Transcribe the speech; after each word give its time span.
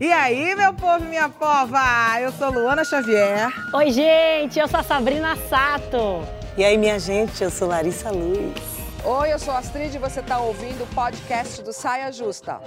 E 0.00 0.12
aí, 0.12 0.54
meu 0.54 0.74
povo 0.74 1.04
e 1.04 1.08
minha 1.08 1.28
pova? 1.28 1.80
Eu 2.20 2.30
sou 2.32 2.50
Luana 2.50 2.84
Xavier. 2.84 3.48
Oi, 3.72 3.90
gente, 3.90 4.58
eu 4.58 4.68
sou 4.68 4.80
a 4.80 4.82
Sabrina 4.82 5.36
Sato. 5.48 6.22
E 6.56 6.64
aí, 6.64 6.76
minha 6.76 6.98
gente, 6.98 7.42
eu 7.42 7.50
sou 7.50 7.68
Larissa 7.68 8.10
Luz. 8.10 8.54
Oi, 9.04 9.32
eu 9.32 9.38
sou 9.38 9.54
a 9.54 9.58
Astrid 9.58 9.94
e 9.94 9.98
você 9.98 10.20
está 10.20 10.38
ouvindo 10.38 10.82
o 10.84 10.86
podcast 10.88 11.62
do 11.62 11.72
Saia 11.72 12.10
Justa. 12.10 12.60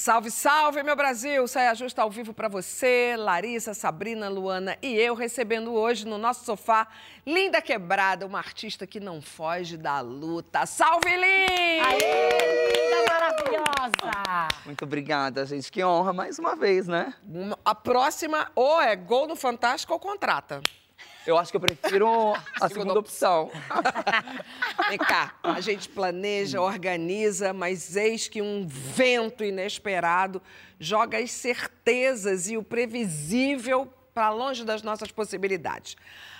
Salve, 0.00 0.30
salve, 0.30 0.82
meu 0.82 0.96
Brasil! 0.96 1.46
Saia 1.46 1.74
Justa 1.74 2.00
ao 2.00 2.10
vivo 2.10 2.32
para 2.32 2.48
você, 2.48 3.16
Larissa, 3.18 3.74
Sabrina, 3.74 4.30
Luana 4.30 4.78
e 4.80 4.94
eu, 4.94 5.14
recebendo 5.14 5.74
hoje 5.74 6.06
no 6.06 6.16
nosso 6.16 6.42
sofá 6.46 6.88
Linda 7.26 7.60
Quebrada, 7.60 8.24
uma 8.24 8.38
artista 8.38 8.86
que 8.86 8.98
não 8.98 9.20
foge 9.20 9.76
da 9.76 10.00
luta. 10.00 10.64
Salve, 10.64 11.14
Lin! 11.14 11.80
Aê, 11.84 11.98
linda, 12.72 13.12
maravilhosa! 13.12 14.48
Muito 14.64 14.86
obrigada, 14.86 15.44
gente. 15.44 15.70
Que 15.70 15.84
honra 15.84 16.14
mais 16.14 16.38
uma 16.38 16.56
vez, 16.56 16.88
né? 16.88 17.12
A 17.62 17.74
próxima 17.74 18.50
ou 18.54 18.80
é 18.80 18.96
gol 18.96 19.28
no 19.28 19.36
Fantástico 19.36 19.92
ou 19.92 20.00
contrata. 20.00 20.62
Eu 21.26 21.36
acho 21.36 21.50
que 21.50 21.56
eu 21.56 21.60
prefiro 21.60 22.32
a 22.60 22.68
segunda 22.68 22.98
opção. 22.98 23.50
Vem 24.88 24.98
cá, 24.98 25.34
a 25.42 25.60
gente 25.60 25.88
planeja, 25.88 26.60
organiza, 26.60 27.52
mas 27.52 27.94
eis 27.94 28.26
que 28.26 28.40
um 28.40 28.66
vento 28.66 29.44
inesperado 29.44 30.40
joga 30.78 31.18
as 31.18 31.30
certezas 31.30 32.48
e 32.48 32.56
o 32.56 32.62
previsível 32.62 33.86
para 34.14 34.30
longe 34.30 34.64
das 34.64 34.82
nossas 34.82 35.12
possibilidades. 35.12 35.96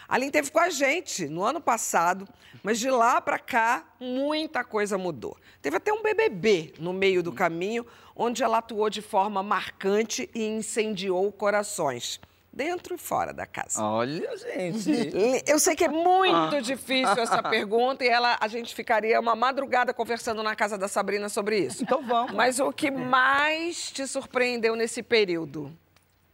A 0.09 0.15
Aline 0.15 0.33
teve 0.33 0.51
com 0.51 0.59
a 0.59 0.71
gente 0.71 1.29
no 1.29 1.45
ano 1.45 1.61
passado, 1.61 2.27
mas 2.63 2.81
de 2.81 2.91
lá 2.91 3.21
para 3.21 3.39
cá 3.39 3.85
muita 4.01 4.65
coisa 4.65 4.97
mudou. 4.97 5.37
Teve 5.61 5.77
até 5.77 5.93
um 5.93 6.03
BBB 6.03 6.75
no 6.79 6.93
meio 6.93 7.23
do 7.23 7.33
caminho, 7.33 7.87
onde 8.17 8.43
ela 8.43 8.59
atuou 8.59 8.89
de 8.91 9.03
forma 9.03 9.43
marcante 9.43 10.29
e 10.35 10.45
incendiou 10.47 11.31
corações 11.31 12.19
dentro 12.53 12.95
e 12.95 12.99
fora 12.99 13.33
da 13.33 13.47
casa? 13.47 13.83
Olha, 13.83 14.37
gente. 14.37 15.13
Eu 15.47 15.59
sei 15.59 15.77
que 15.77 15.85
é 15.85 15.89
muito 15.89 16.57
ah. 16.57 16.61
difícil 16.61 17.19
essa 17.19 17.43
pergunta 17.43 18.05
e 18.05 18.09
ela, 18.09 18.37
a 18.41 18.49
gente 18.49 18.75
ficaria 18.75 19.19
uma 19.21 19.37
madrugada 19.37 19.95
conversando 19.95 20.43
na 20.43 20.57
casa 20.57 20.77
da 20.77 20.89
Sabrina 20.89 21.29
sobre 21.29 21.59
isso. 21.59 21.83
Então 21.83 22.03
vamos. 22.03 22.33
Mas 22.33 22.59
o 22.59 22.73
que 22.73 22.91
mais 22.91 23.91
te 23.91 24.07
surpreendeu 24.07 24.75
nesse 24.75 25.03
período? 25.03 25.73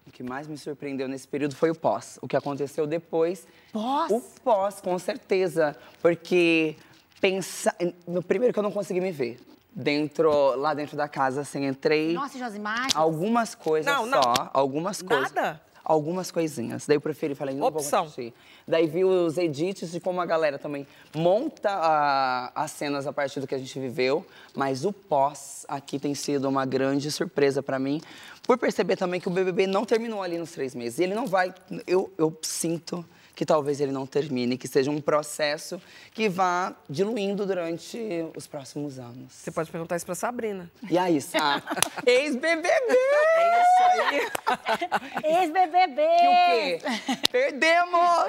O 0.06 0.10
que 0.10 0.22
mais 0.22 0.46
me 0.46 0.56
surpreendeu 0.56 1.08
nesse 1.08 1.28
período 1.28 1.54
foi 1.54 1.70
o 1.70 1.74
pós. 1.74 2.18
O 2.22 2.28
que 2.28 2.36
aconteceu 2.36 2.86
depois. 2.86 3.46
Pós? 3.72 4.10
O 4.10 4.20
pós, 4.42 4.80
com 4.80 4.98
certeza. 4.98 5.76
Porque 6.00 6.76
pensar. 7.20 7.74
No 8.06 8.22
primeiro 8.22 8.52
que 8.52 8.58
eu 8.58 8.62
não 8.62 8.72
consegui 8.72 9.00
me 9.00 9.12
ver 9.12 9.38
dentro 9.74 10.30
lá 10.56 10.72
dentro 10.72 10.96
da 10.96 11.06
casa, 11.06 11.42
assim, 11.42 11.66
entrei. 11.66 12.14
Nossa, 12.14 12.38
Josimar. 12.38 12.86
Algumas 12.94 13.54
coisas 13.54 13.92
não, 13.92 14.08
só, 14.08 14.20
não. 14.22 14.50
algumas 14.54 15.02
coisas. 15.02 15.32
Nada 15.32 15.65
algumas 15.86 16.32
coisinhas. 16.32 16.84
Daí 16.84 16.96
eu 16.96 17.00
preferi, 17.00 17.36
falei, 17.36 17.54
não 17.54 17.68
Opção. 17.68 18.00
vou 18.00 18.06
assistir. 18.08 18.34
Daí 18.66 18.88
vi 18.88 19.04
os 19.04 19.38
edits 19.38 19.92
de 19.92 20.00
como 20.00 20.20
a 20.20 20.26
galera 20.26 20.58
também 20.58 20.84
monta 21.14 21.70
a, 21.70 22.52
as 22.64 22.72
cenas 22.72 23.06
a 23.06 23.12
partir 23.12 23.38
do 23.38 23.46
que 23.46 23.54
a 23.54 23.58
gente 23.58 23.78
viveu, 23.78 24.26
mas 24.52 24.84
o 24.84 24.92
pós 24.92 25.64
aqui 25.68 26.00
tem 26.00 26.12
sido 26.12 26.48
uma 26.48 26.66
grande 26.66 27.08
surpresa 27.12 27.62
para 27.62 27.78
mim, 27.78 28.00
por 28.42 28.58
perceber 28.58 28.96
também 28.96 29.20
que 29.20 29.28
o 29.28 29.30
BBB 29.30 29.68
não 29.68 29.84
terminou 29.84 30.22
ali 30.24 30.36
nos 30.36 30.50
três 30.50 30.74
meses. 30.74 30.98
E 30.98 31.04
ele 31.04 31.14
não 31.14 31.26
vai, 31.26 31.54
eu, 31.86 32.12
eu 32.18 32.36
sinto 32.42 33.04
que 33.36 33.44
talvez 33.44 33.82
ele 33.82 33.92
não 33.92 34.06
termine, 34.06 34.56
que 34.56 34.66
seja 34.66 34.90
um 34.90 34.98
processo 34.98 35.80
que 36.12 36.26
vá 36.26 36.74
diluindo 36.88 37.44
durante 37.44 37.98
os 38.34 38.46
próximos 38.46 38.98
anos. 38.98 39.30
Você 39.30 39.50
pode 39.50 39.70
perguntar 39.70 39.94
isso 39.94 40.06
para 40.06 40.14
Sabrina. 40.14 40.70
E 40.90 40.96
aí, 40.96 41.20
Sá? 41.20 41.62
Ex-BBB! 42.06 42.96
É 42.96 43.62
isso 43.62 43.82
aí. 44.00 45.36
Ex-BBB! 45.36 46.02
Que 46.16 46.28
o 46.28 47.12
quê? 47.12 47.28
Perdemos! 47.30 48.26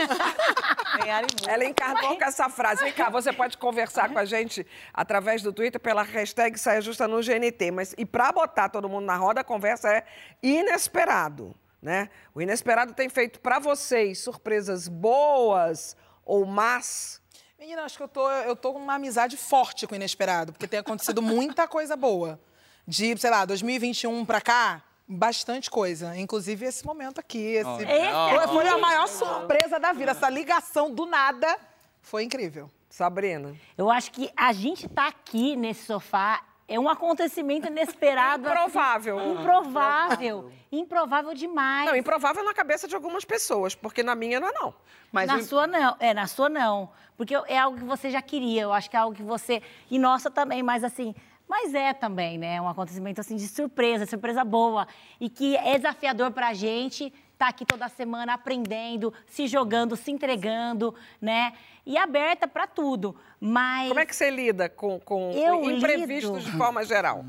Ela 1.48 1.64
encarnou 1.64 2.18
com 2.18 2.26
essa 2.26 2.50
frase. 2.50 2.84
Vem 2.84 2.92
cá, 2.92 3.10
você 3.10 3.32
pode 3.32 3.58
conversar 3.58 4.10
com 4.10 4.20
a 4.20 4.26
gente 4.26 4.68
através 4.94 5.42
do 5.42 5.54
Twitter 5.54 5.80
pela 5.80 6.04
hashtag 6.04 6.60
Saia 6.60 6.82
Justa 6.82 7.08
no 7.08 7.22
GNT. 7.22 7.72
Mas, 7.72 7.96
e 7.98 8.06
para 8.06 8.34
botar 8.34 8.68
todo 8.68 8.90
mundo 8.90 9.06
na 9.06 9.16
roda, 9.16 9.40
a 9.40 9.44
conversa 9.44 9.90
é 9.90 10.04
inesperado. 10.44 11.56
Né? 11.82 12.10
O 12.34 12.42
inesperado 12.42 12.94
tem 12.94 13.08
feito 13.08 13.40
para 13.40 13.60
vocês 13.60 14.20
surpresas 14.20 14.88
boas 14.88 15.96
ou 16.26 16.46
más? 16.46 17.22
Menina, 17.60 17.84
acho 17.84 17.98
que 17.98 18.04
eu 18.04 18.08
tô, 18.08 18.30
eu 18.30 18.56
tô 18.56 18.74
com 18.74 18.80
uma 18.80 18.96
amizade 18.96 19.38
forte 19.38 19.88
com 19.88 19.94
o 19.94 19.96
inesperado, 19.96 20.54
porque 20.54 20.68
tem 20.68 20.80
acontecido 20.80 21.22
muita 21.22 21.68
coisa 21.68 21.96
boa. 21.96 22.40
De, 22.88 23.18
sei 23.18 23.30
lá, 23.30 23.46
2021 23.46 24.26
para 24.26 24.42
cá, 24.42 24.84
bastante 25.08 25.70
coisa. 25.70 26.16
Inclusive 26.18 26.66
esse 26.66 26.86
momento 26.86 27.20
aqui. 27.20 27.56
Esse... 27.56 27.70
Oh, 27.70 28.48
foi 28.50 28.68
a 28.68 28.78
maior 28.78 29.08
surpresa 29.08 29.80
da 29.80 29.94
vida. 29.94 30.12
Essa 30.12 30.30
ligação 30.30 30.94
do 30.94 31.06
nada 31.06 31.58
foi 32.02 32.24
incrível. 32.24 32.70
Sabrina. 32.90 33.56
Eu 33.78 33.92
acho 33.92 34.12
que 34.12 34.32
a 34.36 34.52
gente 34.54 34.88
tá 34.88 35.08
aqui 35.08 35.56
nesse 35.56 35.86
sofá 35.86 36.42
é 36.68 36.80
um 36.80 36.90
acontecimento 36.90 37.68
inesperado. 37.68 38.48
Improvável. 38.50 39.20
Assim, 39.20 39.32
improvável. 39.32 40.52
Improvável 40.72 41.34
demais. 41.34 41.90
Não, 41.90 41.96
improvável 41.96 42.44
na 42.44 42.54
cabeça 42.54 42.88
de 42.88 42.96
algumas 42.96 43.24
pessoas, 43.24 43.74
porque 43.74 44.04
na 44.04 44.16
minha 44.16 44.40
não 44.40 44.50
é 44.50 44.52
não. 44.52 44.74
Mas 45.12 45.28
na 45.28 45.42
sua 45.42 45.66
não. 45.66 45.96
É, 46.00 46.14
na 46.14 46.28
sua 46.28 46.50
não. 46.50 46.90
Porque 47.16 47.34
é 47.48 47.58
algo 47.58 47.78
que 47.78 47.86
você 47.86 48.10
já 48.10 48.22
queria. 48.22 48.64
Eu 48.64 48.74
acho 48.74 48.90
que 48.90 48.96
é 48.96 49.00
algo 49.00 49.16
que 49.16 49.24
você. 49.24 49.62
E 49.90 49.98
nossa 49.98 50.30
também, 50.30 50.62
mas 50.62 50.84
assim. 50.84 51.16
Mas 51.48 51.74
é 51.74 51.94
também, 51.94 52.38
né? 52.38 52.60
Um 52.60 52.68
acontecimento 52.68 53.22
assim 53.22 53.38
de 53.38 53.48
surpresa, 53.48 54.06
surpresa 54.06 54.44
boa. 54.44 54.86
E 55.20 55.30
que 55.30 55.56
é 55.56 55.78
desafiador 55.78 56.32
pra 56.32 56.54
gente 56.54 57.14
tá 57.38 57.48
aqui 57.50 57.66
toda 57.66 57.88
semana 57.88 58.34
aprendendo, 58.34 59.14
se 59.28 59.48
jogando, 59.48 59.96
se 59.96 60.12
entregando, 60.12 60.94
né? 61.22 61.54
E 61.86 61.98
aberta 61.98 62.48
para 62.48 62.66
tudo. 62.68 63.16
Mas. 63.40 63.90
Como 63.90 64.00
é 64.00 64.06
que 64.06 64.16
você 64.16 64.30
lida 64.30 64.68
com, 64.68 65.00
com, 65.00 65.32
com 65.34 65.70
imprevistos 65.70 66.44
lido... 66.44 66.52
de 66.52 66.58
forma 66.58 66.84
geral? 66.84 67.24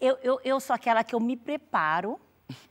Eu, 0.00 0.18
eu, 0.22 0.40
eu 0.44 0.60
sou 0.60 0.74
aquela 0.74 1.02
que 1.02 1.14
eu 1.14 1.20
me 1.20 1.36
preparo, 1.36 2.18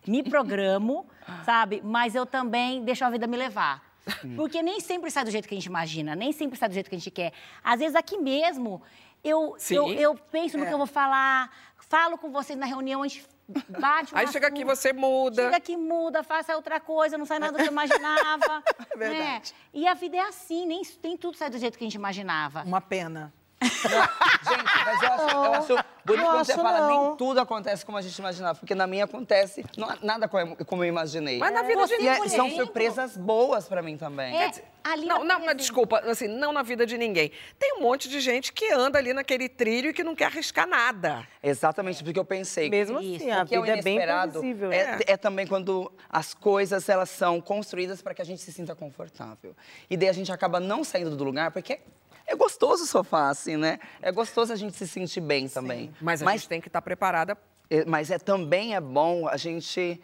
me 0.07 0.23
programo, 0.23 1.05
sabe? 1.43 1.81
Mas 1.83 2.15
eu 2.15 2.25
também 2.25 2.83
deixo 2.83 3.03
a 3.05 3.09
vida 3.09 3.27
me 3.27 3.37
levar. 3.37 3.83
Porque 4.35 4.61
nem 4.61 4.79
sempre 4.79 5.09
sai 5.09 5.23
do 5.23 5.31
jeito 5.31 5.47
que 5.47 5.55
a 5.55 5.57
gente 5.57 5.65
imagina, 5.65 6.15
nem 6.15 6.31
sempre 6.31 6.57
sai 6.57 6.69
do 6.69 6.73
jeito 6.73 6.89
que 6.89 6.95
a 6.95 6.99
gente 6.99 7.11
quer. 7.11 7.33
Às 7.63 7.79
vezes 7.79 7.95
aqui 7.95 8.17
mesmo, 8.17 8.81
eu, 9.23 9.57
eu, 9.71 9.93
eu, 9.93 10.15
penso 10.15 10.57
no 10.57 10.63
é. 10.63 10.67
que 10.67 10.73
eu 10.73 10.77
vou 10.77 10.87
falar, 10.87 11.51
falo 11.77 12.17
com 12.17 12.31
vocês 12.31 12.57
na 12.57 12.67
reunião, 12.67 13.01
a 13.01 13.07
gente 13.07 13.25
bate 13.47 14.15
Aí 14.15 14.27
chega 14.27 14.47
aqui, 14.47 14.63
você 14.63 14.91
muda. 14.91 15.43
Chega 15.43 15.57
aqui, 15.57 15.77
muda, 15.77 16.23
faça 16.23 16.55
outra 16.55 16.79
coisa, 16.79 17.17
não 17.17 17.25
sai 17.25 17.39
nada 17.39 17.53
do 17.53 17.57
que 17.57 17.67
eu 17.67 17.71
imaginava. 17.71 18.63
é 18.91 18.97
verdade. 18.97 19.53
Né? 19.53 19.59
E 19.73 19.87
a 19.87 19.93
vida 19.93 20.17
é 20.17 20.21
assim, 20.21 20.65
nem, 20.65 20.81
nem 21.03 21.17
tudo 21.17 21.37
sai 21.37 21.49
do 21.49 21.57
jeito 21.57 21.77
que 21.77 21.83
a 21.83 21.87
gente 21.87 21.95
imaginava. 21.95 22.63
Uma 22.63 22.81
pena. 22.81 23.33
Gente, 23.69 24.85
mas 24.85 25.01
eu 25.01 25.11
acho, 25.11 25.35
eu 25.35 25.53
acho 25.53 25.85
bonito 26.05 26.25
quando 26.25 26.45
você 26.45 26.55
fala, 26.55 26.79
não. 26.79 27.07
nem 27.07 27.17
tudo 27.17 27.39
acontece 27.39 27.85
como 27.85 27.97
a 27.97 28.01
gente 28.01 28.17
imaginava, 28.17 28.59
porque 28.59 28.75
na 28.75 28.85
minha 28.85 29.05
acontece 29.05 29.65
não, 29.77 29.89
nada 30.01 30.27
como, 30.27 30.55
como 30.65 30.83
eu 30.83 30.87
imaginei. 30.87 31.39
Mas 31.39 31.53
na 31.53 31.63
vida 31.63 31.81
é. 31.81 31.87
de 31.87 31.97
ninguém. 31.97 32.25
E 32.25 32.29
são 32.29 32.49
surpresas 32.51 33.17
boas 33.17 33.67
pra 33.67 33.81
mim 33.81 33.97
também. 33.97 34.35
É, 34.37 34.51
ali 34.83 35.05
não, 35.05 35.23
não, 35.23 35.39
mas 35.43 35.57
desculpa, 35.57 35.99
assim, 35.99 36.27
não 36.27 36.53
na 36.53 36.61
vida 36.61 36.85
de 36.85 36.97
ninguém. 36.97 37.31
Tem 37.57 37.77
um 37.77 37.81
monte 37.81 38.07
de 38.07 38.19
gente 38.19 38.53
que 38.53 38.71
anda 38.71 38.99
ali 38.99 39.13
naquele 39.13 39.49
trilho 39.49 39.89
e 39.89 39.93
que 39.93 40.03
não 40.03 40.15
quer 40.15 40.25
arriscar 40.25 40.67
nada. 40.67 41.27
Exatamente, 41.41 42.03
porque 42.03 42.19
eu 42.19 42.25
pensei. 42.25 42.69
Mesmo 42.69 42.99
assim, 42.99 43.31
a 43.31 43.43
vida 43.43 43.67
é 43.69 43.81
bem 43.81 43.99
previsível. 43.99 44.71
É, 44.71 44.77
é. 44.77 44.99
é 45.07 45.17
também 45.17 45.47
quando 45.47 45.91
as 46.09 46.33
coisas, 46.33 46.87
elas 46.87 47.09
são 47.09 47.41
construídas 47.41 48.01
para 48.01 48.13
que 48.13 48.21
a 48.21 48.25
gente 48.25 48.41
se 48.41 48.51
sinta 48.53 48.75
confortável. 48.75 49.55
E 49.89 49.97
daí 49.97 50.09
a 50.09 50.13
gente 50.13 50.31
acaba 50.31 50.59
não 50.59 50.83
saindo 50.83 51.15
do 51.15 51.23
lugar, 51.23 51.51
porque 51.51 51.79
é 52.27 52.35
gostoso 52.35 52.83
o 52.83 52.87
sofá, 52.87 53.29
assim, 53.29 53.57
né? 53.57 53.79
É 54.01 54.11
gostoso 54.11 54.51
a 54.51 54.55
gente 54.55 54.75
se 54.75 54.87
sentir 54.87 55.21
bem 55.21 55.47
também. 55.47 55.93
Mas 56.01 56.21
a 56.21 56.25
mas, 56.25 56.41
gente 56.41 56.49
tem 56.49 56.61
que 56.61 56.67
estar 56.67 56.81
tá 56.81 56.83
preparada. 56.83 57.37
É, 57.69 57.85
mas 57.85 58.11
é, 58.11 58.19
também 58.19 58.75
é 58.75 58.81
bom 58.81 59.27
a 59.27 59.37
gente 59.37 59.99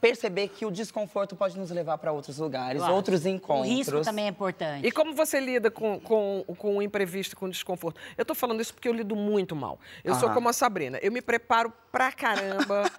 perceber 0.00 0.48
que 0.48 0.64
o 0.64 0.70
desconforto 0.70 1.34
pode 1.34 1.58
nos 1.58 1.70
levar 1.70 1.98
para 1.98 2.12
outros 2.12 2.38
lugares, 2.38 2.78
claro. 2.78 2.94
outros 2.94 3.26
encontros. 3.26 3.66
O 3.66 3.76
risco 3.76 4.00
também 4.02 4.26
é 4.26 4.28
importante. 4.28 4.86
E 4.86 4.92
como 4.92 5.14
você 5.14 5.40
lida 5.40 5.70
com, 5.70 5.98
com, 5.98 6.44
com 6.56 6.76
o 6.76 6.82
imprevisto, 6.82 7.36
com 7.36 7.46
o 7.46 7.50
desconforto? 7.50 8.00
Eu 8.16 8.22
estou 8.22 8.36
falando 8.36 8.60
isso 8.60 8.72
porque 8.74 8.88
eu 8.88 8.92
lido 8.92 9.16
muito 9.16 9.56
mal. 9.56 9.78
Eu 10.04 10.12
Aham. 10.12 10.20
sou 10.20 10.30
como 10.30 10.48
a 10.48 10.52
Sabrina. 10.52 10.98
Eu 11.02 11.10
me 11.10 11.20
preparo 11.20 11.72
pra 11.90 12.12
caramba 12.12 12.90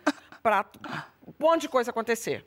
para 0.42 0.66
um 1.26 1.34
monte 1.40 1.62
de 1.62 1.70
coisa 1.70 1.92
acontecer. 1.92 2.46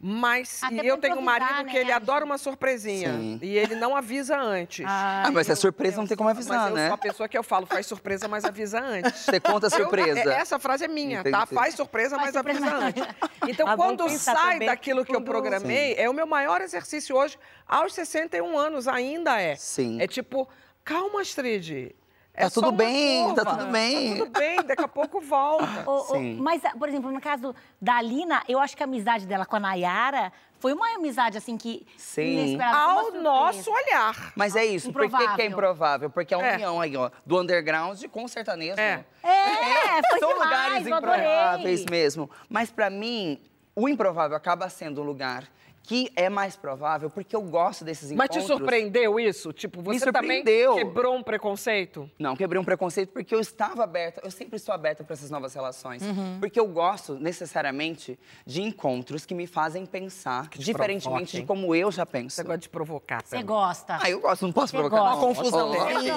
Mas 0.00 0.60
e 0.70 0.86
eu 0.86 0.96
tenho 0.96 1.16
um 1.16 1.20
marido 1.20 1.64
né? 1.64 1.70
que 1.72 1.76
ele 1.76 1.90
adora 1.90 2.24
uma 2.24 2.38
surpresinha. 2.38 3.12
Sim. 3.14 3.40
E 3.42 3.58
ele 3.58 3.74
não 3.74 3.96
avisa 3.96 4.38
antes. 4.38 4.86
Ah, 4.86 5.24
ah 5.26 5.30
mas 5.32 5.50
é 5.50 5.56
surpresa, 5.56 5.96
não 5.96 6.06
tem 6.06 6.16
como 6.16 6.28
avisar, 6.28 6.66
mas 6.66 6.74
né? 6.74 6.84
Eu 6.84 6.86
sou 6.86 6.94
a 6.94 6.98
pessoa 6.98 7.28
que 7.28 7.36
eu 7.36 7.42
falo, 7.42 7.66
faz 7.66 7.84
surpresa, 7.86 8.28
mas 8.28 8.44
avisa 8.44 8.80
antes. 8.80 9.22
Você 9.22 9.40
conta 9.40 9.66
a 9.66 9.70
surpresa. 9.70 10.20
Eu, 10.20 10.30
é, 10.30 10.38
essa 10.40 10.56
frase 10.60 10.84
é 10.84 10.88
minha, 10.88 11.20
Entendi. 11.20 11.36
tá? 11.36 11.46
Faz 11.46 11.74
surpresa, 11.74 12.16
faz 12.16 12.32
mas 12.32 12.34
surpresa 12.34 12.66
avisa 12.66 12.86
antes. 12.86 13.02
Então, 13.48 13.76
quando 13.76 14.08
sai 14.10 14.60
daquilo 14.60 15.04
que 15.04 15.14
eu 15.14 15.22
programei, 15.22 15.94
Sim. 15.94 16.02
é 16.02 16.10
o 16.10 16.12
meu 16.12 16.26
maior 16.26 16.60
exercício 16.60 17.16
hoje, 17.16 17.38
aos 17.66 17.94
61 17.94 18.58
anos, 18.58 18.86
ainda 18.86 19.40
é. 19.40 19.56
Sim. 19.56 20.00
É 20.00 20.06
tipo, 20.06 20.46
calma, 20.84 21.22
Astrid 21.22 21.94
É 22.38 22.44
tá 22.44 22.50
tudo 22.50 22.70
bem, 22.70 23.24
curva. 23.24 23.44
tá 23.44 23.50
tudo 23.50 23.66
bem. 23.66 24.10
Tá 24.10 24.24
tudo 24.24 24.38
bem, 24.38 24.62
daqui 24.62 24.84
a 24.84 24.88
pouco 24.88 25.20
volta. 25.20 25.66
O, 25.88 26.14
o, 26.14 26.42
mas, 26.42 26.62
por 26.78 26.88
exemplo, 26.88 27.10
no 27.10 27.20
caso 27.20 27.54
da 27.80 28.00
Lina, 28.00 28.42
eu 28.48 28.60
acho 28.60 28.76
que 28.76 28.82
a 28.82 28.86
amizade 28.86 29.26
dela 29.26 29.44
com 29.44 29.56
a 29.56 29.60
Nayara 29.60 30.32
foi 30.60 30.72
uma 30.72 30.94
amizade, 30.94 31.36
assim, 31.36 31.56
que... 31.56 31.86
Sim. 31.96 32.60
Ao 32.60 33.10
nosso 33.12 33.70
olhar. 33.70 34.32
Mas 34.36 34.54
é 34.54 34.64
isso. 34.64 34.90
Improvável. 34.90 35.26
Por 35.26 35.30
que, 35.30 35.36
que 35.36 35.42
é 35.42 35.46
improvável? 35.46 36.10
Porque 36.10 36.34
a 36.34 36.38
é. 36.38 36.54
união 36.54 36.80
aí, 36.80 36.96
ó, 36.96 37.10
do 37.24 37.40
underground 37.40 38.00
com 38.06 38.24
o 38.24 38.28
sertanejo. 38.28 38.78
É, 38.78 39.04
é 39.22 40.02
foi 40.08 40.18
São 40.20 40.32
demais, 40.34 40.84
lugares 40.84 40.86
improváveis 40.86 41.84
mesmo. 41.86 42.30
Mas 42.48 42.70
para 42.70 42.90
mim, 42.90 43.40
o 43.74 43.88
improvável 43.88 44.36
acaba 44.36 44.68
sendo 44.68 45.00
um 45.00 45.04
lugar 45.04 45.44
que 45.88 46.12
é 46.14 46.28
mais 46.28 46.54
provável, 46.54 47.08
porque 47.08 47.34
eu 47.34 47.40
gosto 47.40 47.82
desses 47.82 48.10
encontros. 48.10 48.36
Mas 48.36 48.44
te 48.44 48.46
surpreendeu 48.46 49.18
isso? 49.18 49.54
Tipo, 49.54 49.80
você 49.80 50.12
também 50.12 50.44
quebrou 50.44 51.16
um 51.16 51.22
preconceito? 51.22 52.10
Não, 52.18 52.36
quebrei 52.36 52.60
um 52.60 52.64
preconceito 52.64 53.08
porque 53.08 53.34
eu 53.34 53.40
estava 53.40 53.84
aberta, 53.84 54.20
eu 54.22 54.30
sempre 54.30 54.56
estou 54.56 54.74
aberta 54.74 55.02
para 55.02 55.14
essas 55.14 55.30
novas 55.30 55.54
relações. 55.54 56.02
Uhum. 56.02 56.40
Porque 56.40 56.60
eu 56.60 56.68
gosto, 56.68 57.14
necessariamente, 57.14 58.18
de 58.44 58.60
encontros 58.60 59.24
que 59.24 59.34
me 59.34 59.46
fazem 59.46 59.86
pensar, 59.86 60.50
diferentemente 60.50 61.40
de 61.40 61.46
como 61.46 61.74
eu 61.74 61.90
já 61.90 62.04
penso. 62.04 62.36
Você 62.36 62.42
gosta 62.42 62.58
de 62.58 62.68
provocar 62.68 63.22
Você 63.24 63.42
gosta. 63.42 63.98
Ah, 63.98 64.10
eu 64.10 64.20
gosto, 64.20 64.42
não 64.44 64.52
posso 64.52 64.72
Você 64.72 64.76
provocar. 64.76 64.98
Gosta. 64.98 65.16
Uma 65.16 65.26
confusãozinha, 65.26 66.16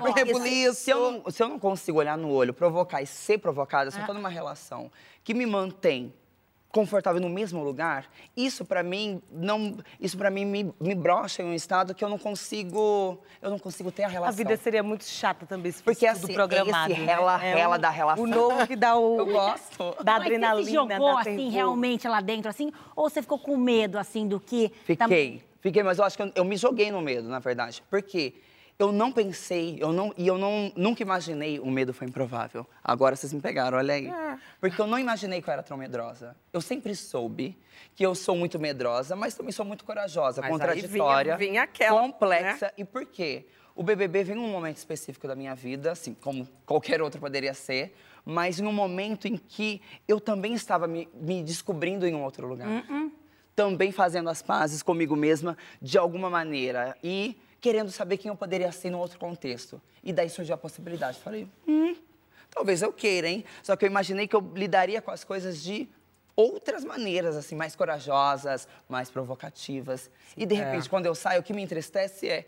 um 0.00 0.12
rebuliço. 0.12 0.74
Se 0.76 0.90
eu, 0.92 1.10
não, 1.10 1.30
se 1.32 1.42
eu 1.42 1.48
não 1.48 1.58
consigo 1.58 1.98
olhar 1.98 2.16
no 2.16 2.30
olho, 2.30 2.54
provocar 2.54 3.02
e 3.02 3.06
ser 3.06 3.38
provocada, 3.38 3.90
se 3.90 3.96
eu 3.96 4.02
estou 4.02 4.14
numa 4.14 4.28
relação 4.28 4.92
que 5.24 5.34
me 5.34 5.44
mantém 5.44 6.14
confortável 6.76 7.18
no 7.22 7.30
mesmo 7.30 7.64
lugar, 7.64 8.04
isso 8.36 8.62
para 8.62 8.82
mim 8.82 9.22
não, 9.32 9.78
isso 9.98 10.18
para 10.18 10.30
mim 10.30 10.44
me, 10.44 10.74
me 10.78 10.94
brocha 10.94 11.42
em 11.42 11.46
um 11.46 11.54
estado 11.54 11.94
que 11.94 12.04
eu 12.04 12.08
não 12.10 12.18
consigo, 12.18 13.18
eu 13.40 13.48
não 13.48 13.58
consigo 13.58 13.90
ter 13.90 14.02
a 14.02 14.08
relação. 14.08 14.34
A 14.34 14.36
vida 14.36 14.54
seria 14.58 14.82
muito 14.82 15.04
chata 15.04 15.46
também 15.46 15.72
se 15.72 15.82
Porque 15.82 16.06
fosse 16.06 16.24
assim, 16.24 16.34
programado. 16.34 16.92
esse 16.92 17.00
rela, 17.00 17.38
né? 17.38 17.54
rela 17.54 17.76
é 17.76 17.78
da 17.78 17.88
relação. 17.88 18.22
O 18.22 18.26
novo 18.26 18.66
que 18.66 18.76
dá 18.76 18.94
o 18.94 19.16
Eu 19.20 19.24
gosto. 19.24 20.04
da 20.04 20.18
Mas 20.18 20.26
adrenalina, 20.26 20.64
você 20.64 20.68
se 20.68 20.74
jogou, 20.74 21.14
da 21.14 21.20
assim, 21.22 21.48
realmente 21.48 22.06
lá 22.06 22.20
dentro, 22.20 22.50
assim? 22.50 22.70
Ou 22.94 23.08
você 23.08 23.22
ficou 23.22 23.38
com 23.38 23.56
medo, 23.56 23.98
assim, 23.98 24.28
do 24.28 24.38
que... 24.38 24.70
Fiquei, 24.84 25.42
fiquei, 25.62 25.82
mas 25.82 25.98
eu 25.98 26.04
acho 26.04 26.14
que 26.14 26.22
eu, 26.24 26.32
eu 26.34 26.44
me 26.44 26.58
joguei 26.58 26.90
no 26.90 27.00
medo, 27.00 27.26
na 27.26 27.38
verdade. 27.38 27.82
Por 27.88 28.02
quê? 28.02 28.34
Eu 28.78 28.92
não 28.92 29.10
pensei, 29.10 29.78
eu 29.80 29.90
não, 29.90 30.12
e 30.18 30.26
eu 30.26 30.36
não, 30.36 30.70
nunca 30.76 31.02
imaginei 31.02 31.58
o 31.58 31.70
medo 31.70 31.94
foi 31.94 32.06
improvável. 32.08 32.66
Agora 32.84 33.16
vocês 33.16 33.32
me 33.32 33.40
pegaram, 33.40 33.78
olha 33.78 33.94
aí. 33.94 34.06
É. 34.08 34.38
Porque 34.60 34.78
eu 34.80 34.86
não 34.86 34.98
imaginei 34.98 35.40
que 35.40 35.48
eu 35.48 35.52
era 35.52 35.62
tão 35.62 35.78
medrosa. 35.78 36.36
Eu 36.52 36.60
sempre 36.60 36.94
soube 36.94 37.56
que 37.94 38.04
eu 38.04 38.14
sou 38.14 38.36
muito 38.36 38.58
medrosa, 38.58 39.16
mas 39.16 39.34
também 39.34 39.50
sou 39.52 39.64
muito 39.64 39.82
corajosa, 39.84 40.42
Mas 40.42 40.50
contraditória, 40.50 41.36
vinha- 41.38 41.50
vinha 41.50 41.62
aquela, 41.62 42.00
complexa. 42.02 42.66
né? 42.66 42.72
E 42.76 42.84
por 42.84 43.06
quê? 43.06 43.46
O 43.74 43.82
BBB 43.82 44.24
vem 44.24 44.36
num 44.36 44.48
momento 44.50 44.76
específico 44.76 45.26
da 45.26 45.34
minha 45.34 45.54
vida, 45.54 45.92
assim, 45.92 46.12
como 46.14 46.46
qualquer 46.66 47.00
outro 47.00 47.18
poderia 47.20 47.54
ser, 47.54 47.94
mas 48.26 48.58
em 48.60 48.66
um 48.66 48.72
momento 48.72 49.26
em 49.26 49.36
que 49.38 49.80
eu 50.06 50.20
também 50.20 50.52
estava 50.52 50.86
me, 50.86 51.08
me 51.14 51.42
descobrindo 51.42 52.06
em 52.06 52.14
um 52.14 52.22
outro 52.22 52.46
lugar. 52.46 52.68
Também 53.54 53.90
fazendo 53.90 54.28
as 54.28 54.42
pazes 54.42 54.82
comigo 54.82 55.16
mesma 55.16 55.56
de 55.80 55.96
alguma 55.96 56.28
maneira. 56.28 56.94
E 57.02 57.38
querendo 57.60 57.90
saber 57.90 58.16
quem 58.18 58.28
eu 58.28 58.36
poderia 58.36 58.70
ser 58.72 58.90
num 58.90 58.98
outro 58.98 59.18
contexto. 59.18 59.80
E 60.02 60.12
daí 60.12 60.28
surgiu 60.28 60.54
a 60.54 60.58
possibilidade. 60.58 61.18
Falei, 61.18 61.48
hum, 61.66 61.96
talvez 62.50 62.82
eu 62.82 62.92
queira, 62.92 63.28
hein? 63.28 63.44
Só 63.62 63.74
que 63.76 63.84
eu 63.84 63.88
imaginei 63.88 64.26
que 64.28 64.36
eu 64.36 64.52
lidaria 64.54 65.00
com 65.02 65.10
as 65.10 65.24
coisas 65.24 65.62
de 65.62 65.88
outras 66.34 66.84
maneiras, 66.84 67.34
assim, 67.34 67.54
mais 67.56 67.74
corajosas, 67.74 68.68
mais 68.88 69.10
provocativas. 69.10 70.10
E 70.36 70.44
de 70.44 70.54
repente, 70.54 70.88
quando 70.88 71.06
eu 71.06 71.14
saio, 71.14 71.40
o 71.40 71.42
que 71.42 71.52
me 71.52 71.62
entristece 71.62 72.28
é. 72.28 72.46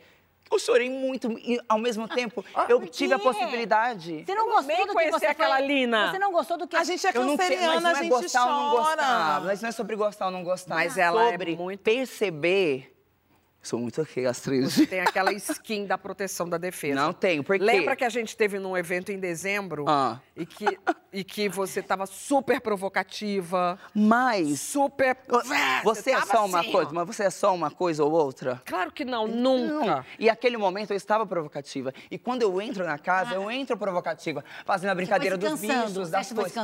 Eu 0.51 0.59
chorei 0.59 0.89
muito 0.89 1.31
e, 1.41 1.61
ao 1.69 1.77
mesmo 1.79 2.09
tempo, 2.09 2.43
eu 2.71 2.81
por 2.81 2.89
tive 2.89 3.13
a 3.13 3.19
possibilidade. 3.19 4.25
Você 4.25 4.35
não 4.35 4.47
Eu 4.47 4.53
gostou 4.55 4.77
do 4.77 4.87
que 4.87 4.93
conhecer 4.95 5.19
você 5.19 5.27
aquela 5.27 5.57
foi... 5.59 5.67
Lina. 5.67 6.11
Você 6.11 6.19
não 6.19 6.33
gostou 6.33 6.57
do 6.57 6.67
que... 6.67 6.75
A 6.75 6.85
gente 6.85 7.07
é 7.07 7.11
Eu 7.15 7.25
não 7.27 7.37
sei, 7.37 7.37
mas 7.37 7.49
canceriana, 7.49 7.81
não 7.81 7.89
a 7.89 7.93
é 7.93 7.97
gente 7.97 8.09
gostar 8.09 8.45
ou 8.47 8.51
não 8.53 8.71
gostar. 8.71 8.97
chora. 8.97 9.41
Mas 9.45 9.61
não 9.61 9.69
é 9.69 9.73
sobre 9.73 9.97
gostar 9.97 10.25
ou 10.27 10.31
não 10.33 10.43
gostar. 10.43 10.75
Mas 10.75 10.97
ela 10.97 11.27
é 11.29 11.31
sobre 11.33 11.55
muito- 11.55 11.81
perceber. 11.83 12.98
Sou 13.69 13.79
muito 13.79 14.01
ok, 14.01 14.25
Astrid. 14.25 14.65
Você 14.65 14.87
tem 14.87 14.99
aquela 15.03 15.31
skin 15.35 15.85
da 15.85 15.99
proteção 15.99 16.49
da 16.49 16.57
defesa. 16.57 16.95
Não 16.95 17.13
tenho, 17.13 17.45
por 17.45 17.59
quê? 17.59 17.63
Lembra 17.63 17.95
que 17.95 18.03
a 18.03 18.09
gente 18.09 18.35
teve 18.35 18.59
num 18.59 18.75
evento 18.75 19.13
em 19.13 19.19
dezembro 19.19 19.85
Ah. 19.87 20.19
e, 20.35 20.47
que, 20.47 20.79
e 21.13 21.23
que 21.23 21.51
você 21.51 21.83
tava 21.83 22.07
super 22.07 22.63
provocativa, 22.63 23.79
Mas 23.95 24.59
super. 24.63 25.19
você 25.85 26.13
é 26.13 26.15
tava 26.15 26.27
só 26.27 26.47
uma 26.47 26.61
assim, 26.61 26.73
coisa, 26.73 26.91
ó. 26.91 26.95
mas 26.95 27.07
você 27.07 27.25
é 27.25 27.31
só 27.31 27.55
uma 27.55 27.71
coisa 27.71 28.03
ou 28.03 28.11
outra? 28.11 28.63
Claro 28.65 28.91
que 28.91 29.05
não, 29.05 29.27
nunca. 29.29 29.97
Não. 29.97 30.05
E 30.19 30.31
aquele 30.31 30.57
momento 30.57 30.93
eu 30.93 30.97
estava 30.97 31.27
provocativa. 31.27 31.93
E 32.11 32.17
quando 32.17 32.41
eu 32.41 32.63
entro 32.63 32.87
na 32.87 32.97
casa, 32.97 33.35
eu 33.35 33.51
entro 33.51 33.77
provocativa, 33.77 34.43
fazendo 34.65 34.93
a 34.93 34.95
brincadeira 34.95 35.37
Você 35.37 35.43
dos 35.43 35.61
Você 35.93 36.11
das 36.11 36.29
que 36.29 36.35
foi 36.35 36.49
se 36.49 36.59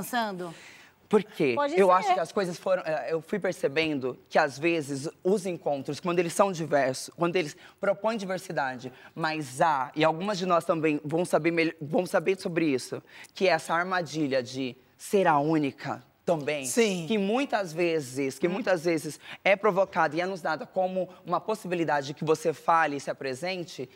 coisas. 1.22 1.30
cansando? 1.30 1.30
Por 1.30 1.36
quê? 1.36 1.52
Pode 1.54 1.78
eu 1.78 1.86
ser. 1.86 1.92
acho 1.92 2.14
que 2.14 2.20
as 2.20 2.32
coisas 2.32 2.58
foram. 2.58 2.82
eh, 2.84 3.12
Eu 3.12 3.20
fui 3.22 3.38
percebendo 3.38 4.18
que, 4.28 4.38
às 4.38 4.58
vezes, 4.58 5.08
os 5.22 5.46
encontros, 5.46 6.00
quando 6.00 6.18
eles 6.18 6.32
são 6.32 6.50
diversos, 6.50 7.12
quando 7.16 7.36
eles 7.36 7.56
propõem 7.80 8.16
diversidade, 8.16 8.92
mas 9.14 9.60
há, 9.60 9.90
e 9.94 10.04
algumas 10.04 10.38
de 10.38 10.46
nós 10.46 10.64
também 10.64 11.00
vão 11.04 11.24
saber, 11.24 11.76
vão 11.80 12.06
saber 12.06 12.38
sobre 12.40 12.66
isso, 12.66 13.02
que 13.34 13.46
é 13.48 13.52
essa 13.52 13.74
armadilha 13.74 14.42
de 14.42 14.76
ser 14.96 15.26
a 15.26 15.38
única 15.38 16.02
também. 16.24 16.64
Sim. 16.64 17.04
Que 17.06 17.18
muitas 17.18 17.72
vezes, 17.72 18.38
que 18.38 18.48
muitas 18.48 18.84
vezes 18.84 19.20
é 19.44 19.54
provocada 19.54 20.16
e 20.16 20.20
é 20.22 20.26
nos 20.26 20.40
dada 20.40 20.64
como 20.64 21.08
uma 21.26 21.38
possibilidade 21.40 22.06
de 22.08 22.14
que 22.14 22.24
você 22.24 22.52
fale 22.52 22.96
e 22.96 23.00
se 23.00 23.10
apresente. 23.10 23.88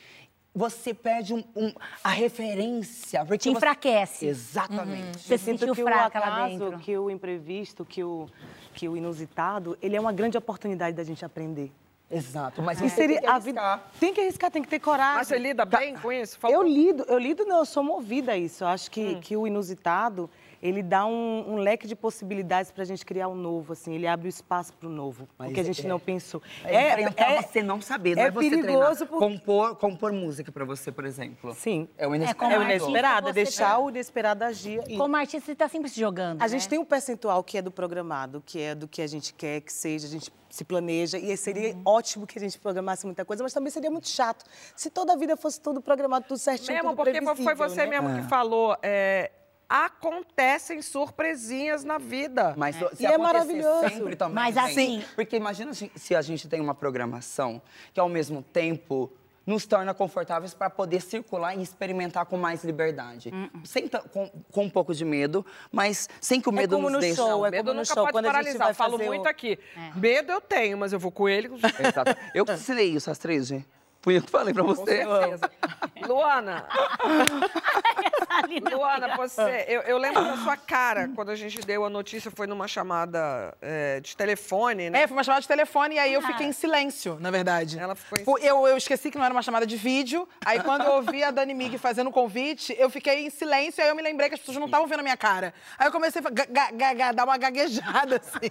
Você 0.55 0.93
perde 0.93 1.35
um- 1.35 1.45
um- 1.55 1.73
a 2.03 2.09
referência. 2.11 3.21
porque 3.25 3.39
Te 3.39 3.45
você- 3.51 3.57
enfraquece. 3.57 4.27
Exatamente. 4.27 5.19
Você 5.21 5.35
Eu 5.35 5.39
se 5.39 5.45
sentiu 5.45 5.75
que 5.75 5.83
o 5.83 5.85
fraca 5.85 6.19
lá 6.19 6.27
acaso, 6.47 6.59
dentro. 6.59 6.79
que 6.79 6.97
o 6.99 7.11
imprevisto, 7.11 7.85
que 7.85 8.03
o, 8.03 8.27
que 8.75 8.89
o 8.89 8.97
inusitado, 8.97 9.79
ele 9.81 9.95
é 9.97 10.01
uma 10.01 10.13
grande 10.13 10.37
oportunidade 10.37 10.97
da 10.97 11.05
gente 11.05 11.25
aprender. 11.25 11.71
Exato, 12.11 12.63
mas 12.63 12.81
E 12.81 12.89
você 12.89 12.97
seria 12.97 13.17
tem 13.21 13.25
que 13.29 13.35
arriscar. 13.35 13.85
tem 14.01 14.15
que 14.15 14.21
arriscar, 14.23 14.51
tem 14.51 14.63
que 14.63 14.69
ter 14.69 14.79
coragem. 14.81 15.17
Mas 15.19 15.29
você 15.29 15.39
lida 15.39 15.67
bem 15.67 15.95
com 15.95 16.11
isso? 16.11 16.39
Eu 16.49 16.63
lido, 16.63 17.05
eu 17.07 17.19
lido 17.19 17.45
não, 17.45 17.59
eu 17.59 17.67
sou 17.67 17.83
movida 17.83 18.33
a 18.33 18.37
isso. 18.37 18.65
Eu 18.65 18.69
acho 18.69 18.91
que, 18.91 19.17
que 19.17 19.37
o 19.37 19.47
inusitado, 19.47 20.29
ele 20.63 20.83
dá 20.83 21.07
um, 21.07 21.53
um 21.53 21.57
leque 21.57 21.87
de 21.87 21.95
possibilidades 21.95 22.71
para 22.71 22.83
a 22.83 22.87
gente 22.87 23.05
criar 23.05 23.29
um 23.29 23.35
novo, 23.35 23.73
assim. 23.73 23.95
Ele 23.95 24.07
abre 24.07 24.27
o 24.27 24.31
espaço 24.31 24.73
para 24.73 24.89
o 24.89 24.91
novo, 24.93 25.29
Mas 25.39 25.49
porque 25.49 25.61
a 25.61 25.65
gente 25.65 25.85
é- 25.85 25.89
não 25.89 25.99
pensou. 26.01 26.43
É, 26.65 26.93
enfrentar 27.01 27.43
você 27.43 27.63
não 27.63 27.81
saber, 27.81 28.17
não 28.17 28.23
é, 28.23 28.27
é 28.27 28.31
você 28.31 28.51
perigoso 28.51 28.71
treinar. 28.73 29.07
por- 29.09 29.19
Compor, 29.19 29.77
compor 29.77 30.13
música 30.13 30.51
pra 30.51 30.65
você, 30.65 30.91
por 30.91 31.05
exemplo. 31.05 31.55
Sim. 31.55 31.89
É 31.97 32.07
o 32.07 32.11
como 32.11 32.17
inesperado. 32.17 32.55
É 32.55 32.59
o 32.59 32.63
inesperado, 32.63 33.29
é 33.29 33.33
deixar 33.33 33.75
tem- 33.77 33.85
o 33.85 33.89
inesperado 33.91 34.45
agir. 34.45 34.83
E 34.89 34.97
Como 34.97 35.17
artista, 35.17 35.47
você 35.47 35.55
tá 35.55 35.69
sempre 35.69 35.89
se 35.89 36.01
jogando, 36.01 36.41
a 36.41 36.45
né? 36.45 36.49
gente 36.49 36.69
tem 36.69 36.79
um 36.79 36.85
percentual 36.85 37.43
que 37.45 37.59
é 37.59 37.63
do 37.63 37.71
programado, 37.71 38.43
que 38.45 38.61
é 38.61 38.75
do 38.75 38.89
que 38.89 39.01
a 39.03 39.07
gente 39.07 39.33
quer 39.35 39.61
que 39.61 39.73
seja, 39.73 40.07
a 40.07 40.11
gente 40.11 40.33
se 40.51 40.65
planeja. 40.65 41.19
E 41.19 41.37
seria 41.37 41.75
Uhum. 41.75 41.83
ótimo 41.85 42.27
que 42.27 42.39
a 42.39 42.41
gente 42.41 42.59
programasse 42.59 43.05
muita 43.05 43.25
coisa, 43.25 43.43
mas 43.43 43.53
também 43.53 43.71
seria 43.71 43.91
muito 43.91 44.09
chato 44.09 44.45
se 44.75 44.89
toda 44.91 45.13
a 45.13 45.17
vida 45.17 45.37
fosse 45.37 45.61
tudo 45.61 45.81
programado, 45.81 46.25
tudo 46.27 46.39
certinho, 46.39 46.73
Mesmo 46.75 46.91
tudo 46.91 46.97
porque 46.97 47.13
foi 47.23 47.35
previsível, 47.35 47.57
você 47.69 47.87
né? 47.87 48.01
mesmo 48.01 48.23
que 48.23 48.29
falou. 48.29 48.77
é, 48.83 49.31
acontecem 49.69 50.81
surpresinhas 50.83 51.85
na 51.85 51.99
vida. 51.99 52.55
Mas 52.57 52.75
se 52.77 52.83
E 52.83 52.85
é 52.85 52.87
acontecer 52.87 53.19
maravilhoso. 53.19 53.89
sempre 53.91 54.17
também. 54.17 54.35
Mas 54.35 54.55
tem. 54.55 54.65
assim- 54.65 55.05
Porque 55.15 55.37
imagina 55.37 55.73
se 55.75 56.15
a 56.17 56.23
gente 56.23 56.49
tem 56.49 56.61
uma 56.61 56.75
programação 56.75 57.61
que 57.93 58.01
ao 58.01 58.09
mesmo 58.09 58.43
tempo 58.43 59.13
nos 59.47 59.65
torna 59.67 59.95
confortáveis 59.95 60.53
para 60.53 60.69
poder 60.69 61.01
circular 61.01 61.55
e 61.57 61.63
experimentar 61.63 62.27
com 62.27 62.37
mais 62.37 62.63
liberdade. 62.65 63.33
Sem 63.65 63.89
ta- 63.89 64.01
com, 64.03 64.31
com 64.53 64.65
um 64.65 64.69
pouco 64.71 64.95
de 64.95 65.07
medo, 65.07 65.45
mas 65.73 66.07
sem 66.21 66.39
que 66.39 66.51
o 66.51 66.53
medo 66.53 66.77
como 66.77 66.89
nos 66.91 66.93
no 66.97 67.01
deixe. 67.01 67.17
show, 67.17 67.47
é 67.47 67.51
Medo 67.51 67.65
como 67.65 67.75
no 67.75 67.81
nunca 67.81 67.95
show, 67.95 68.03
pode 68.05 68.13
quando 68.13 68.27
a 68.27 68.29
gente 68.29 68.35
paralisar. 68.59 68.59
vai 68.67 68.71
Eu 68.71 68.75
falo 68.75 68.93
fazer 68.99 69.07
muito 69.07 69.25
o- 69.25 69.29
aqui. 69.29 69.59
Medo 69.97 70.31
eu 70.33 70.41
tenho, 70.43 70.77
mas 70.77 70.93
eu 70.93 70.99
vou 70.99 71.11
com 71.11 71.27
ele. 71.29 71.49
Exato. 71.81 72.15
Eu 72.35 72.45
que 72.45 72.53
ensinei 72.53 72.91
isso, 72.91 73.11
Astrid. 73.11 73.65
Fui 74.03 74.19
eu 74.19 74.23
que 74.23 74.31
falei 74.31 74.53
pra 74.53 74.63
Com 74.63 74.75
você. 74.75 75.03
certeza. 78.41 78.77
Luana, 78.77 79.07
Luana, 79.07 79.17
você, 79.17 79.65
eu, 79.69 79.83
eu 79.83 79.99
lembro 79.99 80.23
da 80.23 80.37
sua 80.39 80.57
cara 80.57 81.11
quando 81.15 81.31
a 81.31 81.37
gente 81.37 81.61
deu 81.61 81.85
a 81.85 81.91
notícia, 81.91 82.31
foi 82.31 82.47
numa 82.47 82.69
chamada 82.69 83.55
é, 83.61 84.01
de 84.01 84.17
telefone, 84.17 84.91
né? 84.91 85.03
É, 85.03 85.07
foi 85.07 85.17
uma 85.17 85.25
chamada 85.25 85.43
de 85.43 85.49
telefone 85.49 85.97
e 85.97 85.99
aí 85.99 86.13
eu 86.13 86.23
fiquei 86.23 86.47
em 86.47 86.53
silêncio, 86.53 87.19
na 87.21 87.31
verdade. 87.31 87.79
Ela 87.79 87.95
ficou 87.95 88.39
em 88.39 88.45
eu, 88.45 88.67
eu 88.67 88.77
esqueci 88.77 89.11
que 89.11 89.19
não 89.19 89.25
era 89.25 89.35
uma 89.35 89.43
chamada 89.43 89.67
de 89.67 89.77
vídeo. 89.77 90.29
Aí 90.45 90.61
quando 90.61 90.85
eu 90.85 90.93
ouvi 90.93 91.23
a 91.23 91.31
Dani 91.31 91.55
Mig 91.55 91.77
fazendo 91.79 92.09
o 92.09 92.13
convite, 92.13 92.75
eu 92.79 92.89
fiquei 92.91 93.27
em 93.27 93.31
silêncio. 93.31 93.83
Aí 93.83 93.91
eu 93.91 93.97
me 93.97 94.03
lembrei 94.03 94.29
que 94.29 94.35
as 94.35 94.41
pessoas 94.41 94.59
não 94.59 94.67
estavam 94.67 94.87
vendo 94.87 95.01
a 95.01 95.03
minha 95.03 95.17
cara. 95.17 95.53
Aí 95.79 95.87
eu 95.87 95.93
comecei 95.93 96.23
a 96.23 97.13
dar 97.13 97.25
uma 97.25 97.37
gaguejada, 97.37 98.17
assim. 98.23 98.51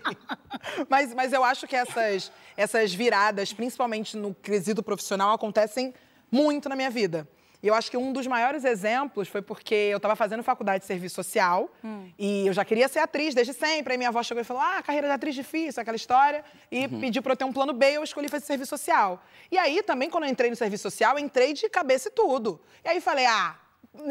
mas, 0.89 1.13
mas 1.13 1.33
eu 1.33 1.43
acho 1.43 1.67
que 1.67 1.75
essas, 1.75 2.31
essas 2.55 2.93
viradas, 2.93 3.53
principalmente 3.53 4.15
no 4.17 4.33
quesito 4.33 4.83
profissional, 4.83 5.33
acontecem 5.33 5.93
muito 6.31 6.69
na 6.69 6.75
minha 6.75 6.89
vida. 6.89 7.27
E 7.61 7.67
eu 7.67 7.73
acho 7.73 7.89
que 7.89 7.97
um 7.97 8.13
dos 8.13 8.27
maiores 8.27 8.63
exemplos 8.63 9.27
foi 9.27 9.41
porque 9.41 9.73
eu 9.73 9.97
estava 9.97 10.15
fazendo 10.15 10.43
faculdade 10.43 10.81
de 10.81 10.85
serviço 10.85 11.15
social 11.15 11.69
e 12.17 12.45
eu 12.45 12.53
já 12.53 12.63
queria 12.63 12.87
ser 12.87 12.99
atriz 12.99 13.33
desde 13.33 13.53
sempre. 13.53 13.93
Aí 13.93 13.97
minha 13.97 14.09
avó 14.09 14.21
chegou 14.21 14.41
e 14.41 14.43
falou: 14.43 14.61
Ah, 14.61 14.81
carreira 14.83 15.07
de 15.07 15.13
atriz 15.13 15.33
difícil, 15.33 15.81
aquela 15.81 15.95
história. 15.95 16.43
E 16.71 16.87
pediu 16.87 17.23
para 17.23 17.33
eu 17.33 17.37
ter 17.37 17.45
um 17.45 17.53
plano 17.53 17.73
B 17.73 17.91
e 17.91 17.95
eu 17.95 18.03
escolhi 18.03 18.29
fazer 18.29 18.45
serviço 18.45 18.69
social. 18.69 19.23
E 19.51 19.57
aí 19.57 19.81
também, 19.81 20.09
quando 20.09 20.25
eu 20.25 20.29
entrei 20.29 20.49
no 20.49 20.55
serviço 20.55 20.83
social, 20.83 21.17
eu 21.17 21.19
entrei 21.23 21.53
de 21.53 21.67
cabeça 21.67 22.09
e 22.09 22.11
tudo. 22.11 22.59
E 22.85 22.89
aí 22.89 23.01
falei: 23.01 23.25
Ah, 23.25 23.55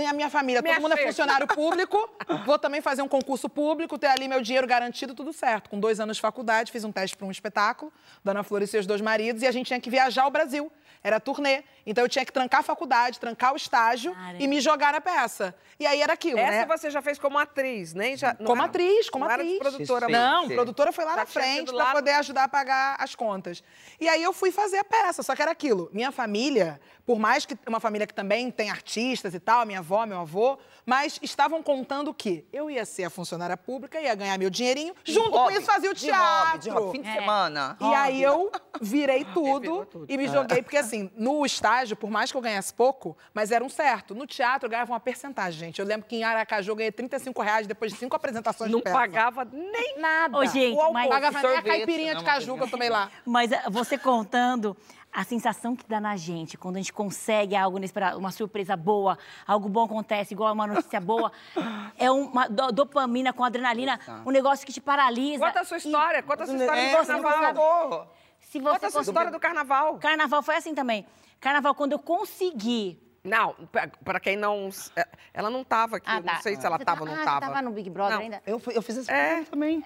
a 0.08 0.12
minha 0.12 0.28
família, 0.30 0.60
Me 0.62 0.70
todo 0.70 0.82
mundo 0.82 0.92
é 0.94 1.06
funcionário 1.06 1.46
público, 1.46 2.08
vou 2.44 2.58
também 2.58 2.80
fazer 2.80 3.02
um 3.02 3.08
concurso 3.08 3.48
público, 3.48 3.98
ter 3.98 4.06
ali 4.08 4.28
meu 4.28 4.40
dinheiro 4.40 4.66
garantido, 4.66 5.14
tudo 5.14 5.32
certo. 5.32 5.70
Com 5.70 5.78
dois 5.80 6.00
anos 6.00 6.16
de 6.16 6.20
faculdade, 6.20 6.70
fiz 6.72 6.84
um 6.84 6.92
teste 6.92 7.16
para 7.16 7.26
um 7.26 7.30
espetáculo, 7.30 7.92
Dona 8.24 8.42
Flor 8.42 8.62
e 8.62 8.66
seus 8.66 8.86
dois 8.86 9.00
maridos, 9.00 9.42
e 9.42 9.46
a 9.46 9.52
gente 9.52 9.66
tinha 9.68 9.80
que 9.80 9.90
viajar 9.90 10.22
ao 10.24 10.30
Brasil. 10.30 10.70
Era 11.04 11.20
turnê. 11.20 11.62
Então 11.84 12.02
eu 12.04 12.08
tinha 12.08 12.24
que 12.24 12.32
trancar 12.32 12.60
a 12.60 12.62
faculdade, 12.64 13.20
trancar 13.20 13.52
o 13.52 13.56
estágio 13.56 14.12
Caramba. 14.12 14.42
e 14.42 14.46
me 14.48 14.60
jogar 14.60 14.92
na 14.92 15.00
peça. 15.00 15.54
E 15.78 15.86
aí 15.86 16.00
era 16.02 16.14
aquilo, 16.14 16.38
Essa 16.38 16.66
né? 16.66 16.66
você 16.66 16.90
já 16.90 17.00
fez 17.00 17.16
como 17.18 17.38
atriz, 17.38 17.94
nem 17.94 18.16
já. 18.16 18.34
não 18.40 18.46
Como 18.46 18.62
era- 18.62 18.68
atriz, 18.70 19.08
como 19.10 19.24
não 19.24 19.30
atriz. 19.32 19.58
Produtora. 19.58 20.08
Não, 20.08 20.48
Sim. 20.48 20.54
produtora 20.54 20.90
foi 20.90 21.04
lá 21.04 21.10
Já 21.12 21.16
na 21.18 21.26
tinha 21.26 21.42
frente 21.44 21.66
para 21.66 21.76
lá- 21.76 21.92
poder 21.92 22.12
ajudar 22.12 22.44
a 22.44 22.48
pagar 22.48 22.96
as 22.98 23.14
contas. 23.14 23.62
E 24.00 24.08
aí 24.08 24.20
eu 24.22 24.32
fui 24.32 24.50
fazer 24.50 24.78
a 24.78 24.84
peça, 24.84 25.22
só 25.22 25.36
que 25.36 25.42
era 25.42 25.50
aquilo. 25.52 25.88
Minha 25.92 26.10
família, 26.10 26.80
por 27.04 27.18
mais 27.20 27.46
que 27.46 27.56
uma 27.68 27.78
família 27.78 28.04
que 28.06 28.14
também 28.14 28.50
tem 28.50 28.68
artistas 28.70 29.32
e 29.32 29.38
tal, 29.38 29.64
minha 29.64 29.75
avó, 29.76 30.04
meu 30.06 30.20
avô, 30.20 30.58
mas 30.84 31.18
estavam 31.22 31.62
contando 31.62 32.12
que 32.14 32.44
eu 32.52 32.70
ia 32.70 32.84
ser 32.84 33.04
a 33.04 33.10
funcionária 33.10 33.56
pública, 33.56 34.00
ia 34.00 34.14
ganhar 34.14 34.38
meu 34.38 34.50
dinheirinho, 34.50 34.94
junto 35.04 35.30
com 35.30 35.36
Hobby, 35.38 35.54
isso 35.54 35.62
fazia 35.66 35.90
o 35.90 35.94
de 35.94 36.00
teatro. 36.00 36.46
hobby, 36.50 36.58
de 36.58 36.70
hobby, 36.70 36.92
fim 36.92 37.02
de 37.02 37.08
É. 37.08 37.14
semana. 37.14 37.76
E 37.80 37.94
aí 37.94 38.22
eu 38.22 38.50
virei 38.80 39.24
tudo, 39.34 39.86
tudo. 39.86 40.06
e 40.08 40.16
me 40.16 40.28
joguei, 40.28 40.62
porque 40.62 40.76
assim, 40.76 41.10
no 41.16 41.44
estágio, 41.44 41.96
por 41.96 42.10
mais 42.10 42.30
que 42.30 42.36
eu 42.36 42.40
ganhasse 42.40 42.72
pouco, 42.72 43.16
mas 43.34 43.50
era 43.50 43.64
um 43.64 43.68
certo. 43.68 44.14
No 44.14 44.26
teatro 44.26 44.66
eu 44.66 44.70
ganhava 44.70 44.92
uma 44.92 45.00
percentagem, 45.00 45.58
gente. 45.58 45.78
Eu 45.80 45.86
lembro 45.86 46.06
que 46.06 46.16
em 46.16 46.24
Aracaju 46.24 46.70
eu 46.72 46.76
ganhei 46.76 46.92
35 46.92 47.42
reais 47.42 47.66
depois 47.66 47.92
de 47.92 47.98
cinco 47.98 48.14
apresentações 48.16 48.70
Não 48.70 48.78
de 48.78 48.84
peça. 48.84 48.96
pagava 48.96 49.44
nem 49.44 49.98
nada. 49.98 50.38
Ô, 50.38 50.44
gente, 50.46 50.76
O 50.78 50.92
mas- 50.92 51.08
pagava 51.08 51.38
nem 51.38 51.50
a 51.50 51.54
Sorvete, 51.54 51.66
caipirinha 51.72 52.14
né, 52.14 52.18
de 52.20 52.24
caju 52.24 52.56
que 52.56 52.62
eu 52.62 52.70
tomei 52.70 52.88
lá. 52.88 53.10
Mas 53.24 53.50
eh, 53.52 53.62
você 53.70 53.98
contando 53.98 54.76
a 55.16 55.24
sensação 55.24 55.74
que 55.74 55.84
dá 55.88 55.98
na 55.98 56.14
gente 56.14 56.58
quando 56.58 56.76
a 56.76 56.78
gente 56.78 56.92
consegue 56.92 57.56
algo 57.56 57.78
inesperado, 57.78 58.18
uma 58.18 58.30
surpresa 58.30 58.76
boa, 58.76 59.16
algo 59.46 59.66
bom 59.66 59.84
acontece, 59.84 60.34
igual 60.34 60.52
uma 60.52 60.66
notícia 60.66 61.00
boa, 61.00 61.32
é 61.98 62.10
uma 62.10 62.46
do- 62.48 62.70
dopamina 62.70 63.32
com 63.32 63.42
adrenalina, 63.42 63.98
um 64.26 64.30
negócio 64.30 64.66
que 64.66 64.72
te 64.74 64.80
paralisa. 64.80 65.46
Conta 65.46 65.60
a 65.60 65.64
sua 65.64 65.78
E 65.78 65.80
história, 65.80 66.22
conta 66.22 66.42
a 66.42 66.46
sua 66.46 66.56
história 66.56 66.80
É, 66.80 66.90
do 66.90 67.22
carnaval. 67.22 68.14
Se 68.40 68.60
você 68.60 68.70
Conta 68.74 68.86
a 68.86 68.90
sua 68.90 69.00
história 69.00 69.30
do 69.30 69.40
carnaval. 69.40 69.96
Carnaval 69.98 70.42
foi 70.42 70.56
assim 70.56 70.74
também. 70.74 71.06
Carnaval, 71.40 71.74
quando 71.74 71.92
eu 71.92 71.98
consegui. 71.98 73.00
Não, 73.24 73.54
pra- 73.72 73.88
pra 74.04 74.20
quem 74.20 74.36
não. 74.36 74.68
é, 74.94 75.04
Ela 75.34 75.48
não 75.50 75.64
tava 75.64 75.96
aqui, 75.96 76.06
Ah, 76.08 76.18
eu 76.18 76.22
tá. 76.22 76.34
não 76.34 76.40
sei 76.42 76.54
se 76.56 76.64
ela 76.64 76.76
Você 76.78 76.84
tava 76.84 77.00
ou 77.02 77.06
ah, 77.08 77.10
não 77.10 77.18
você 77.18 77.24
tava. 77.24 77.40
tava 77.40 77.62
no 77.62 77.70
Big 77.72 77.90
Brother 77.90 78.14
Não. 78.16 78.22
ainda? 78.22 78.40
Eu, 78.46 78.58
fui- 78.60 78.76
eu 78.76 78.82
fiz 78.82 78.96
esse 78.98 79.10
É. 79.10 79.42
também. 79.44 79.82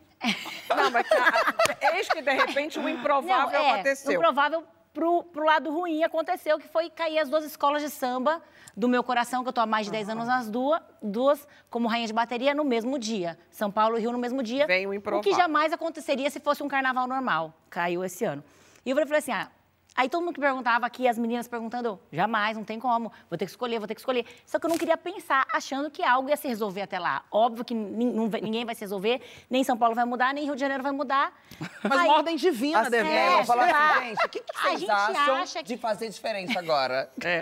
Não, 0.68 0.90
mas 0.90 1.06
a- 1.10 1.86
eis 1.96 2.08
que 2.08 2.20
de 2.20 2.32
repente 2.32 2.78
o 2.80 2.86
improvável 2.88 3.58
Não, 3.58 3.66
é, 3.66 3.70
aconteceu. 3.74 4.10
O 4.10 4.14
improvável 4.14 4.62
pro, 4.92 5.24
pro 5.24 5.44
lado 5.44 5.70
ruim 5.70 6.02
aconteceu, 6.02 6.58
que 6.58 6.68
foi 6.68 6.90
cair 6.90 7.18
as 7.18 7.28
duas 7.28 7.44
escolas 7.44 7.82
de 7.82 7.90
samba 7.90 8.42
do 8.76 8.88
meu 8.88 9.02
coração, 9.02 9.42
que 9.42 9.48
eu 9.48 9.52
tô 9.52 9.60
há 9.60 9.66
mais 9.66 9.86
de 9.86 9.92
10 9.92 10.10
anos 10.10 10.26
nas 10.26 10.48
duas, 10.48 10.80
duas 11.02 11.46
como 11.68 11.88
rainha 11.88 12.06
de 12.06 12.12
bateria, 12.12 12.54
no 12.54 12.64
mesmo 12.64 12.98
dia. 12.98 13.38
São 13.50 13.70
Paulo 13.70 13.98
e 13.98 14.00
Rio 14.00 14.12
no 14.12 14.18
mesmo 14.18 14.42
dia. 14.42 14.66
Vem 14.66 14.86
o 14.86 14.94
O 14.94 15.20
que 15.20 15.34
jamais 15.34 15.72
aconteceria 15.72 16.30
se 16.30 16.40
fosse 16.40 16.62
um 16.62 16.68
carnaval 16.68 17.06
normal. 17.06 17.54
Caiu 17.68 18.04
esse 18.04 18.24
ano. 18.24 18.42
E 18.84 18.90
eu 18.90 18.96
falei 18.96 19.18
assim, 19.18 19.32
ah... 19.32 19.50
Aí 19.96 20.08
todo 20.08 20.22
mundo 20.24 20.34
que 20.34 20.40
perguntava 20.40 20.86
aqui, 20.86 21.06
as 21.08 21.18
meninas 21.18 21.48
perguntando, 21.48 21.88
eu, 21.88 22.00
jamais, 22.12 22.56
não 22.56 22.64
tem 22.64 22.78
como, 22.78 23.12
vou 23.28 23.36
ter 23.36 23.44
que 23.44 23.50
escolher, 23.50 23.78
vou 23.78 23.88
ter 23.88 23.94
que 23.94 24.00
escolher. 24.00 24.24
Só 24.46 24.58
que 24.58 24.64
eu 24.66 24.70
não 24.70 24.78
queria 24.78 24.96
pensar 24.96 25.46
achando 25.52 25.90
que 25.90 26.02
algo 26.02 26.28
ia 26.28 26.36
se 26.36 26.46
resolver 26.48 26.82
até 26.82 26.98
lá. 26.98 27.22
Óbvio 27.30 27.64
que 27.64 27.74
ninguém 27.74 28.64
vai 28.64 28.74
se 28.74 28.80
resolver, 28.82 29.20
nem 29.50 29.64
São 29.64 29.76
Paulo 29.76 29.94
vai 29.94 30.04
mudar, 30.04 30.32
nem 30.32 30.44
Rio 30.44 30.54
de 30.54 30.60
Janeiro 30.60 30.82
vai 30.82 30.92
mudar. 30.92 31.32
Mas 31.82 31.98
Aí- 32.00 32.06
uma 32.08 32.16
ordem 32.18 32.36
divina 32.36 32.80
Assim, 32.80 32.90
deve 32.90 33.08
É, 33.10 33.28
eu 33.28 33.36
vou 33.38 33.44
falar 33.44 33.64
assim, 33.96 34.04
gente, 34.08 34.24
o 34.24 34.28
que, 34.28 34.40
que 34.40 34.56
A 34.56 34.62
vocês 34.62 34.80
gente 34.80 34.90
acham 34.90 35.34
acha 35.36 35.58
que- 35.58 35.64
de 35.68 35.76
fazer 35.76 36.08
diferente 36.08 36.56
agora? 36.56 37.10
É. 37.24 37.40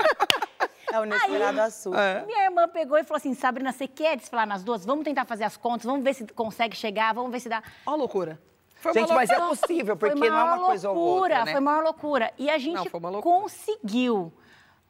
É 0.90 0.98
o 0.98 1.04
inesperado 1.04 1.60
assunto. 1.60 1.96
Minha 2.26 2.44
irmã 2.46 2.66
pegou 2.66 2.96
e 2.96 3.04
falou 3.04 3.18
assim: 3.18 3.34
Sabrina, 3.34 3.72
você 3.72 3.86
quer 3.86 4.16
desfilar 4.16 4.46
nas 4.46 4.64
duas? 4.64 4.86
Vamos 4.86 5.04
tentar 5.04 5.26
fazer 5.26 5.44
as 5.44 5.54
contas, 5.54 5.84
vamos 5.84 6.02
ver 6.02 6.14
se 6.14 6.26
consegue 6.28 6.74
chegar, 6.74 7.12
vamos 7.12 7.30
ver 7.30 7.40
se 7.40 7.48
dá. 7.50 7.62
Ó 7.84 7.92
a 7.92 7.94
loucura. 7.94 8.40
Foi 8.80 8.92
Gente, 8.92 9.06
uma 9.10 9.16
mas 9.16 9.30
é 9.30 9.36
loucura. 9.38 9.56
possível, 9.60 9.96
porque 9.96 10.14
não 10.14 10.26
é 10.26 10.30
uma 10.30 10.44
maior 10.56 10.66
coisa 10.66 10.88
ou 10.90 10.94
loucura, 10.96 11.20
outra, 11.38 11.44
né? 11.44 11.52
Foi 11.52 11.60
maior 11.60 11.82
loucura. 11.82 12.32
E 12.38 12.48
a 12.48 12.58
gente 12.58 12.74
Não, 12.76 12.84
foi 12.86 13.00
uma 13.00 13.10
loucura. 13.10 13.34
conseguiu. 13.40 14.32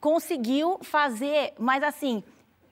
Conseguiu 0.01 0.79
fazer, 0.83 1.55
mas 1.59 1.83
assim, 1.83 2.23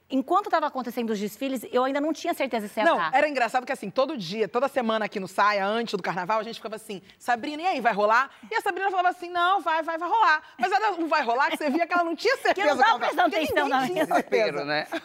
enquanto 0.08 0.44
estava 0.46 0.66
acontecendo 0.66 1.10
os 1.10 1.18
desfiles, 1.18 1.66
eu 1.72 1.82
ainda 1.82 2.00
não 2.00 2.12
tinha 2.12 2.32
certeza 2.34 2.68
se 2.68 2.78
ia 2.78 2.84
Não, 2.86 3.00
era 3.12 3.28
engraçado 3.28 3.66
que 3.66 3.72
assim, 3.72 3.90
todo 3.90 4.16
dia, 4.16 4.46
toda 4.46 4.68
semana 4.68 5.06
aqui 5.06 5.18
no 5.18 5.26
Saia, 5.26 5.66
antes 5.66 5.94
do 5.94 6.02
carnaval, 6.02 6.38
a 6.38 6.42
gente 6.44 6.56
ficava 6.56 6.76
assim, 6.76 7.02
Sabrina, 7.18 7.62
e 7.62 7.66
aí, 7.66 7.80
vai 7.80 7.92
rolar? 7.92 8.30
E 8.48 8.54
a 8.54 8.60
Sabrina 8.60 8.90
falava 8.90 9.08
assim, 9.08 9.28
não, 9.28 9.60
vai, 9.60 9.82
vai, 9.82 9.98
vai 9.98 10.08
rolar. 10.08 10.42
Mas 10.58 10.70
ela 10.70 10.92
não 10.92 11.08
vai 11.08 11.22
rolar, 11.24 11.50
que 11.50 11.56
você 11.56 11.68
via 11.70 11.86
que 11.86 11.92
ela 11.94 12.04
não 12.04 12.14
tinha 12.14 12.36
certeza. 12.44 12.74
não 12.76 12.84
tava 12.84 12.98
prestando 13.00 13.34
atenção 13.34 13.68
na 13.68 13.80
tinha 13.86 13.92
minha- 13.92 14.06
certeza. 14.06 14.64
né? 14.64 14.86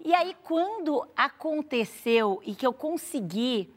E 0.00 0.14
aí, 0.14 0.34
quando 0.42 1.06
aconteceu 1.14 2.40
e 2.42 2.54
que 2.54 2.66
eu 2.66 2.72
consegui 2.72 3.70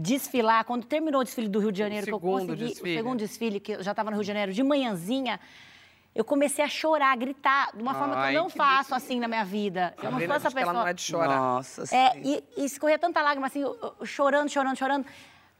desfilar, 0.00 0.64
quando 0.64 0.86
terminou 0.86 1.20
o 1.20 1.24
desfile 1.24 1.48
do 1.48 1.58
Rio 1.58 1.72
de 1.72 1.78
Janeiro, 1.78 2.06
que 2.06 2.12
eu 2.12 2.18
segundo 2.20 2.40
consegui, 2.46 2.68
desfile. 2.68 2.92
o 2.94 2.96
segundo 2.98 3.18
desfile, 3.18 3.60
que 3.60 3.72
eu 3.72 3.82
já 3.82 3.90
estava 3.90 4.10
no 4.10 4.16
Rio 4.16 4.22
de 4.22 4.28
Janeiro, 4.28 4.52
de 4.52 4.62
manhãzinha, 4.62 5.40
eu 6.14 6.24
comecei 6.24 6.64
a 6.64 6.68
chorar, 6.68 7.12
a 7.12 7.16
gritar, 7.16 7.70
de 7.74 7.82
uma 7.82 7.94
forma 7.94 8.14
que 8.14 8.20
Ai, 8.20 8.36
eu 8.36 8.42
não 8.42 8.50
que 8.50 8.56
faço 8.56 8.94
assim 8.94 9.18
na 9.18 9.26
minha 9.26 9.44
vida. 9.44 9.92
Eu 9.98 10.04
não 10.04 10.10
Sabrina 10.12 10.26
sou 10.26 10.36
essa 10.36 10.50
pessoa. 10.54 10.62
ela 10.72 10.72
não 10.80 10.86
é 10.86 10.92
de 10.92 11.02
chorar. 11.02 11.36
Nossa 11.36 11.82
É, 11.94 12.12
sim. 12.12 12.20
e, 12.24 12.44
e 12.62 12.64
escorria 12.64 12.98
tanta 12.98 13.20
lágrima, 13.22 13.46
assim, 13.48 13.62
chorando, 14.04 14.48
chorando, 14.48 14.76
chorando. 14.76 15.06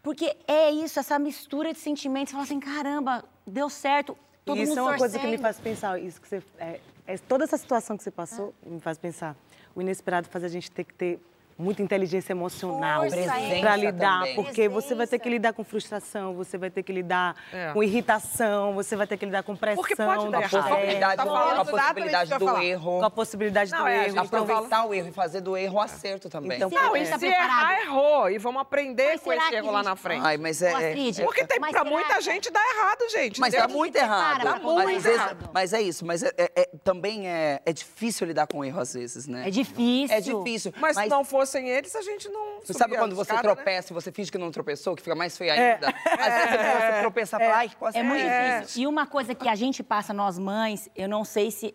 Porque 0.02 0.36
é 0.46 0.70
isso, 0.70 0.98
essa 1.00 1.18
mistura 1.18 1.72
de 1.72 1.78
sentimentos. 1.80 2.30
Você 2.30 2.32
fala 2.32 2.44
assim, 2.44 2.60
caramba, 2.60 3.24
deu 3.46 3.68
certo. 3.68 4.16
Todo 4.44 4.56
E 4.58 4.62
isso 4.62 4.70
mundo 4.70 4.78
é 4.78 4.82
uma 4.82 4.96
coisa 4.98 5.18
que 5.18 5.26
me 5.26 5.32
torcendo. 5.36 5.42
faz 5.42 5.60
pensar, 5.60 6.00
isso 6.00 6.20
que 6.20 6.28
você, 6.28 6.42
é, 6.58 6.80
é- 7.06 7.18
toda 7.18 7.44
essa 7.44 7.56
situação 7.58 7.96
que 7.96 8.02
você 8.04 8.10
passou 8.10 8.54
me 8.64 8.80
faz 8.80 8.96
pensar. 8.98 9.36
O 9.74 9.82
inesperado 9.82 10.28
faz 10.28 10.42
a 10.44 10.48
gente 10.48 10.70
ter 10.70 10.84
que 10.84 10.94
ter 10.94 11.20
muita 11.58 11.82
inteligência 11.82 12.32
emocional 12.32 13.00
Presença 13.00 13.32
para 13.60 13.76
lidar, 13.76 14.18
também. 14.20 14.34
porque 14.36 14.68
você 14.68 14.94
vai 14.94 15.06
ter 15.06 15.18
que 15.18 15.22
Presença. 15.24 15.28
lidar 15.28 15.52
com 15.52 15.64
frustração, 15.64 16.34
você 16.34 16.56
vai 16.56 16.70
ter 16.70 16.82
que 16.84 16.92
lidar 16.92 17.34
É. 17.52 17.72
com 17.72 17.82
irritação, 17.82 18.72
você 18.74 18.94
vai 18.94 19.06
ter 19.08 19.16
que 19.16 19.26
lidar 19.26 19.42
com 19.42 19.56
pressão, 19.56 19.82
Porque 19.82 19.96
pode 19.96 20.30
dar 20.30 20.38
A 20.38 20.40
errado. 20.42 20.56
afeto, 20.56 20.68
possibilidade, 20.76 21.16
Tá 21.16 21.24
do- 21.24 21.30
falando 21.30 21.60
a 21.60 21.64
possibilidade 21.64 22.30
do 22.38 22.58
erro. 22.62 22.98
com 23.00 23.04
a 23.04 23.10
possibilidade 23.10 23.70
Não, 23.72 23.80
do 23.80 23.88
é, 23.88 23.98
a 23.98 24.04
erro. 24.06 24.14
tá 24.14 24.20
Aproveitar 24.22 24.84
o 24.86 24.94
erro 24.94 25.08
e 25.08 25.12
fazer 25.12 25.40
do 25.40 25.56
erro 25.56 25.74
o 25.76 25.80
acerto 25.80 26.28
também. 26.28 26.56
Então, 26.56 26.70
Não, 26.70 26.96
e 26.96 27.04
Você 27.04 27.10
tá 27.12 27.18
se 27.18 27.26
errar, 27.26 27.80
errou. 27.82 28.30
E 28.30 28.38
vamos 28.38 28.60
aprender 28.62 29.08
Mas 29.12 29.20
com 29.20 29.32
esse 29.32 29.54
erro 29.54 29.68
a 29.68 29.72
lá 29.72 29.82
na 29.82 29.96
frente. 29.96 30.24
Ai, 30.24 30.36
mas 30.36 30.62
é... 30.62 30.72
Astrid, 30.72 31.20
é- 31.20 31.24
Porque 31.24 31.44
tem, 31.44 31.58
será 31.60 31.84
muita 31.84 32.14
que- 32.14 32.20
gente 32.22 32.50
dá 32.50 32.60
errado, 32.60 33.08
gente. 33.10 33.40
Mas 33.40 33.54
muito 33.68 33.96
errado. 33.96 34.44
Mas, 34.44 34.62
muito 34.62 34.80
às 34.96 35.02
vezes- 35.02 35.06
errado. 35.20 35.50
mas 35.52 35.72
é 35.72 35.80
isso, 35.82 36.06
mas 36.06 36.22
é- 36.22 36.32
é- 36.38 36.52
é- 36.54 36.68
também 36.84 37.28
é, 37.28 37.60
é 37.64 37.72
difícil 37.72 38.26
lidar 38.26 38.46
com 38.46 38.64
erro 38.64 38.80
às 38.80 38.94
vezes, 38.94 39.26
né? 39.26 39.48
É 39.48 39.50
difícil. 39.50 40.16
É 40.16 40.20
difícil. 40.20 40.72
Mas, 40.80 40.96
se 40.96 41.06
não 41.06 41.24
fossem 41.48 41.68
eles, 41.68 41.94
a 41.96 42.02
gente 42.02 42.28
não. 42.28 42.60
Você 42.60 42.72
sabe 42.72 42.96
quando 42.96 43.14
você 43.16 43.32
escada, 43.32 43.48
né? 43.48 43.54
tropeça 43.54 43.92
e 43.92 43.94
você 43.94 44.12
finge 44.12 44.30
que 44.30 44.38
não 44.38 44.50
tropeçou, 44.50 44.94
que 44.94 45.02
fica 45.02 45.14
mais 45.14 45.36
feio 45.36 45.52
ainda? 45.52 45.88
Às 45.88 46.34
vezes 46.34 46.50
você 46.94 47.00
tropeça 47.00 47.36
e 47.36 47.40
fala, 47.40 47.56
ai, 47.56 47.70
quase 47.78 47.98
É 47.98 48.02
muito 48.02 48.20
É. 48.22 48.60
difícil. 48.60 48.82
E 48.82 48.86
uma 48.86 49.06
coisa 49.06 49.34
que 49.34 49.48
a 49.48 49.54
gente 49.54 49.82
passa, 49.82 50.12
nós 50.12 50.38
mães, 50.38 50.88
eu 50.94 51.08
não 51.08 51.24
sei 51.24 51.50
se. 51.50 51.74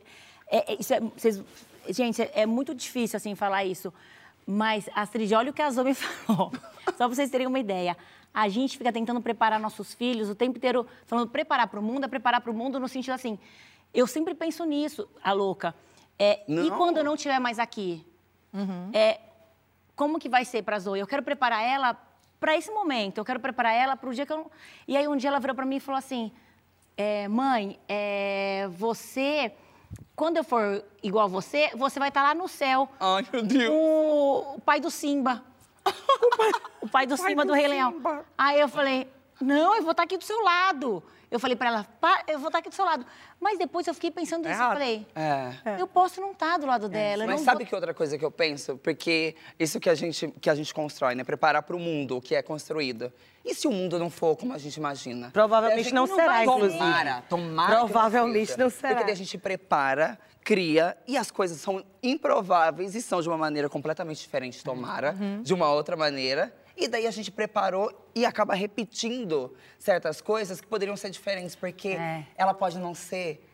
é- 0.50 0.74
é- 0.74 0.78
isso 0.80 0.94
é- 0.94 1.00
vocês- 1.00 1.42
gente, 1.90 2.22
é, 2.22 2.32
é 2.42 2.46
muito 2.46 2.74
difícil 2.76 3.18
assim 3.18 3.34
falar 3.36 3.64
isso. 3.66 3.92
Mas, 4.46 4.90
Astrid, 4.94 5.34
olha 5.34 5.52
o 5.52 5.54
que 5.54 5.62
a 5.62 5.70
Zoe 5.72 5.84
me 5.86 5.94
falou. 5.96 6.52
Só 6.86 6.94
pra 6.98 7.08
vocês 7.08 7.30
terem 7.30 7.48
uma 7.48 7.60
ideia. 7.60 7.96
A 8.34 8.50
gente 8.50 8.78
fica 8.78 8.92
tentando 8.92 9.22
preparar 9.22 9.60
nossos 9.60 9.94
filhos 9.94 10.30
o 10.30 10.36
tempo 10.36 10.58
inteiro, 10.58 10.86
falando 11.06 11.30
preparar 11.30 11.68
para 11.68 11.80
o 11.80 11.84
mundo, 11.84 12.04
é 12.06 12.08
preparar 12.08 12.42
para 12.42 12.52
o 12.52 12.54
mundo 12.54 12.80
no 12.80 12.88
sentido 12.88 13.14
assim. 13.14 13.40
Eu 13.94 14.06
sempre 14.08 14.34
penso 14.34 14.66
nisso, 14.66 15.08
a 15.24 15.32
louca. 15.32 15.74
É, 16.20 16.42
e 16.48 16.70
quando 16.72 16.98
eu 16.98 17.04
não 17.04 17.16
estiver 17.16 17.40
mais 17.40 17.58
aqui? 17.60 18.06
É, 18.94 19.20
como 19.96 20.20
que 20.20 20.30
vai 20.30 20.46
ser 20.46 20.64
para 20.64 20.78
a 20.78 20.80
Zoe? 20.80 21.00
Eu 21.00 21.08
quero 21.08 21.24
preparar 21.24 21.64
ela 21.64 21.98
para 22.40 22.58
esse 22.58 22.72
momento. 22.72 23.20
Eu 23.20 23.26
quero 23.26 23.40
preparar 23.40 23.74
ela 23.74 23.96
para 23.96 24.10
o 24.10 24.14
dia 24.14 24.26
que 24.26 24.34
eu 24.34 24.38
não... 24.38 24.52
E 24.88 24.98
aí 24.98 25.08
um 25.08 25.16
dia 25.16 25.30
ela 25.30 25.40
virou 25.40 25.56
para 25.56 25.66
mim 25.66 25.78
e 25.78 25.80
falou 25.80 25.98
assim: 25.98 26.32
é, 26.98 27.28
mãe, 27.28 27.80
é, 27.88 28.68
você, 28.72 29.54
quando 30.16 30.38
eu 30.38 30.44
for 30.44 30.84
igual 31.02 31.28
você, 31.28 31.72
você 31.76 32.00
vai 32.00 32.10
estar 32.10 32.24
lá 32.24 32.36
no 32.36 32.48
céu. 32.48 32.90
Ai, 33.00 33.26
meu 33.32 33.44
Deus. 33.44 33.74
O, 33.74 34.56
o 34.58 34.62
pai 34.62 34.80
do 34.80 34.92
Simba. 34.92 35.44
o 36.82 36.88
pai 36.88 37.06
do 37.06 37.18
pai 37.18 37.30
Simba 37.30 37.44
do, 37.44 37.50
do 37.50 37.54
Rei 37.54 37.68
Leão. 37.68 37.96
Aí 38.38 38.60
eu 38.60 38.68
falei, 38.68 39.08
não, 39.42 39.76
eu 39.76 39.82
vou 39.82 39.92
estar 39.92 40.04
aqui 40.04 40.18
do 40.18 40.24
seu 40.24 40.42
lado. 40.44 41.04
Eu 41.34 41.40
falei 41.40 41.56
para 41.58 41.70
ela, 41.70 41.84
"Pá, 42.00 42.22
eu 42.28 42.38
vou 42.38 42.50
estar 42.50 42.60
aqui 42.60 42.70
do 42.70 42.76
seu 42.76 42.86
lado. 42.86 43.04
Mas 43.42 43.58
depois 43.58 43.88
eu 43.88 43.94
fiquei 43.96 44.12
pensando 44.12 44.42
nisso, 44.48 44.54
eu 44.54 44.64
errado. 44.64 44.74
falei, 44.74 45.08
É. 45.16 45.82
eu 45.82 45.88
posso 45.88 46.22
não 46.22 46.32
estar 46.32 46.58
do 46.60 46.68
lado 46.68 46.88
dela. 46.88 47.24
eu 47.24 47.28
Mas 47.28 47.38
não 47.40 47.44
sabe 47.44 47.58
vou... 47.64 47.66
que 47.68 47.74
outra 47.74 47.92
coisa 47.92 48.20
que 48.20 48.24
eu 48.24 48.30
penso? 48.30 48.78
Porque 48.78 49.36
isso 49.60 49.80
que 49.80 49.90
a 49.90 49.96
gente, 49.96 50.28
que 50.40 50.48
a 50.48 50.54
gente 50.54 50.72
constrói, 50.72 51.16
né? 51.16 51.24
Preparar 51.24 51.64
para 51.64 51.76
o 51.76 51.80
mundo, 51.80 52.18
o 52.18 52.22
que 52.22 52.36
é 52.36 52.44
construído. 52.44 53.12
E 53.44 53.56
se 53.56 53.68
o 53.68 53.72
mundo 53.72 53.98
não 53.98 54.12
for 54.12 54.38
como 54.38 54.54
a 54.54 54.60
gente 54.60 54.78
imagina? 54.78 55.32
Provavelmente 55.34 55.86
gente 55.86 55.94
não 55.96 56.06
será, 56.06 56.34
vai- 56.34 56.44
inclusive. 56.46 56.78
Tomara, 56.78 57.24
tomara 57.28 57.76
Provavelmente 57.78 58.52
seja. 58.52 58.64
não 58.64 58.70
será. 58.70 58.96
Porque 58.98 59.12
a 59.12 59.16
gente 59.16 59.36
prepara, 59.40 60.20
cria, 60.44 60.96
e 61.08 61.18
as 61.18 61.32
coisas 61.32 61.60
são 61.60 61.84
improváveis 62.04 62.94
e 62.94 63.02
são 63.02 63.20
de 63.24 63.28
uma 63.28 63.38
maneira 63.40 63.68
completamente 63.68 64.20
diferente, 64.22 64.64
tomara, 64.64 65.16
Uhum. 65.20 65.42
de 65.42 65.52
uma 65.54 65.70
outra 65.72 65.96
maneira. 65.98 66.54
E 66.76 66.88
daí 66.88 67.06
a 67.08 67.12
gente 67.12 67.32
preparou 67.32 67.92
e 68.16 68.26
acaba 68.26 68.54
repetindo 68.56 69.54
certas 69.78 70.22
coisas 70.22 70.60
que 70.60 70.68
poderiam 70.68 70.98
ser 70.98 71.10
diferentes, 71.10 71.56
porque 71.56 71.90
É. 71.90 72.26
ela 72.36 72.54
pode 72.54 72.80
não 72.80 72.94
ser 72.96 73.48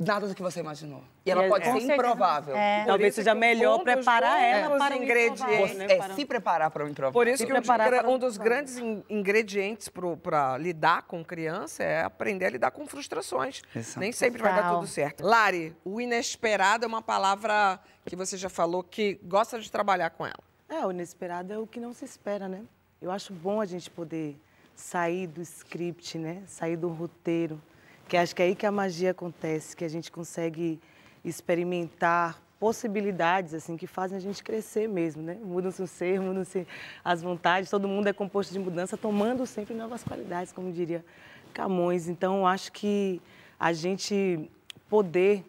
nada 0.00 0.26
do 0.26 0.34
que 0.34 0.42
você 0.42 0.58
imaginou. 0.58 1.04
E 1.24 1.30
ela 1.30 1.42
E 1.42 1.46
é- 1.46 1.48
pode 1.48 1.64
com 1.70 1.78
ser 1.80 1.92
improvável. 1.94 2.56
É. 2.56 2.84
Talvez 2.84 3.14
seja 3.14 3.34
melhor 3.36 3.78
preparar 3.84 4.42
ela 4.42 4.76
para 4.76 4.96
o 4.96 5.02
ingredientes- 5.02 5.76
né? 5.76 5.86
é 5.88 5.96
Para- 5.96 6.14
se 6.14 6.24
preparar 6.24 6.70
para 6.72 6.84
o 6.84 6.88
improvável. 6.88 7.12
Por 7.12 7.28
isso 7.28 7.38
Se 7.38 7.46
que 7.46 7.52
um 7.52 8.10
um 8.14 8.18
dos 8.18 8.36
grandes 8.36 8.78
in- 8.78 9.04
ingredientes 9.08 9.88
para 10.20 10.58
lidar 10.58 11.02
com 11.02 11.24
criança 11.24 11.84
é 11.84 12.02
aprender 12.02 12.46
a 12.46 12.50
lidar 12.50 12.70
com 12.72 12.84
frustrações. 12.86 13.62
Exato. 13.76 14.00
Nem 14.00 14.10
sempre 14.10 14.42
vai 14.42 14.52
dar 14.56 14.72
tudo 14.74 14.86
certo. 14.88 15.24
Lari, 15.24 15.76
o 15.84 16.00
inesperado 16.00 16.84
é 16.84 16.88
uma 16.88 17.02
palavra 17.02 17.78
que 18.04 18.16
você 18.16 18.36
já 18.36 18.48
falou 18.48 18.82
que 18.82 19.20
gosta 19.22 19.60
de 19.60 19.70
trabalhar 19.70 20.10
com 20.10 20.26
ela. 20.26 20.51
É, 20.72 20.86
o 20.86 20.90
inesperado 20.90 21.52
é 21.52 21.58
o 21.58 21.66
que 21.66 21.78
não 21.78 21.92
se 21.92 22.06
espera, 22.06 22.48
né? 22.48 22.62
Eu 22.98 23.10
acho 23.10 23.30
bom 23.34 23.60
a 23.60 23.66
gente 23.66 23.90
poder 23.90 24.34
sair 24.74 25.26
do 25.26 25.42
script, 25.42 26.16
né? 26.16 26.42
Sair 26.46 26.78
do 26.78 26.88
roteiro, 26.88 27.60
que 28.08 28.16
acho 28.16 28.34
que 28.34 28.40
é 28.40 28.46
aí 28.46 28.54
que 28.54 28.64
a 28.64 28.72
magia 28.72 29.10
acontece, 29.10 29.76
que 29.76 29.84
a 29.84 29.88
gente 29.88 30.10
consegue 30.10 30.80
experimentar 31.22 32.42
possibilidades 32.58 33.52
assim 33.52 33.76
que 33.76 33.86
fazem 33.86 34.16
a 34.16 34.20
gente 34.20 34.42
crescer 34.42 34.88
mesmo, 34.88 35.22
né? 35.22 35.36
Mudam-se 35.44 35.82
o 35.82 35.86
ser, 35.86 36.18
mudam-se 36.22 36.66
as 37.04 37.20
vontades, 37.20 37.68
todo 37.68 37.86
mundo 37.86 38.06
é 38.06 38.12
composto 38.14 38.50
de 38.50 38.58
mudança, 38.58 38.96
tomando 38.96 39.44
sempre 39.44 39.74
novas 39.74 40.02
qualidades, 40.02 40.54
como 40.54 40.72
diria 40.72 41.04
Camões. 41.52 42.08
Então, 42.08 42.46
acho 42.46 42.72
que 42.72 43.20
a 43.60 43.74
gente 43.74 44.50
poder 44.88 45.44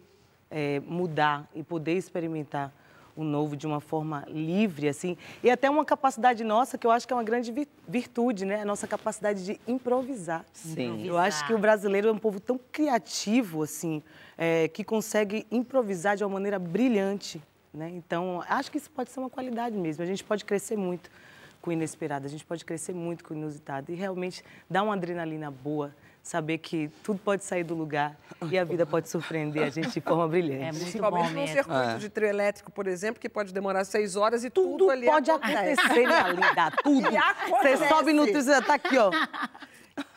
eh, 0.50 0.80
mudar 0.80 1.48
e 1.54 1.62
poder 1.62 1.94
experimentar 1.94 2.70
o 3.16 3.22
novo 3.22 3.56
de 3.56 3.66
uma 3.66 3.80
forma 3.80 4.24
livre, 4.28 4.88
assim, 4.88 5.16
e 5.42 5.50
até 5.50 5.70
uma 5.70 5.84
capacidade 5.84 6.42
nossa 6.42 6.76
que 6.76 6.86
eu 6.86 6.90
acho 6.90 7.06
que 7.06 7.12
é 7.12 7.16
uma 7.16 7.22
grande 7.22 7.52
vi- 7.52 7.68
virtude, 7.86 8.44
né? 8.44 8.62
A 8.62 8.64
nossa 8.64 8.86
capacidade 8.86 9.44
de 9.44 9.60
improvisar. 9.66 10.44
Sim. 10.52 11.04
Eu 11.06 11.16
acho 11.16 11.46
que 11.46 11.52
o 11.54 11.58
brasileiro 11.58 12.08
é 12.08 12.12
um 12.12 12.18
povo 12.18 12.40
tão 12.40 12.58
criativo, 12.72 13.62
assim, 13.62 14.02
é, 14.36 14.68
que 14.68 14.82
consegue 14.82 15.46
improvisar 15.50 16.16
de 16.16 16.24
uma 16.24 16.30
maneira 16.30 16.58
brilhante, 16.58 17.40
né? 17.72 17.90
Então, 17.94 18.42
acho 18.48 18.70
que 18.70 18.78
isso 18.78 18.90
pode 18.90 19.10
ser 19.10 19.20
uma 19.20 19.30
qualidade 19.30 19.76
mesmo. 19.76 20.02
A 20.02 20.06
gente 20.06 20.24
pode 20.24 20.44
crescer 20.44 20.76
muito 20.76 21.10
com 21.60 21.70
o 21.70 21.72
inesperado, 21.72 22.26
a 22.26 22.28
gente 22.28 22.44
pode 22.44 22.64
crescer 22.64 22.92
muito 22.92 23.24
com 23.24 23.32
o 23.32 23.36
inusitado 23.36 23.90
e 23.90 23.94
realmente 23.94 24.44
dar 24.68 24.82
uma 24.82 24.92
adrenalina 24.94 25.50
boa, 25.50 25.94
saber 26.24 26.56
que 26.58 26.88
tudo 27.02 27.20
pode 27.22 27.44
sair 27.44 27.62
do 27.62 27.74
lugar 27.74 28.16
e 28.50 28.58
a 28.58 28.64
vida 28.64 28.86
pode 28.86 29.08
surpreender 29.10 29.62
a 29.62 29.68
gente 29.70 29.90
de 29.90 30.00
forma 30.00 30.26
brilhante. 30.26 30.62
É 30.62 30.72
muito 30.72 30.78
bom 30.78 30.84
Principalmente 30.84 31.28
num 31.28 31.34
mesmo. 31.34 31.54
circuito 31.54 31.98
de 31.98 32.08
trio 32.08 32.28
elétrico, 32.28 32.72
por 32.72 32.86
exemplo, 32.86 33.20
que 33.20 33.28
pode 33.28 33.52
demorar 33.52 33.84
seis 33.84 34.16
horas 34.16 34.42
e 34.42 34.48
tudo, 34.50 34.70
Tudo 34.78 34.90
ali 34.90 35.06
pode 35.06 35.30
acontece. 35.30 35.80
acontecer, 35.80 36.06
minha 36.06 36.28
linda, 36.28 36.70
tudo. 36.82 37.10
E 37.12 37.16
acontece. 37.16 37.76
Você 37.76 37.88
sobe 37.88 38.12
no 38.14 38.24
trio, 38.24 38.42
você 38.42 38.62
tá 38.62 38.74
aqui, 38.74 38.96
ó. 38.98 39.10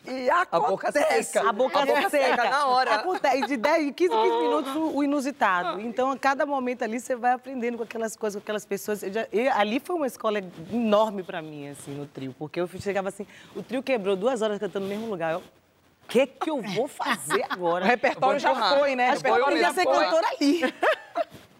E 0.10 0.30
A 0.30 0.46
boca 0.46 0.88
acontece. 0.88 1.24
seca. 1.26 1.50
A 1.50 1.52
boca, 1.52 1.80
A 1.82 1.86
boca 1.86 2.10
seca. 2.10 2.28
seca 2.30 2.50
na 2.50 2.68
hora. 2.68 2.96
Acontece 2.96 3.46
de 3.46 3.58
10, 3.58 3.92
15, 3.94 4.10
15 4.16 4.38
minutos 4.38 4.74
o, 4.76 5.04
inusitado. 5.04 5.82
Então, 5.82 6.10
a 6.12 6.18
cada 6.18 6.46
momento 6.46 6.82
ali, 6.84 6.98
você 7.02 7.14
vai 7.18 7.34
aprendendo 7.34 7.78
com 7.78 7.84
aquelas 7.84 8.16
coisas, 8.16 8.42
com 8.42 8.46
aquelas 8.46 8.66
pessoas. 8.66 9.04
Eu 9.04 9.12
já- 9.12 9.28
e 9.34 9.50
ali 9.50 9.82
foi 9.82 9.98
uma 9.98 10.08
escola 10.08 10.40
enorme 10.72 11.22
pra 11.24 11.42
mim, 11.42 11.68
assim, 11.68 11.92
no 11.94 12.06
trio. 12.06 12.34
Porque 12.40 12.62
eu 12.62 12.70
chegava 12.80 13.10
assim, 13.10 13.28
o 13.54 13.62
trio 13.62 13.84
quebrou 13.84 14.16
duas 14.16 14.42
horas 14.42 14.58
cantando 14.58 14.86
no 14.86 14.90
mesmo 14.90 15.08
lugar. 15.10 15.34
Eu, 15.34 15.44
que 16.08 16.26
que 16.28 16.50
eu 16.50 16.62
vou 16.62 16.88
fazer 16.88 17.46
agora? 17.50 17.84
O 17.86 17.88
repertório 17.88 18.40
já 18.40 18.78
foi, 18.78 18.96
né? 18.96 19.10
Acho 19.10 19.22
que 19.24 19.30
eu 19.30 19.34
Foi, 19.34 19.42
aprendi 19.44 19.64
a 19.64 19.68
já 19.68 19.74
ser 19.74 19.84
foi. 19.84 19.94
cantora 19.98 20.28
ali. 20.28 20.62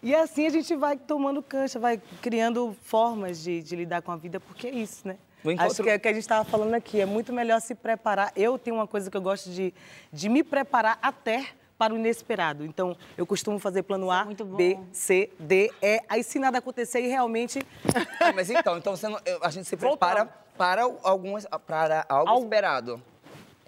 E 0.00 0.14
assim 0.14 0.46
a 0.46 0.50
gente 0.50 0.76
vai 0.76 0.96
tomando 0.96 1.42
cancha, 1.42 1.76
vai 1.78 2.00
criando 2.22 2.74
formas 2.82 3.42
de, 3.42 3.60
de 3.60 3.74
lidar 3.74 4.00
com 4.00 4.12
a 4.12 4.16
vida, 4.16 4.38
porque 4.38 4.68
é 4.68 4.70
isso, 4.70 5.06
né? 5.08 5.16
O 5.44 5.50
encontro- 5.50 5.72
Acho 5.72 5.82
que 5.82 5.90
é 5.90 5.96
o 5.96 6.00
que 6.00 6.06
a 6.06 6.12
gente 6.12 6.22
estava 6.22 6.44
falando 6.44 6.72
aqui, 6.74 7.00
é 7.00 7.04
muito 7.04 7.32
melhor 7.32 7.60
se 7.60 7.74
preparar. 7.74 8.30
Eu 8.36 8.56
tenho 8.58 8.76
uma 8.76 8.86
coisa 8.86 9.10
que 9.10 9.16
eu 9.16 9.20
gosto 9.20 9.50
de, 9.50 9.74
de 10.12 10.28
me 10.28 10.44
preparar 10.44 11.00
até 11.02 11.46
para 11.76 11.92
o 11.92 11.96
inesperado. 11.96 12.64
Então, 12.64 12.96
eu 13.16 13.26
costumo 13.26 13.58
fazer 13.58 13.82
plano 13.82 14.08
A, 14.08 14.24
muito 14.24 14.44
bom. 14.44 14.56
B, 14.56 14.78
C, 14.92 15.30
D, 15.38 15.68
E. 15.82 16.00
Aí, 16.08 16.22
se 16.22 16.38
nada 16.38 16.58
acontecer 16.58 17.00
e 17.00 17.08
realmente 17.08 17.60
mas 18.36 18.48
então, 18.50 18.78
então 18.78 18.96
você 18.96 19.08
não- 19.08 19.18
a 19.42 19.50
gente 19.50 19.66
se 19.68 19.76
prepara 19.76 20.26
para 20.56 20.82
algumas 21.02 21.44
para 21.66 22.06
algo 22.08 22.30
Algo- 22.30 22.42
esperado. 22.44 23.02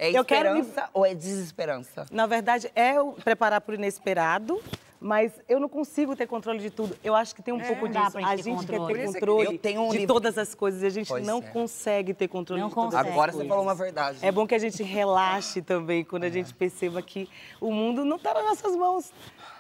É 0.03 0.11
Eu 0.19 0.25
quero 0.25 0.55
me- 0.55 0.65
ou 0.95 1.05
é 1.05 1.15
desesperança? 1.15 2.07
Na 2.11 2.25
verdade, 2.27 2.73
é 2.75 2.99
o 2.99 3.13
preparar 3.13 3.61
para 3.61 3.73
o 3.73 3.75
inesperado, 3.75 4.59
mas 4.99 5.31
eu 5.47 5.61
não 5.61 5.69
consigo 5.69 6.17
ter 6.17 6.27
controle 6.27 6.59
de 6.59 6.71
tudo. 6.71 6.97
Eu 7.05 7.15
acho 7.15 7.35
que 7.35 7.43
tem 7.43 7.53
um 7.53 7.61
pouco 7.61 7.85
não 7.85 7.93
dá 7.93 8.01
disso. 8.05 8.13
pra 8.13 8.27
A 8.29 8.37
gente 8.37 8.67
quer 8.67 8.77
controle. 8.79 8.95
ter 8.95 9.01
que 9.07 9.13
controle 9.13 9.45
eu 9.45 9.59
tenho 9.59 9.83
um 9.83 9.91
de 9.91 9.99
livro- 9.99 10.15
todas 10.15 10.39
as 10.39 10.55
coisas 10.55 10.83
e 10.83 10.87
a 10.87 10.91
gente 10.91 11.09
Pois 11.09 11.27
não 11.27 11.39
é. 11.39 11.43
consegue 11.43 12.15
ter 12.15 12.29
controle 12.29 12.63
Não 12.63 12.71
de 12.71 12.75
todas 12.75 12.93
consegue. 12.95 13.11
Agora 13.11 13.31
coisas. 13.31 13.47
você 13.47 13.49
falou 13.49 13.63
uma 13.65 13.75
verdade. 13.75 14.19
É 14.23 14.33
bom 14.33 14.47
que 14.47 14.55
a 14.55 14.59
gente 14.59 14.83
relaxe 14.83 15.61
também 15.61 16.03
quando 16.03 16.25
a 16.25 16.31
gente 16.31 16.55
perceba 16.55 17.03
que 17.03 17.29
o 17.61 17.71
mundo 17.71 18.03
não 18.03 18.17
está 18.17 18.33
nas 18.33 18.45
nossas 18.45 18.75
mãos. 18.77 19.13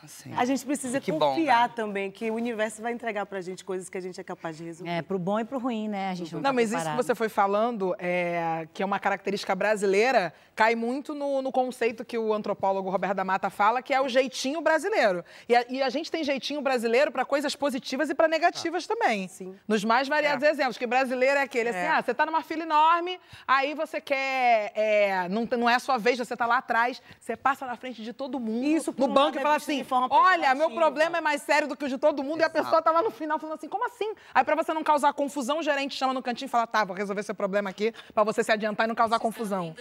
Sim. 0.06 0.32
A 0.36 0.44
gente 0.44 0.64
precisa 0.64 1.00
Que 1.00 1.12
bom, 1.12 1.18
confiar 1.18 1.68
né? 1.68 1.74
também 1.74 2.10
que 2.10 2.30
o 2.30 2.34
universo 2.34 2.80
vai 2.82 2.92
entregar 2.92 3.26
pra 3.26 3.40
gente 3.40 3.64
coisas 3.64 3.88
que 3.88 3.98
a 3.98 4.00
gente 4.00 4.20
é 4.20 4.24
capaz 4.24 4.56
de 4.56 4.64
resolver. 4.64 4.90
É, 4.90 5.02
pro 5.02 5.18
bom 5.18 5.38
e 5.40 5.44
pro 5.44 5.58
ruim, 5.58 5.88
né? 5.88 6.10
A 6.10 6.14
gente 6.14 6.32
não, 6.32 6.40
Não, 6.40 6.50
tá 6.50 6.52
mas 6.52 6.66
isso 6.66 6.74
que 6.76 6.80
preparado. 6.82 7.04
você 7.04 7.14
foi 7.14 7.28
falando, 7.28 7.94
é, 7.98 8.66
que 8.72 8.82
é 8.82 8.86
uma 8.86 8.98
característica 8.98 9.54
brasileira, 9.54 10.32
cai 10.54 10.74
muito 10.74 11.14
no, 11.14 11.42
no 11.42 11.52
conceito 11.52 12.04
que 12.04 12.16
o 12.18 12.32
antropólogo 12.32 12.90
Roberto 12.90 13.14
da 13.16 13.24
Mata 13.24 13.50
fala, 13.50 13.82
que 13.82 13.92
é 13.94 14.00
o 14.00 14.08
jeitinho 14.08 14.60
brasileiro. 14.60 15.24
E 15.48 15.54
a, 15.56 15.64
e 15.68 15.82
a 15.82 15.88
gente 15.88 16.10
tem 16.10 16.22
jeitinho 16.24 16.60
brasileiro 16.60 17.10
para 17.12 17.24
coisas 17.24 17.54
positivas 17.56 18.10
e 18.10 18.14
para 18.14 18.28
negativas 18.28 18.86
também. 18.86 19.28
Sim. 19.28 19.54
Nos 19.66 19.84
mais 19.84 20.08
variados 20.08 20.46
exemplos. 20.46 20.76
Que 20.78 20.86
brasileiro 20.86 21.38
é 21.38 21.42
aquele, 21.42 21.70
assim, 21.70 21.86
ah, 21.86 22.02
você 22.02 22.12
tá 22.14 22.26
numa 22.26 22.42
fila 22.42 22.62
enorme, 22.62 23.18
aí 23.46 23.74
você 23.74 24.00
quer. 24.00 24.72
é, 24.74 25.28
não, 25.28 25.46
não 25.58 25.68
é 25.68 25.74
a 25.74 25.78
sua 25.78 25.98
vez, 25.98 26.18
você 26.18 26.36
tá 26.36 26.46
lá 26.46 26.58
atrás, 26.58 27.02
você 27.18 27.36
passa 27.36 27.66
na 27.66 27.76
frente 27.76 28.02
de 28.02 28.12
todo 28.12 28.38
mundo 28.40 28.64
Isso, 28.66 28.94
no 28.96 29.06
um 29.06 29.08
banco 29.08 29.36
e 29.36 29.40
é 29.40 29.42
fala 29.42 29.56
assim: 29.56 29.84
forma 29.90 30.06
olha, 30.10 30.54
meu 30.54 30.70
problema 30.70 31.18
é 31.18 31.20
mais 31.20 31.42
sério 31.42 31.66
do 31.66 31.76
que 31.76 31.84
o 31.84 31.88
de 31.88 31.98
todo 31.98 32.22
mundo, 32.22 32.40
e 32.40 32.44
a 32.44 32.50
pessoa 32.50 32.80
tá 32.80 32.90
lá 32.92 33.02
no 33.02 33.10
final 33.10 33.38
falando 33.38 33.56
assim, 33.56 33.68
como 33.68 33.84
assim? 33.86 34.14
Aí 34.32 34.44
pra 34.44 34.54
você 34.54 34.72
não 34.72 34.84
causar 34.84 35.12
confusão, 35.12 35.58
o 35.58 35.62
gerente 35.62 35.96
chama 35.96 36.14
no 36.14 36.22
cantinho 36.22 36.46
e 36.46 36.50
fala, 36.50 36.66
tá, 36.66 36.84
vou 36.84 36.94
resolver 36.96 37.22
seu 37.24 37.34
problema 37.34 37.68
aqui, 37.70 37.92
pra 38.14 38.22
você 38.22 38.44
se 38.44 38.52
adiantar 38.52 38.84
e 38.86 38.88
não 38.88 38.94
causar 38.94 39.18
confusão. 39.18 39.74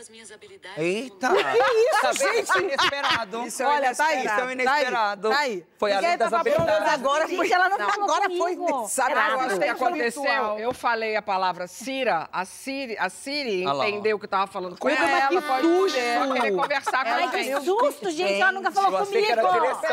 Eita! 0.77 1.29
Que 1.29 2.07
isso, 2.07 2.23
gente? 2.23 2.63
Inesperado. 2.63 3.45
Isso 3.45 3.63
é 3.63 3.67
o 3.67 3.69
Olha, 3.69 3.95
tá 3.95 4.05
aí, 4.05 4.25
Isso 4.25 4.39
é 4.39 4.51
inesperado. 4.51 5.29
Tá 5.29 5.39
aí. 5.39 5.65
Foi 5.77 5.91
Ninguém 5.91 6.05
além 6.07 6.17
das 6.17 6.31
tava 6.31 6.41
habilidades. 6.41 6.93
agora, 6.93 7.27
Gente, 7.27 7.53
ela 7.53 7.69
não, 7.69 7.77
falou 7.77 8.03
agora 8.03 8.29
foi 8.29 8.55
comigo. 8.55 8.87
Sabe 8.87 9.13
o 9.13 9.49
que 9.49 9.59
que 9.59 9.69
aconteceu? 9.69 10.59
Eu 10.59 10.73
falei 10.73 11.15
a 11.15 11.21
palavra 11.21 11.67
Cira, 11.67 12.27
a 12.31 12.45
Siri, 12.45 12.97
a 12.97 13.09
Siri 13.09 13.65
Ah 13.67 13.89
entendeu 13.89 14.17
o 14.17 14.19
que 14.19 14.25
eu 14.25 14.29
tava 14.29 14.47
falando 14.47 14.77
com 14.77 14.89
ela. 14.89 14.99
mas 14.99 15.27
que 15.27 15.35
ela 15.35 15.41
pode 15.41 15.67
susto! 15.67 16.33
querer 16.33 16.55
conversar 16.55 17.03
com 17.03 17.11
Ai, 17.11 17.23
ela. 17.23 17.31
que 17.31 17.61
susto, 17.61 18.11
gente. 18.11 18.41
Ela 18.41 18.51
nunca 18.51 18.71
falou 18.71 18.91
que 18.99 19.05
comigo. 19.05 19.27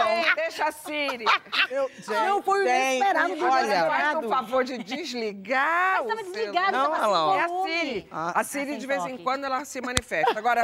Peraí, 0.06 0.34
deixa 0.36 0.64
a 0.66 0.72
Siri. 0.72 1.24
Não, 2.08 2.42
foi 2.42 2.62
o 2.62 2.64
Tem- 2.64 2.96
inesperado 2.96 3.36
do 3.36 3.44
olha, 3.44 3.86
Faz 3.86 4.24
o 4.24 4.28
favor 4.28 4.64
de 4.64 4.78
desligar 4.78 6.04
Mas 6.04 6.20
o 6.20 6.32
desligado, 6.32 6.72
celular. 6.76 7.00
tava 7.00 7.08
Não, 7.08 7.32
sem 7.32 7.38
É 7.38 7.44
a. 7.44 7.48
Siri. 7.80 8.08
Ah. 8.10 8.40
a 8.40 8.44
Siri, 8.44 8.70
sem 8.70 8.78
de 8.78 8.86
vez 8.86 9.04
em 9.06 9.10
toque. 9.12 9.22
quando, 9.22 9.44
ela 9.44 9.64
se 9.64 9.80
manifesta. 9.80 10.38
Agora, 10.38 10.62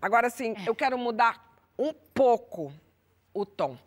agora 0.00 0.30
sim, 0.30 0.54
eu 0.66 0.74
quero 0.74 0.96
mudar 0.98 1.52
um 1.78 1.92
pouco 1.92 2.72
o 3.34 3.44
tom 3.44 3.78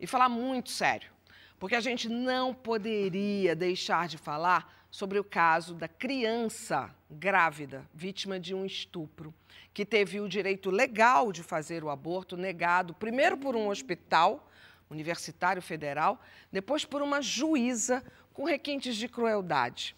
e 0.00 0.06
falar 0.06 0.28
muito 0.28 0.70
sério. 0.70 1.10
Porque 1.58 1.74
a 1.74 1.80
gente 1.80 2.08
não 2.08 2.54
poderia 2.54 3.54
deixar 3.56 4.06
de 4.06 4.16
falar 4.16 4.77
sobre 4.98 5.16
o 5.16 5.22
caso 5.22 5.74
da 5.74 5.86
criança 5.86 6.92
grávida, 7.08 7.88
vítima 7.94 8.40
de 8.40 8.52
um 8.52 8.66
estupro, 8.66 9.32
que 9.72 9.86
teve 9.86 10.18
o 10.18 10.28
direito 10.28 10.72
legal 10.72 11.30
de 11.30 11.40
fazer 11.44 11.84
o 11.84 11.88
aborto 11.88 12.36
negado, 12.36 12.92
primeiro 12.94 13.38
por 13.38 13.54
um 13.54 13.68
hospital 13.68 14.50
universitário 14.90 15.62
federal, 15.62 16.20
depois 16.50 16.84
por 16.84 17.00
uma 17.00 17.22
juíza 17.22 18.02
com 18.34 18.42
requintes 18.42 18.96
de 18.96 19.06
crueldade. 19.06 19.94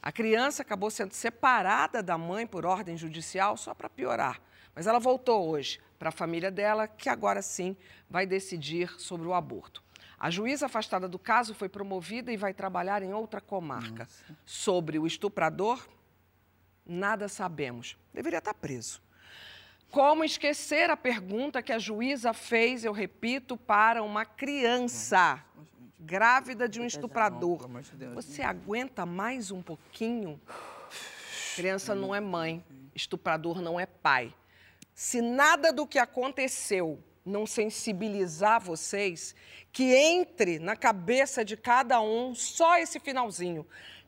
A 0.00 0.12
criança 0.12 0.62
acabou 0.62 0.88
sendo 0.88 1.14
separada 1.14 2.00
da 2.00 2.16
mãe 2.16 2.46
por 2.46 2.64
ordem 2.64 2.96
judicial 2.96 3.56
só 3.56 3.74
para 3.74 3.90
piorar. 3.90 4.40
Mas 4.72 4.86
ela 4.86 5.00
voltou 5.00 5.48
hoje 5.48 5.80
para 5.98 6.10
a 6.10 6.12
família 6.12 6.52
dela, 6.52 6.86
que 6.86 7.08
agora 7.08 7.42
sim 7.42 7.76
vai 8.08 8.24
decidir 8.24 8.88
sobre 9.00 9.26
o 9.26 9.34
aborto. 9.34 9.83
A 10.24 10.30
juíza 10.30 10.64
afastada 10.64 11.06
do 11.06 11.18
caso 11.18 11.52
foi 11.52 11.68
promovida 11.68 12.32
e 12.32 12.36
vai 12.38 12.54
trabalhar 12.54 13.02
em 13.02 13.12
outra 13.12 13.42
comarca. 13.42 14.08
Sobre 14.46 14.98
o 14.98 15.06
estuprador, 15.06 15.86
nada 16.86 17.28
sabemos. 17.28 17.98
Deveria 18.10 18.38
estar 18.38 18.54
preso. 18.54 19.02
Como 19.90 20.24
esquecer 20.24 20.88
a 20.88 20.96
pergunta 20.96 21.60
que 21.60 21.74
a 21.74 21.78
juíza 21.78 22.32
fez, 22.32 22.86
eu 22.86 22.92
repito, 22.94 23.54
para 23.54 24.02
uma 24.02 24.24
criança 24.24 25.44
grávida 26.00 26.66
de 26.66 26.80
um 26.80 26.86
estuprador? 26.86 27.68
Você 28.14 28.40
aguenta 28.40 29.04
mais 29.04 29.50
um 29.50 29.60
pouquinho? 29.60 30.40
Criança 31.54 31.94
não 31.94 32.14
é 32.14 32.20
mãe, 32.20 32.64
estuprador 32.94 33.60
não 33.60 33.78
é 33.78 33.84
pai. 33.84 34.34
Se 34.94 35.20
nada 35.20 35.70
do 35.70 35.86
que 35.86 35.98
aconteceu 35.98 36.98
não 37.24 37.46
sensibilizar 37.46 38.60
vocês, 38.60 39.34
que 39.72 39.94
entre 39.94 40.58
na 40.58 40.76
cabeça 40.76 41.44
de 41.44 41.56
cada 41.56 42.00
um 42.00 42.34
só 42.34 42.78
esse 42.78 43.00
finalzinho. 43.00 43.66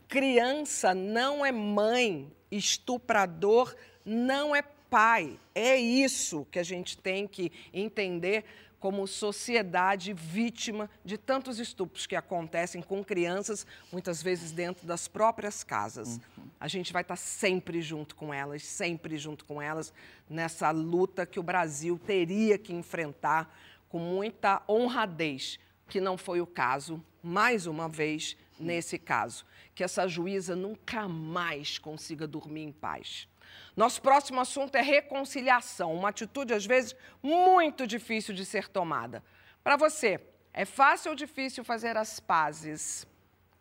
Criança 0.09 0.95
não 0.95 1.45
é 1.45 1.51
mãe, 1.51 2.31
estuprador 2.51 3.75
não 4.05 4.55
é 4.55 4.63
pai. 4.63 5.39
É 5.55 5.77
isso 5.77 6.47
que 6.51 6.59
a 6.59 6.63
gente 6.63 6.97
tem 6.97 7.27
que 7.27 7.51
entender 7.73 8.45
como 8.79 9.07
sociedade 9.07 10.13
vítima 10.13 10.89
de 11.05 11.17
tantos 11.17 11.59
estupros 11.59 12.07
que 12.07 12.15
acontecem 12.15 12.83
com 12.83 13.03
crianças, 13.03 13.67
muitas 13.91 14.23
vezes 14.23 14.53
dentro 14.53 14.87
das 14.87 15.09
próprias 15.09 15.65
casas. 15.65 16.21
A 16.61 16.69
gente 16.69 16.93
vai 16.93 17.03
estar 17.03 17.17
sempre 17.17 17.81
junto 17.81 18.15
com 18.15 18.33
elas, 18.33 18.63
sempre 18.63 19.17
junto 19.19 19.45
com 19.45 19.61
elas, 19.61 19.93
nessa 20.29 20.71
luta 20.71 21.27
que 21.27 21.41
o 21.41 21.43
Brasil 21.43 21.99
teria 21.99 22.59
que 22.59 22.73
enfrentar 22.73 23.55
com 23.89 23.99
muita 23.99 24.63
honradez, 24.69 25.59
que 25.89 26.01
não 26.01 26.19
foi 26.19 26.41
o 26.41 26.47
caso, 26.47 27.03
mais 27.23 27.67
uma 27.67 27.89
vez, 27.89 28.37
nesse 28.59 28.99
caso. 28.99 29.45
Que 29.75 29.85
essa 29.85 30.09
juíza 30.09 30.57
nunca 30.57 31.09
mais 31.09 31.79
consiga 31.79 32.27
dormir 32.27 32.63
em 32.63 32.73
paz. 32.73 33.29
Nosso 33.77 34.01
próximo 34.01 34.41
assunto 34.41 34.75
é 34.75 34.83
reconciliação, 34.83 35.95
uma 35.95 36.09
atitude, 36.09 36.55
às 36.55 36.65
vezes, 36.65 36.97
muito 37.23 37.87
difícil 37.87 38.35
de 38.35 38.45
ser 38.45 38.69
tomada. 38.69 39.23
Para 39.63 39.77
você, 39.77 40.21
é 40.53 40.65
fácil 40.65 41.11
ou 41.11 41.15
difícil 41.15 41.63
fazer 41.63 41.97
as 41.97 42.19
pazes? 42.19 43.07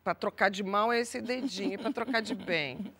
Para 0.03 0.15
trocar 0.15 0.49
de 0.49 0.63
mal 0.63 0.93
é 0.93 0.99
esse 0.99 1.19
dedinho, 1.19 1.79
para 1.79 1.91
trocar 1.91 2.21
de 2.21 2.35
bem. 2.35 2.93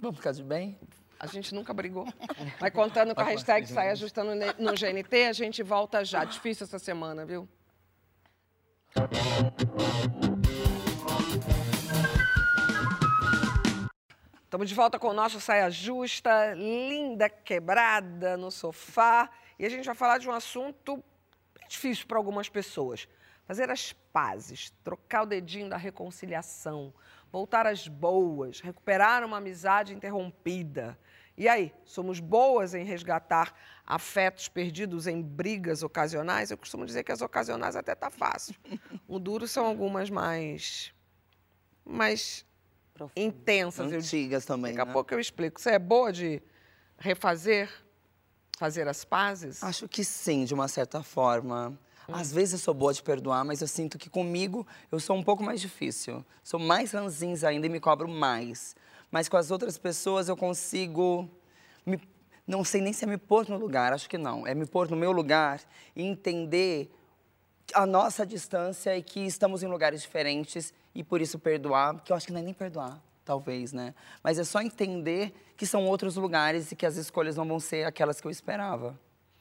Vamos 0.00 0.16
ficar 0.16 0.32
de 0.32 0.42
bem? 0.42 0.76
A 1.20 1.26
gente 1.28 1.54
nunca 1.54 1.72
brigou. 1.72 2.12
Vai 2.58 2.70
contando 2.70 3.14
com 3.14 3.20
a 3.20 3.24
hashtag 3.24 3.68
Sai 3.68 3.90
Ajustando 3.90 4.32
no 4.58 4.72
GNT, 4.72 5.26
a 5.28 5.32
gente 5.32 5.62
volta 5.62 6.04
já. 6.04 6.24
Difícil 6.24 6.64
essa 6.64 6.80
semana, 6.80 7.24
viu? 7.24 7.48
Estamos 14.52 14.68
de 14.68 14.74
volta 14.74 14.98
com 14.98 15.08
o 15.08 15.14
nosso 15.14 15.40
Saia 15.40 15.70
Justa, 15.70 16.52
linda 16.52 17.26
quebrada 17.30 18.36
no 18.36 18.50
sofá. 18.50 19.30
E 19.58 19.64
a 19.64 19.68
gente 19.70 19.86
vai 19.86 19.94
falar 19.94 20.18
de 20.18 20.28
um 20.28 20.30
assunto 20.30 21.02
difícil 21.66 22.06
para 22.06 22.18
algumas 22.18 22.50
pessoas. 22.50 23.08
Fazer 23.46 23.70
as 23.70 23.94
pazes, 23.94 24.70
trocar 24.84 25.22
o 25.22 25.26
dedinho 25.26 25.70
da 25.70 25.78
reconciliação, 25.78 26.92
voltar 27.32 27.66
às 27.66 27.88
boas, 27.88 28.60
recuperar 28.60 29.24
uma 29.24 29.38
amizade 29.38 29.94
interrompida. 29.94 30.98
E 31.34 31.48
aí, 31.48 31.72
somos 31.82 32.20
boas 32.20 32.74
em 32.74 32.84
resgatar 32.84 33.54
afetos 33.86 34.48
perdidos 34.48 35.06
em 35.06 35.22
brigas 35.22 35.82
ocasionais? 35.82 36.50
Eu 36.50 36.58
costumo 36.58 36.84
dizer 36.84 37.04
que 37.04 37.12
as 37.12 37.22
ocasionais 37.22 37.74
até 37.74 37.94
tá 37.94 38.10
fácil. 38.10 38.54
O 39.08 39.18
duro 39.18 39.48
são 39.48 39.64
algumas 39.64 40.10
mais 40.10 40.92
mais 41.86 42.44
intensas. 43.16 43.92
Antigas 43.92 44.44
eu, 44.44 44.46
também. 44.46 44.72
Daqui 44.72 44.82
a 44.82 44.86
né? 44.86 44.92
pouco 44.92 45.12
eu 45.14 45.20
explico. 45.20 45.60
Você 45.60 45.70
é 45.70 45.78
boa 45.78 46.12
de 46.12 46.42
refazer, 46.98 47.70
fazer 48.58 48.88
as 48.88 49.04
pazes? 49.04 49.62
Acho 49.62 49.88
que 49.88 50.04
sim, 50.04 50.44
de 50.44 50.54
uma 50.54 50.68
certa 50.68 51.02
forma. 51.02 51.78
Às 52.08 52.32
vezes 52.32 52.54
eu 52.54 52.58
sou 52.58 52.74
boa 52.74 52.92
de 52.92 53.02
perdoar, 53.02 53.44
mas 53.44 53.60
eu 53.60 53.68
sinto 53.68 53.96
que 53.96 54.10
comigo 54.10 54.66
eu 54.90 54.98
sou 54.98 55.16
um 55.16 55.22
pouco 55.22 55.42
mais 55.42 55.60
difícil. 55.60 56.24
Sou 56.42 56.58
mais 56.58 56.92
ranzinza 56.92 57.48
ainda 57.48 57.66
e 57.66 57.70
me 57.70 57.80
cobro 57.80 58.08
mais. 58.08 58.74
Mas 59.10 59.28
com 59.28 59.36
as 59.36 59.50
outras 59.50 59.78
pessoas 59.78 60.28
eu 60.28 60.36
consigo. 60.36 61.28
Me, 61.86 62.00
não 62.46 62.64
sei 62.64 62.80
nem 62.80 62.92
se 62.92 63.04
é 63.04 63.06
me 63.06 63.18
pôr 63.18 63.48
no 63.48 63.56
lugar, 63.56 63.92
acho 63.92 64.08
que 64.08 64.18
não. 64.18 64.46
É 64.46 64.54
me 64.54 64.66
pôr 64.66 64.90
no 64.90 64.96
meu 64.96 65.12
lugar 65.12 65.60
e 65.94 66.02
entender 66.02 66.90
a 67.72 67.86
nossa 67.86 68.26
distância 68.26 68.96
e 68.96 69.02
que 69.02 69.20
estamos 69.20 69.62
em 69.62 69.66
lugares 69.66 70.02
diferentes 70.02 70.74
e 70.94 71.02
por 71.02 71.20
isso 71.20 71.38
perdoar, 71.38 72.00
que 72.02 72.12
eu 72.12 72.16
acho 72.16 72.26
que 72.26 72.32
não 72.32 72.40
é 72.40 72.42
nem 72.42 72.54
perdoar, 72.54 73.00
talvez, 73.24 73.72
né? 73.72 73.94
Mas 74.22 74.38
é 74.38 74.44
só 74.44 74.60
entender 74.60 75.32
que 75.56 75.66
são 75.66 75.86
outros 75.86 76.16
lugares 76.16 76.72
e 76.72 76.76
que 76.76 76.84
as 76.84 76.96
escolhas 76.96 77.36
não 77.36 77.46
vão 77.46 77.60
ser 77.60 77.86
aquelas 77.86 78.20
que 78.20 78.26
eu 78.26 78.30
esperava. 78.30 78.98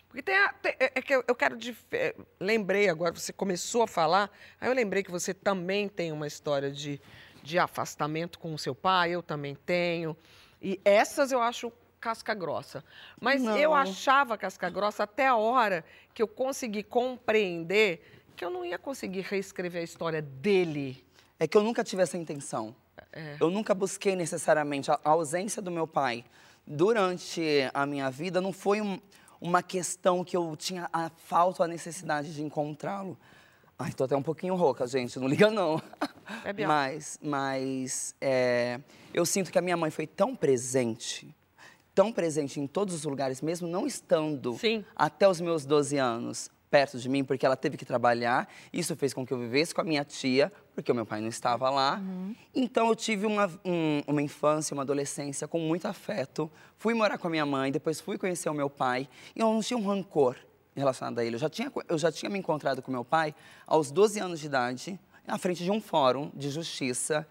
Porque 0.08 0.22
tem, 0.22 0.36
a, 0.36 0.54
tem 0.54 0.76
é 0.78 1.02
que 1.02 1.16
eu, 1.16 1.24
eu 1.26 1.34
quero 1.34 1.58
de, 1.58 1.76
é, 1.94 2.14
lembrei 2.40 2.90
agora 2.90 3.14
você 3.14 3.32
começou 3.32 3.84
a 3.84 3.88
falar, 3.88 4.30
aí 4.60 4.68
eu 4.70 4.74
lembrei 4.74 5.04
que 5.04 5.12
você 5.12 5.34
também 5.34 5.88
tem 5.88 6.12
uma 6.12 6.28
história 6.28 6.70
de, 6.70 7.00
de 7.42 7.58
afastamento 7.58 8.38
com 8.38 8.54
o 8.54 8.58
seu 8.58 8.76
pai, 8.76 9.12
eu 9.12 9.24
também 9.24 9.56
tenho. 9.56 10.16
E 10.62 10.80
essas 10.84 11.32
eu 11.32 11.42
acho 11.42 11.72
casca 12.02 12.34
grossa. 12.34 12.84
Mas 13.22 13.42
Não. 13.42 13.58
eu 13.58 13.74
achava 13.74 14.38
casca 14.38 14.70
grossa 14.70 15.04
até 15.04 15.28
a 15.28 15.36
hora 15.36 15.86
que 16.14 16.22
eu 16.22 16.28
consegui 16.28 16.84
compreender 16.84 18.22
que 18.36 18.44
eu 18.44 18.50
não 18.50 18.66
ia 18.66 18.80
conseguir 18.80 19.22
reescrever 19.22 19.82
a 19.82 19.84
história 19.84 20.22
dele. 20.22 21.06
É 21.42 21.48
que 21.48 21.58
eu 21.58 21.64
nunca 21.64 21.84
tive 21.84 22.04
essa 22.04 22.16
intenção. 22.20 22.76
É. 23.12 23.36
Eu 23.40 23.50
nunca 23.50 23.74
busquei 23.74 24.16
necessariamente 24.16 24.92
a, 24.92 25.00
ausência 25.04 25.60
do 25.60 25.72
meu 25.72 25.88
pai 25.88 26.24
durante 26.68 27.42
a 27.74 27.84
minha 27.84 28.12
vida 28.12 28.40
não 28.40 28.54
foi 28.54 28.80
um- 28.80 29.00
uma 29.42 29.64
questão 29.64 30.24
que 30.24 30.38
eu 30.38 30.56
tinha 30.56 30.88
a 30.94 31.10
falta, 31.10 31.64
a 31.64 31.68
necessidade 31.68 32.32
de 32.32 32.44
encontrá-lo. 32.44 33.18
Ai, 33.80 33.92
tô 33.92 34.04
até 34.04 34.16
um 34.16 34.22
pouquinho 34.22 34.54
rouca, 34.54 34.86
gente, 34.86 35.18
não 35.20 35.28
liga 35.28 35.50
não. 35.50 35.82
Bebe 36.44 36.64
água. 36.64 36.76
mas, 36.76 37.20
mas 37.20 38.16
é, 38.22 38.80
eu 39.12 39.26
sinto 39.26 39.52
que 39.52 39.58
a 39.58 39.62
minha 39.64 39.76
mãe 39.76 39.90
foi 39.90 40.06
tão 40.06 40.36
presente, 40.36 41.36
tão 41.96 42.14
presente 42.14 42.60
em 42.60 42.68
todos 42.68 42.94
os 42.94 43.04
lugares, 43.04 43.42
mesmo 43.42 43.68
não 43.68 43.88
estando 43.88 44.54
Sim. 44.60 44.86
até 44.96 45.28
os 45.28 45.42
meus 45.42 45.66
12 45.66 45.98
anos 45.98 46.52
perto 46.72 46.98
de 46.98 47.10
mim, 47.10 47.24
porque 47.24 47.46
ela 47.46 47.58
teve 47.58 47.76
que 47.78 47.84
trabalhar. 47.86 48.48
Isso 48.72 48.96
fez 48.96 49.14
com 49.14 49.26
que 49.28 49.34
eu 49.34 49.38
vivesse 49.38 49.76
com 49.76 49.82
a 49.82 49.84
minha 49.84 50.06
tia, 50.06 50.52
porque 50.74 50.90
o 50.92 50.96
meu 50.96 51.06
pai 51.06 51.20
não 51.20 51.28
estava 51.28 51.70
lá. 51.70 52.02
Então 52.56 52.88
eu 52.88 52.96
tive 52.96 53.26
uma, 53.26 53.48
um- 53.66 54.02
uma 54.08 54.22
infância, 54.22 54.74
uma 54.74 54.84
adolescência 54.84 55.48
com 55.50 55.60
muito 55.60 55.86
afeto. 55.88 56.50
Fui 56.78 56.94
morar 56.94 57.18
com 57.18 57.28
a 57.28 57.30
minha 57.30 57.46
mãe, 57.46 57.72
depois 57.72 58.00
fui 58.00 58.18
conhecer 58.18 58.50
o 58.50 58.54
meu 58.54 58.70
pai. 58.70 59.08
E 59.36 59.42
eu 59.42 59.54
não 59.54 59.60
tinha 59.60 59.78
um 59.78 59.86
rancor 59.86 60.38
relacionado 60.74 61.20
a 61.20 61.26
ele. 61.26 61.36
Eu 61.36 61.40
já 61.40 61.50
tinha, 61.50 61.70
eu 61.90 61.98
já 61.98 62.10
tinha 62.12 62.30
me 62.30 62.40
encontrado 62.40 62.82
com 62.82 62.90
meu 62.90 63.04
pai 63.04 63.36
aos 63.68 63.92
12 63.92 64.20
anos 64.20 64.40
de 64.40 64.46
idade, 64.46 64.98
à 65.28 65.38
frente 65.38 65.64
de 65.66 65.70
um 65.70 65.82
fórum 65.82 66.32
de 66.34 66.50
justiça. 66.50 67.28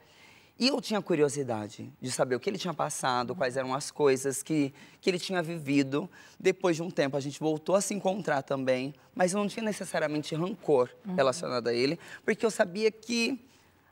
E 0.61 0.69
eu 0.69 0.79
tinha 0.79 1.01
curiosidade 1.01 1.91
de 1.99 2.11
saber 2.13 2.35
o 2.35 2.41
que 2.41 2.51
ele 2.51 2.59
tinha 2.59 2.75
passado, 2.75 3.35
quais 3.35 3.57
eram 3.57 3.73
as 3.75 3.91
coisas 3.91 4.43
que, 4.43 4.75
que 5.01 5.09
ele 5.09 5.19
tinha 5.19 5.43
vivido. 5.43 6.07
Depois 6.39 6.77
de 6.77 6.83
um 6.83 6.91
tempo, 6.91 7.17
a 7.17 7.21
gente 7.21 7.41
voltou 7.41 7.75
a 7.77 7.81
se 7.81 7.95
encontrar 7.95 8.43
também, 8.43 8.95
mas 9.15 9.33
eu 9.33 9.39
não 9.39 9.49
tinha 9.49 9.65
necessariamente 9.65 10.35
rancor 10.35 10.91
relacionado 11.17 11.69
a 11.69 11.73
ele, 11.73 11.99
porque 12.27 12.45
eu 12.45 12.51
sabia 12.51 12.91
que 12.91 13.43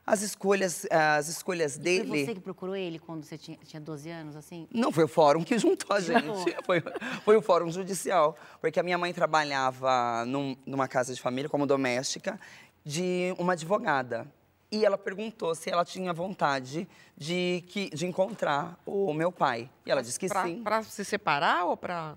as 0.06 0.20
escolhas, 0.20 0.86
as 0.90 1.28
escolhas 1.28 1.74
Foi 1.74 1.82
dele. 1.82 2.24
você 2.26 2.34
que 2.34 2.40
procurou 2.40 2.76
ele 2.76 2.98
quando 2.98 3.24
você 3.24 3.38
tinha, 3.38 3.56
tinha 3.64 3.80
12 3.80 4.10
anos, 4.10 4.36
assim? 4.36 4.68
Não, 4.70 4.92
foi 4.92 5.04
o 5.04 5.08
fórum 5.08 5.42
que 5.42 5.58
juntou 5.58 5.96
a 5.96 6.00
gente. 6.04 6.54
Foi, 6.66 6.82
foi 7.24 7.36
o 7.36 7.42
fórum 7.42 7.70
judicial. 7.70 8.36
Porque 8.60 8.78
a 8.78 8.82
minha 8.82 8.96
mãe 8.98 9.12
trabalhava 9.14 10.24
num- 10.26 10.54
numa 10.66 10.86
casa 10.88 11.14
de 11.14 11.20
família 11.20 11.48
como 11.48 11.66
doméstica 11.66 12.38
de 12.84 13.34
uma 13.38 13.52
advogada. 13.54 14.26
E 14.70 14.84
ela 14.84 14.98
perguntou 14.98 15.54
se 15.54 15.70
ela 15.70 15.84
tinha 15.84 16.12
vontade 16.12 16.86
de, 17.16 17.64
que, 17.68 17.88
de 17.90 18.06
encontrar 18.06 18.78
o 18.84 19.12
meu 19.14 19.32
pai. 19.32 19.70
E 19.86 19.90
ela 19.90 20.02
disse 20.02 20.18
que 20.20 20.28
pra, 20.28 20.44
sim. 20.44 20.62
Pra 20.62 20.82
se 20.82 21.04
separar 21.04 21.64
ou 21.64 21.74
pra, 21.76 22.16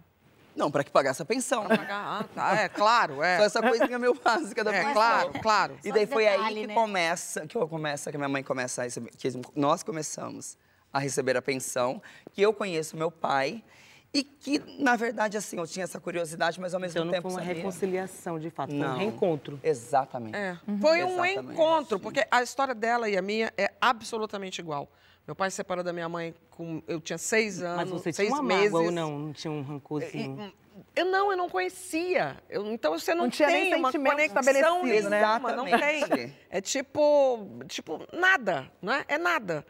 Não, 0.53 0.69
para 0.69 0.83
que 0.83 0.91
pagasse 0.91 1.21
a 1.21 1.25
pensão. 1.25 1.65
pra 1.65 1.77
pagar? 1.77 2.21
Ah, 2.21 2.25
tá. 2.35 2.55
É, 2.61 2.67
claro, 2.67 3.23
é. 3.23 3.37
Só 3.37 3.43
essa 3.45 3.61
coisinha 3.61 3.97
meio 3.97 4.13
básica 4.15 4.63
da 4.65 4.73
É, 4.73 4.79
pensão. 4.79 4.93
claro, 4.93 5.31
claro. 5.41 5.79
E 5.83 5.91
daí 5.93 6.05
foi 6.05 6.25
detalhe, 6.25 6.43
aí 6.45 6.61
que 6.61 6.67
né? 6.67 6.73
começa, 6.73 7.47
que 7.47 7.55
eu 7.57 7.67
começa, 7.69 8.11
que 8.11 8.17
a 8.17 8.19
minha 8.19 8.29
mãe 8.29 8.43
começa 8.43 8.81
a 8.81 8.83
receber, 8.83 9.11
que 9.17 9.29
nós 9.55 9.81
começamos 9.81 10.57
a 10.91 10.99
receber 10.99 11.37
a 11.37 11.41
pensão, 11.41 12.01
que 12.33 12.41
eu 12.41 12.53
conheço 12.53 12.97
meu 12.97 13.09
pai 13.09 13.63
e 14.13 14.23
que, 14.23 14.59
na 14.79 14.95
verdade, 14.95 15.37
assim, 15.37 15.57
eu 15.57 15.65
tinha 15.65 15.83
essa 15.85 15.99
curiosidade, 15.99 16.59
mas 16.59 16.73
ao 16.73 16.79
mesmo 16.79 16.93
Então 16.97 17.05
não 17.05 17.11
tempo 17.11 17.23
foi 17.29 17.31
uma 17.31 17.39
sabia. 17.39 17.55
reconciliação, 17.55 18.39
de 18.39 18.49
fato, 18.49 18.71
foi 18.71 18.79
Não. 18.79 18.95
um 18.95 18.97
reencontro. 18.97 19.59
Exatamente. 19.63 20.35
É. 20.35 20.57
Foi 20.81 21.03
um 21.03 21.23
Exatamente. 21.23 21.53
encontro, 21.53 21.99
porque 21.99 22.25
a 22.29 22.43
história 22.43 22.75
dela 22.75 23.09
e 23.09 23.17
a 23.17 23.21
minha 23.21 23.53
é 23.57 23.71
absolutamente 23.79 24.59
igual. 24.59 24.89
Meu 25.25 25.35
pai 25.35 25.49
se 25.49 25.57
separou 25.57 25.83
da 25.83 25.93
minha 25.93 26.09
mãe 26.09 26.33
com. 26.49 26.81
Eu 26.87 26.99
tinha 26.99 27.17
seis 27.17 27.61
anos. 27.61 27.77
Mas 27.77 27.89
você 27.89 28.11
seis 28.11 28.27
tinha 28.27 28.39
uma 28.41 28.43
meses. 28.43 28.71
mágoa 28.71 28.85
ou 28.87 28.91
não? 28.91 29.19
Não 29.19 29.33
tinha 29.33 29.51
um 29.51 29.61
rancorzinho? 29.61 30.51
Eu 30.95 31.05
não, 31.05 31.31
eu 31.31 31.37
não 31.37 31.47
conhecia. 31.49 32.37
Eu- 32.49 32.65
então 32.73 32.97
você 32.97 33.13
não, 33.13 33.25
Não 33.25 33.29
tinha 33.29 33.47
nem 33.47 33.69
tem 33.69 33.75
uma 33.75 33.89
sentimento 33.91 34.13
conexão 34.13 34.39
estabelecido, 34.41 35.09
né? 35.09 35.21
nenhuma, 35.21 35.51
não 35.55 35.65
tem. 35.65 36.35
É 36.49 36.59
tipo, 36.59 37.47
tipo 37.67 37.99
nada, 38.11 38.69
né? 38.81 39.05
É 39.07 39.17
nada. 39.17 39.65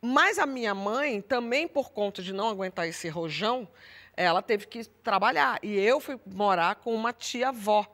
Mas 0.00 0.38
a 0.38 0.46
minha 0.46 0.74
mãe 0.74 1.20
também 1.20 1.68
por 1.68 1.90
conta 1.90 2.22
de 2.22 2.32
não 2.32 2.48
aguentar 2.48 2.88
esse 2.88 3.08
rojão, 3.08 3.68
ela 4.16 4.40
teve 4.40 4.66
que 4.66 4.84
trabalhar 4.84 5.58
e 5.62 5.78
eu 5.78 6.00
fui 6.00 6.18
morar 6.26 6.76
com 6.76 6.94
uma 6.94 7.12
tia-avó. 7.12 7.86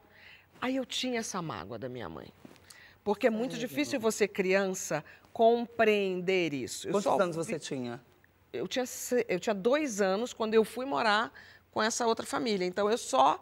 Aí 0.60 0.76
eu 0.76 0.86
tinha 0.86 1.20
essa 1.20 1.42
mágoa 1.42 1.78
da 1.78 1.88
minha 1.88 2.08
mãe. 2.08 2.28
Porque 3.02 3.26
é 3.26 3.30
muito 3.30 3.56
difícil 3.56 4.00
você 4.00 4.26
criança 4.26 5.04
compreender 5.32 6.54
isso. 6.54 6.88
Eu 6.88 6.92
Quantos 6.92 7.04
só 7.04 7.20
anos 7.20 7.36
você 7.36 7.58
tinha? 7.58 8.00
eu 8.56 8.66
tinha, 8.66 8.84
eu 9.28 9.38
tinha 9.38 9.54
dois 9.54 10.00
anos 10.00 10.32
quando 10.32 10.54
eu 10.54 10.64
fui 10.64 10.86
morar 10.86 11.32
com 11.76 11.82
essa 11.82 12.06
outra 12.06 12.24
família. 12.24 12.64
Então 12.64 12.90
eu 12.90 12.96
só 12.96 13.38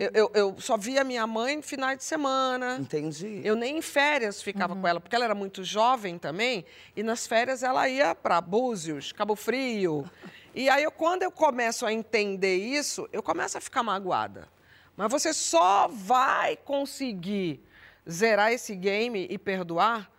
eu, 0.00 0.10
eu, 0.12 0.30
eu 0.34 0.56
só 0.58 0.76
via 0.76 1.04
minha 1.04 1.24
mãe 1.28 1.58
em 1.58 1.62
finais 1.62 1.98
de 1.98 2.02
semana. 2.02 2.76
Entendi. 2.80 3.40
Eu 3.44 3.54
nem 3.54 3.78
em 3.78 3.82
férias 3.82 4.42
ficava 4.42 4.74
com 4.74 4.84
ela, 4.84 4.98
porque 4.98 5.14
ela 5.14 5.24
era 5.24 5.34
muito 5.34 5.62
jovem 5.62 6.18
também, 6.18 6.64
e 6.96 7.04
nas 7.04 7.24
férias 7.24 7.62
ela 7.62 7.88
ia 7.88 8.16
para 8.16 8.40
Búzios, 8.40 9.12
Cabo 9.12 9.36
Frio. 9.36 10.10
E 10.52 10.68
aí, 10.68 10.82
eu, 10.82 10.90
quando 10.90 11.22
eu 11.22 11.30
começo 11.30 11.86
a 11.86 11.92
entender 11.92 12.56
isso, 12.56 13.08
eu 13.12 13.22
começo 13.22 13.56
a 13.56 13.60
ficar 13.60 13.84
magoada. 13.84 14.48
Mas 14.96 15.08
você 15.08 15.32
só 15.32 15.86
vai 15.86 16.56
conseguir 16.56 17.62
zerar 18.10 18.52
esse 18.52 18.74
game 18.74 19.28
e 19.30 19.38
perdoar 19.38 20.10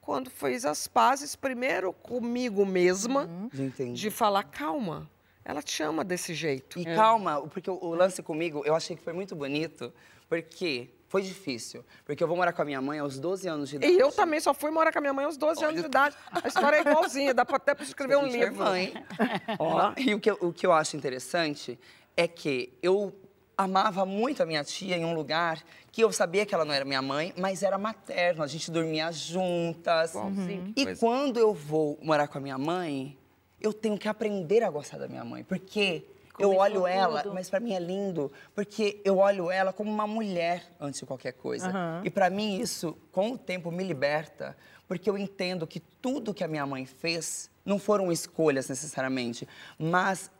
quando 0.00 0.28
fez 0.28 0.64
as 0.64 0.88
pazes 0.88 1.36
primeiro 1.36 1.92
comigo 1.92 2.66
mesma, 2.66 3.30
Entendi. 3.54 3.92
de 3.92 4.10
falar, 4.10 4.42
calma, 4.42 5.08
ela 5.44 5.62
te 5.62 5.82
ama 5.82 6.04
desse 6.04 6.34
jeito. 6.34 6.78
E 6.78 6.84
calma, 6.84 7.40
porque 7.48 7.70
o, 7.70 7.78
o 7.82 7.94
lance 7.94 8.22
comigo, 8.22 8.62
eu 8.64 8.74
achei 8.74 8.96
que 8.96 9.02
foi 9.02 9.12
muito 9.12 9.34
bonito, 9.34 9.92
porque 10.28 10.88
foi 11.08 11.20
difícil. 11.22 11.84
Porque 12.06 12.22
eu 12.22 12.28
vou 12.28 12.36
morar 12.36 12.52
com 12.52 12.62
a 12.62 12.64
minha 12.64 12.80
mãe 12.80 12.98
aos 12.98 13.18
12 13.18 13.46
anos 13.48 13.68
de 13.68 13.76
idade. 13.76 13.92
E 13.92 13.98
eu 13.98 14.10
também 14.10 14.40
só 14.40 14.54
fui 14.54 14.70
morar 14.70 14.90
com 14.92 14.98
a 14.98 15.00
minha 15.02 15.12
mãe 15.12 15.24
aos 15.26 15.36
12 15.36 15.62
anos 15.64 15.80
de 15.80 15.86
idade. 15.86 16.16
A 16.30 16.48
história 16.48 16.76
é 16.76 16.80
igualzinha, 16.80 17.34
dá 17.34 17.44
pra- 17.44 17.56
até 17.56 17.74
para 17.74 17.84
escrever 17.84 18.16
um 18.16 18.26
é 18.26 18.30
livro. 18.30 18.56
mãe. 18.56 18.94
Ó, 19.58 19.92
e 19.98 20.14
o 20.14 20.20
que, 20.20 20.30
eu- 20.30 20.38
o 20.40 20.52
que 20.52 20.64
eu 20.66 20.72
acho 20.72 20.96
interessante 20.96 21.78
é 22.16 22.26
que 22.26 22.72
eu 22.82 23.14
amava 23.58 24.06
muito 24.06 24.42
a 24.42 24.46
minha 24.46 24.64
tia 24.64 24.96
em 24.96 25.04
um 25.04 25.14
lugar 25.14 25.62
que 25.92 26.02
eu 26.02 26.10
sabia 26.10 26.46
que 26.46 26.54
ela 26.54 26.64
não 26.64 26.72
era 26.72 26.84
minha 26.86 27.02
mãe, 27.02 27.34
mas 27.36 27.62
era 27.62 27.76
materno. 27.76 28.42
A 28.42 28.46
gente 28.46 28.70
dormia 28.70 29.12
juntas. 29.12 30.12
Igualzinho. 30.14 30.72
E 30.74 30.84
Pois 30.84 30.96
é. 30.96 31.00
quando 31.00 31.36
eu 31.38 31.52
vou 31.52 31.98
morar 32.02 32.26
com 32.28 32.38
a 32.38 32.40
minha 32.40 32.56
mãe, 32.56 33.18
eu 33.62 33.72
tenho 33.72 33.96
que 33.98 34.08
aprender 34.08 34.62
a 34.62 34.70
gostar 34.70 34.98
da 34.98 35.08
minha 35.08 35.24
mãe. 35.24 35.44
Porque 35.44 36.04
eu 36.38 36.48
Começou 36.50 36.60
olho 36.62 36.86
ela, 36.86 37.22
tudo. 37.22 37.34
mas 37.34 37.50
para 37.50 37.60
mim 37.60 37.74
é 37.74 37.78
lindo, 37.78 38.32
porque 38.54 39.00
eu 39.04 39.18
olho 39.18 39.50
ela 39.50 39.72
como 39.72 39.90
uma 39.90 40.06
mulher 40.06 40.64
antes 40.80 41.00
de 41.00 41.06
qualquer 41.06 41.32
coisa. 41.32 41.70
E 42.04 42.10
para 42.10 42.30
mim 42.30 42.58
isso, 42.58 42.96
com 43.12 43.32
o 43.32 43.38
tempo, 43.38 43.70
me 43.70 43.84
liberta, 43.84 44.56
porque 44.88 45.08
eu 45.10 45.16
entendo 45.18 45.66
que 45.66 45.78
tudo 45.80 46.32
que 46.34 46.42
a 46.42 46.48
minha 46.48 46.64
mãe 46.66 46.86
fez 46.86 47.50
não 47.64 47.78
foram 47.78 48.10
escolhas 48.10 48.68
necessariamente, 48.68 49.46
mas 49.78 50.30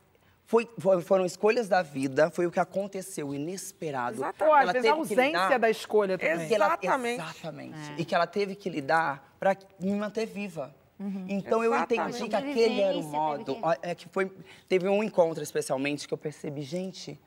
foi- 0.45 0.67
foi- 0.77 1.01
foram 1.01 1.25
escolhas 1.25 1.69
da 1.69 1.81
vida, 1.81 2.29
foi 2.31 2.45
o 2.47 2.51
que 2.51 2.59
aconteceu, 2.59 3.33
inesperado. 3.33 4.17
Exatamente. 4.17 4.43
Ela 4.61 4.73
vezes 4.73 4.75
a 4.75 4.81
teve 4.81 4.81
que 4.93 4.99
ausência 5.13 5.25
lidar- 5.27 5.57
da 5.59 5.69
escolha 5.69 6.17
também. 6.17 6.47
que 6.47 6.53
ela- 6.55 6.65
Exatamente. 6.81 7.21
exatamente. 7.21 7.77
E 7.97 8.05
que 8.05 8.13
ela 8.15 8.27
teve 8.27 8.55
que 8.55 8.69
lidar 8.69 9.35
para 9.39 9.55
me 9.79 9.91
manter 9.93 10.25
viva. 10.25 10.73
Então 11.27 11.63
eu 11.63 11.75
entendi 11.75 12.29
que 12.29 12.35
aquele 12.35 12.81
era 12.81 12.97
o 12.97 13.03
modo. 13.03 13.45
teve 13.45 13.59
que- 13.59 13.65
ó, 13.65 13.75
É 13.81 13.95
que 13.95 14.07
foi, 14.09 14.31
teve 14.69 14.87
um 14.87 15.03
encontro 15.03 15.43
especialmente 15.43 16.07
que 16.07 16.13
eu 16.13 16.17
percebi, 16.17 16.61
gente, 16.61 17.19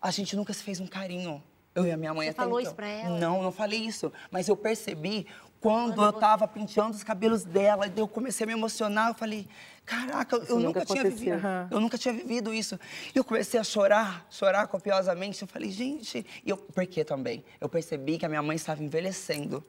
a 0.00 0.10
gente 0.10 0.36
nunca 0.36 0.52
se 0.52 0.62
fez 0.62 0.80
um 0.80 0.86
carinho. 0.86 1.42
Eu 1.74 1.84
e 1.86 1.90
a 1.92 1.96
minha 1.96 2.14
mãe 2.14 2.26
Você 2.26 2.30
até 2.30 2.42
falou 2.42 2.58
então. 2.58 2.70
isso 2.70 2.74
pra 2.74 2.88
ela? 2.88 3.18
Não, 3.18 3.42
não 3.42 3.52
falei 3.52 3.80
isso. 3.80 4.10
Mas 4.30 4.48
eu 4.48 4.56
percebi 4.56 5.26
quando, 5.60 5.94
Quando 5.96 6.04
eu 6.04 6.12
tava 6.20 6.48
penteando 6.48 6.96
os 6.96 7.02
cabelos 7.04 7.44
dela, 7.44 7.86
e 7.86 7.98
eu 7.98 8.08
comecei 8.08 8.44
a 8.44 8.46
me 8.46 8.52
emocionar. 8.54 9.08
Eu 9.08 9.14
falei, 9.14 9.46
caraca, 9.84 10.36
eu 10.36 10.42
Isso 10.42 10.54
nunca, 10.58 10.80
nunca 10.80 10.84
tinha 10.86 11.02
vivido. 11.04 11.38
Eu 11.70 11.80
nunca 11.80 11.98
tinha 11.98 12.14
vivido 12.14 12.54
isso. 12.54 12.78
E 13.14 13.18
eu 13.18 13.22
comecei 13.24 13.60
a 13.60 13.64
chorar, 13.64 14.26
chorar 14.30 14.66
copiosamente. 14.68 15.42
Eu 15.42 15.48
falei, 15.48 15.70
gente, 15.70 16.24
e 16.44 16.48
eu, 16.50 16.56
por 16.56 16.86
quê 16.86 17.04
também? 17.04 17.44
Eu 17.60 17.68
percebi 17.68 18.16
que 18.18 18.24
a 18.24 18.28
minha 18.28 18.42
mãe 18.42 18.56
estava 18.56 18.82
envelhecendo. 18.82 19.62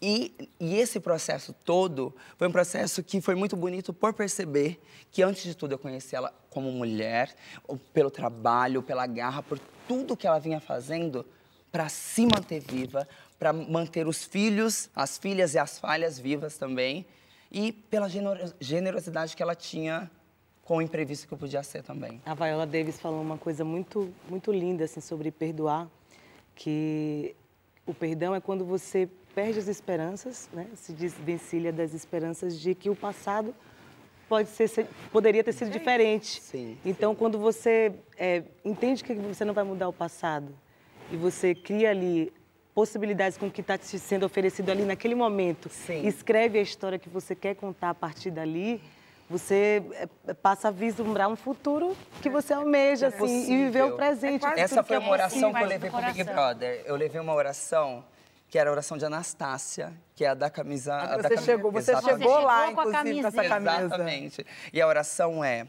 E, 0.00 0.50
e 0.60 0.76
esse 0.76 1.00
processo 1.00 1.52
todo 1.64 2.14
foi 2.36 2.46
um 2.46 2.52
processo 2.52 3.02
que 3.02 3.20
foi 3.20 3.34
muito 3.34 3.56
bonito 3.56 3.92
por 3.92 4.12
perceber 4.12 4.80
que, 5.10 5.22
antes 5.22 5.42
de 5.42 5.56
tudo, 5.56 5.72
eu 5.72 5.78
conheci 5.78 6.14
ela 6.14 6.32
como 6.50 6.70
mulher, 6.70 7.34
pelo 7.92 8.10
trabalho, 8.10 8.82
pela 8.82 9.06
garra, 9.06 9.42
por 9.42 9.58
tudo 9.88 10.16
que 10.16 10.26
ela 10.26 10.38
vinha 10.38 10.60
fazendo 10.60 11.26
para 11.72 11.88
se 11.88 12.26
manter 12.26 12.60
viva, 12.60 13.08
para 13.38 13.52
manter 13.52 14.06
os 14.06 14.24
filhos, 14.24 14.88
as 14.94 15.18
filhas 15.18 15.54
e 15.54 15.58
as 15.58 15.78
falhas 15.78 16.18
vivas 16.18 16.56
também, 16.56 17.04
e 17.50 17.72
pela 17.72 18.08
genero- 18.08 18.54
generosidade 18.60 19.34
que 19.34 19.42
ela 19.42 19.54
tinha 19.54 20.10
com 20.64 20.76
o 20.76 20.82
imprevisto 20.82 21.26
que 21.26 21.34
podia 21.34 21.62
ser 21.62 21.82
também. 21.82 22.20
A 22.24 22.34
Viola 22.34 22.66
Davis 22.66 23.00
falou 23.00 23.20
uma 23.20 23.38
coisa 23.38 23.64
muito, 23.64 24.12
muito 24.28 24.52
linda 24.52 24.84
assim, 24.84 25.00
sobre 25.00 25.30
perdoar, 25.30 25.88
que 26.54 27.34
o 27.86 27.94
perdão 27.94 28.34
é 28.34 28.40
quando 28.40 28.64
você 28.64 29.08
perde 29.34 29.58
as 29.58 29.68
esperanças, 29.68 30.48
né? 30.52 30.66
se 30.74 30.92
desvencilha 30.92 31.72
das 31.72 31.94
esperanças 31.94 32.58
de 32.58 32.74
que 32.74 32.90
o 32.90 32.96
passado 32.96 33.54
pode 34.28 34.48
ser, 34.50 34.68
ser- 34.68 34.86
poderia 35.12 35.42
ter 35.42 35.52
sido 35.52 35.70
diferente. 35.70 36.40
Sim, 36.42 36.76
Então, 36.84 37.14
quando 37.14 37.38
você 37.38 37.92
é, 38.16 38.42
entende 38.64 39.02
que 39.02 39.14
você 39.14 39.44
não 39.44 39.54
vai 39.54 39.64
mudar 39.64 39.88
o 39.88 39.92
passado 39.92 40.52
e 41.10 41.16
você 41.16 41.54
cria 41.54 41.90
ali 41.90 42.32
possibilidades 42.74 43.36
com 43.38 43.46
o 43.46 43.50
que 43.50 43.60
está 43.60 43.76
te 43.78 43.98
sendo 43.98 44.24
oferecido 44.26 44.70
ali 44.70 44.84
naquele 44.84 45.14
momento, 45.14 45.68
Sim. 45.68 46.06
escreve 46.06 46.58
a 46.58 46.62
história 46.62 46.98
que 46.98 47.08
você 47.08 47.34
quer 47.34 47.54
contar 47.56 47.90
a 47.90 47.94
partir 47.94 48.30
dali, 48.30 48.80
você 49.30 49.82
é, 50.26 50.34
passa 50.34 50.68
a 50.68 50.70
vislumbrar 50.70 51.28
um 51.28 51.36
futuro 51.36 51.96
que 52.22 52.30
você 52.30 52.52
almeja, 52.54 53.08
assim, 53.08 53.52
e 53.52 53.56
viver 53.64 53.84
o 53.84 53.96
presente. 53.96 54.44
É 54.46 54.60
Essa 54.60 54.82
foi 54.82 54.96
uma 54.98 55.08
é 55.08 55.12
oração 55.12 55.52
que 55.52 55.60
eu 55.62 55.66
levei 55.66 55.90
do 55.90 55.96
pro 55.96 56.06
Big. 56.06 56.24
Brother. 56.24 56.82
Eu 56.86 56.96
levei 56.96 57.20
uma 57.20 57.34
oração 57.34 58.04
que 58.48 58.58
era 58.58 58.70
a 58.70 58.72
oração 58.72 58.96
de 58.96 59.04
Anastácia, 59.04 59.92
que 60.16 60.24
é 60.24 60.28
a 60.28 60.34
da 60.34 60.48
camisa. 60.50 60.94
a 60.94 61.16
da 61.18 61.22
Você 61.28 61.34
cami- 61.34 61.46
chegou, 61.46 61.70
você 61.72 61.90
Exatamente. 61.92 62.18
chegou 62.22 62.36
Você 62.40 62.44
lá, 62.46 62.66
chegou 62.68 62.74
com 62.74 62.80
a 62.80 62.84
inclusive, 63.00 63.20
com 63.22 63.28
essa 63.28 63.36
camiseta. 63.48 63.64
camisa. 63.64 63.84
Exatamente. 63.84 64.46
E 64.72 64.80
a 64.80 64.86
oração 64.86 65.44
é 65.44 65.66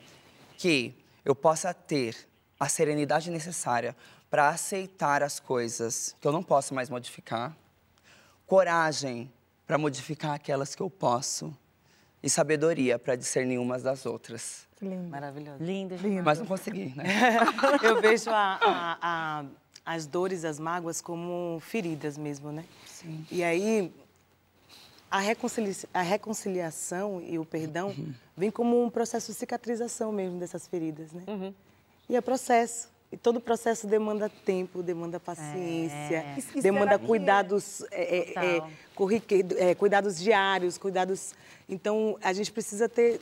que 0.58 0.96
eu 1.26 1.36
possa 1.36 1.74
ter 1.74 2.16
a 2.60 2.68
serenidade 2.70 3.30
necessária 3.30 3.96
para 4.30 4.50
aceitar 4.50 5.24
as 5.24 5.40
coisas 5.40 6.16
que 6.22 6.28
eu 6.28 6.32
não 6.32 6.44
posso 6.44 6.74
mais 6.74 6.90
modificar, 6.90 7.56
coragem 8.46 9.32
para 9.68 9.78
modificar 9.78 10.34
aquelas 10.34 10.74
que 10.76 10.82
eu 10.82 10.90
posso 10.90 11.56
e 12.22 12.30
sabedoria 12.30 12.98
para 13.00 13.16
discernir 13.16 13.58
umas 13.60 13.84
das 13.84 14.06
outras. 14.06 14.68
Que 14.76 14.86
lindo. 14.86 15.10
Maravilhoso. 15.10 15.64
Lindo. 15.64 15.96
Mas 16.24 16.40
não 16.40 16.46
consegui, 16.46 16.94
né? 16.96 17.04
Eu 17.84 18.02
vejo 18.02 18.30
a- 18.30 18.60
a- 18.62 18.98
a- 19.02 19.46
as 19.90 20.06
dores, 20.06 20.46
as 20.46 20.60
mágoas 20.60 21.02
como 21.02 21.60
feridas 21.62 22.16
mesmo, 22.16 22.52
né? 22.52 22.64
Sim. 22.86 23.26
E 23.32 23.44
aí, 23.44 23.92
a, 25.10 25.20
reconcilia- 25.20 25.90
a 25.92 26.04
reconciliação 26.04 27.20
e 27.20 27.40
o 27.40 27.44
perdão 27.44 27.96
vem 28.38 28.52
como 28.52 28.84
um 28.84 28.88
processo 28.88 29.32
de 29.32 29.38
cicatrização 29.40 30.12
mesmo 30.12 30.38
dessas 30.38 30.68
feridas, 30.68 31.12
né? 31.12 31.24
E 32.08 32.16
é 32.16 32.22
processo. 32.22 32.88
E 33.12 33.18
todo 33.18 33.42
processo 33.42 33.88
demanda 33.88 34.30
tempo, 34.46 34.84
demanda 34.84 35.20
paciência, 35.20 36.24
e 36.54 36.62
demanda 36.62 37.00
cuidados, 37.00 37.82
é, 37.90 38.34
é, 38.36 38.58
é, 39.58 39.72
é, 39.72 39.76
cuidados 39.76 40.20
diários, 40.20 40.78
cuidados... 40.78 41.34
Então, 41.68 42.16
a 42.22 42.32
gente 42.32 42.52
precisa 42.52 42.88
ter 42.88 43.20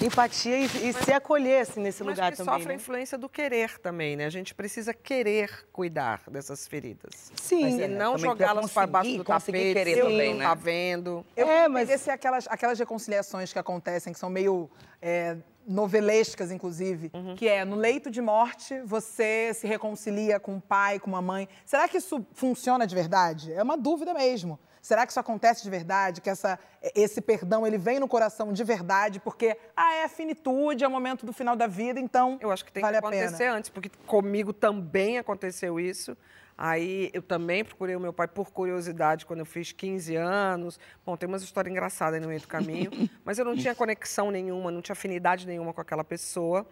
empatia 0.00 0.58
e, 0.58 0.64
e 0.64 0.92
se 0.92 1.12
acolher 1.12 1.60
assim, 1.60 1.80
nesse 1.80 2.02
Mas 2.02 2.16
lugar 2.16 2.32
que 2.32 2.38
também, 2.38 2.52
sofre 2.54 2.66
a 2.66 2.68
né? 2.68 2.74
influência 2.74 3.18
do 3.18 3.28
querer 3.28 3.78
também, 3.78 4.16
né? 4.16 4.26
A 4.26 4.30
gente 4.30 4.54
precisa 4.54 4.94
querer 4.94 5.66
cuidar 5.72 6.22
dessas 6.30 6.66
feridas. 6.66 7.30
Sim, 7.36 7.62
Mas 7.62 7.74
E 7.78 7.82
é, 7.82 7.88
não 7.88 8.12
também 8.16 8.20
pra 8.36 8.46
jogá-las 8.46 8.72
para 8.72 8.86
baixo 8.86 9.16
do 9.18 9.24
tapete, 9.24 9.52
querer 9.74 9.98
eu 9.98 10.06
também, 10.06 10.30
não 10.32 10.38
né? 10.38 10.44
tá 10.44 10.54
vendo. 10.54 11.24
Eu 11.36 11.46
É, 11.48 11.64
é, 11.64 11.68
mas- 11.68 11.88
mas... 11.88 12.00
se 12.00 12.10
aquelas, 12.10 12.46
aquelas 12.48 12.78
reconciliações 12.78 13.52
que 13.52 13.58
acontecem, 13.58 14.12
que 14.12 14.18
são 14.18 14.30
meio 14.30 14.70
é, 15.00 15.36
novelescas, 15.66 16.50
inclusive, 16.50 17.10
que 17.36 17.46
é 17.48 17.64
no 17.64 17.76
leito 17.76 18.10
de 18.10 18.20
morte, 18.20 18.80
você 18.82 19.52
se 19.54 19.66
reconcilia 19.66 20.40
com 20.40 20.56
o 20.56 20.60
pai, 20.60 20.98
com 20.98 21.14
a 21.14 21.22
mãe. 21.22 21.48
Será 21.64 21.86
que 21.86 21.98
isso 21.98 22.24
funciona 22.32 22.86
de 22.86 22.94
verdade? 22.94 23.52
É 23.52 23.62
uma 23.62 23.76
dúvida 23.76 24.12
mesmo. 24.14 24.58
Será 24.82 25.06
que 25.06 25.12
isso 25.12 25.20
acontece 25.20 25.62
de 25.62 25.70
verdade? 25.70 26.20
Que 26.20 26.28
essa, 26.28 26.58
esse 26.94 27.20
perdão 27.20 27.64
ele 27.64 27.78
vem 27.78 28.00
no 28.00 28.08
coração 28.08 28.52
de 28.52 28.64
verdade? 28.64 29.20
Porque, 29.20 29.56
ah, 29.76 29.94
é 29.94 30.04
a 30.04 30.08
finitude, 30.08 30.82
é 30.82 30.88
o 30.88 30.90
momento 30.90 31.24
do 31.24 31.32
final 31.32 31.54
da 31.54 31.68
vida, 31.68 32.00
então 32.00 32.36
Eu 32.40 32.50
acho 32.50 32.64
que 32.64 32.72
tem 32.72 32.82
vale 32.82 32.94
que 32.94 32.98
acontecer 32.98 33.46
antes, 33.46 33.70
porque 33.70 33.88
comigo 34.06 34.52
também 34.52 35.18
aconteceu 35.18 35.78
isso. 35.78 36.16
Aí 36.58 37.10
eu 37.14 37.22
também 37.22 37.64
procurei 37.64 37.94
o 37.94 38.00
meu 38.00 38.12
pai 38.12 38.26
por 38.26 38.50
curiosidade 38.50 39.24
quando 39.24 39.38
eu 39.38 39.46
fiz 39.46 39.70
15 39.70 40.16
anos. 40.16 40.80
Bom, 41.06 41.16
tem 41.16 41.28
umas 41.28 41.42
histórias 41.42 41.70
engraçadas 41.70 42.14
aí 42.14 42.20
no 42.20 42.26
meio 42.26 42.40
do 42.40 42.48
caminho, 42.48 42.90
mas 43.24 43.38
eu 43.38 43.44
não 43.44 43.56
tinha 43.56 43.76
conexão 43.76 44.32
nenhuma, 44.32 44.70
não 44.70 44.82
tinha 44.82 44.94
afinidade 44.94 45.46
nenhuma 45.46 45.72
com 45.72 45.80
aquela 45.80 46.04
pessoa. 46.04 46.66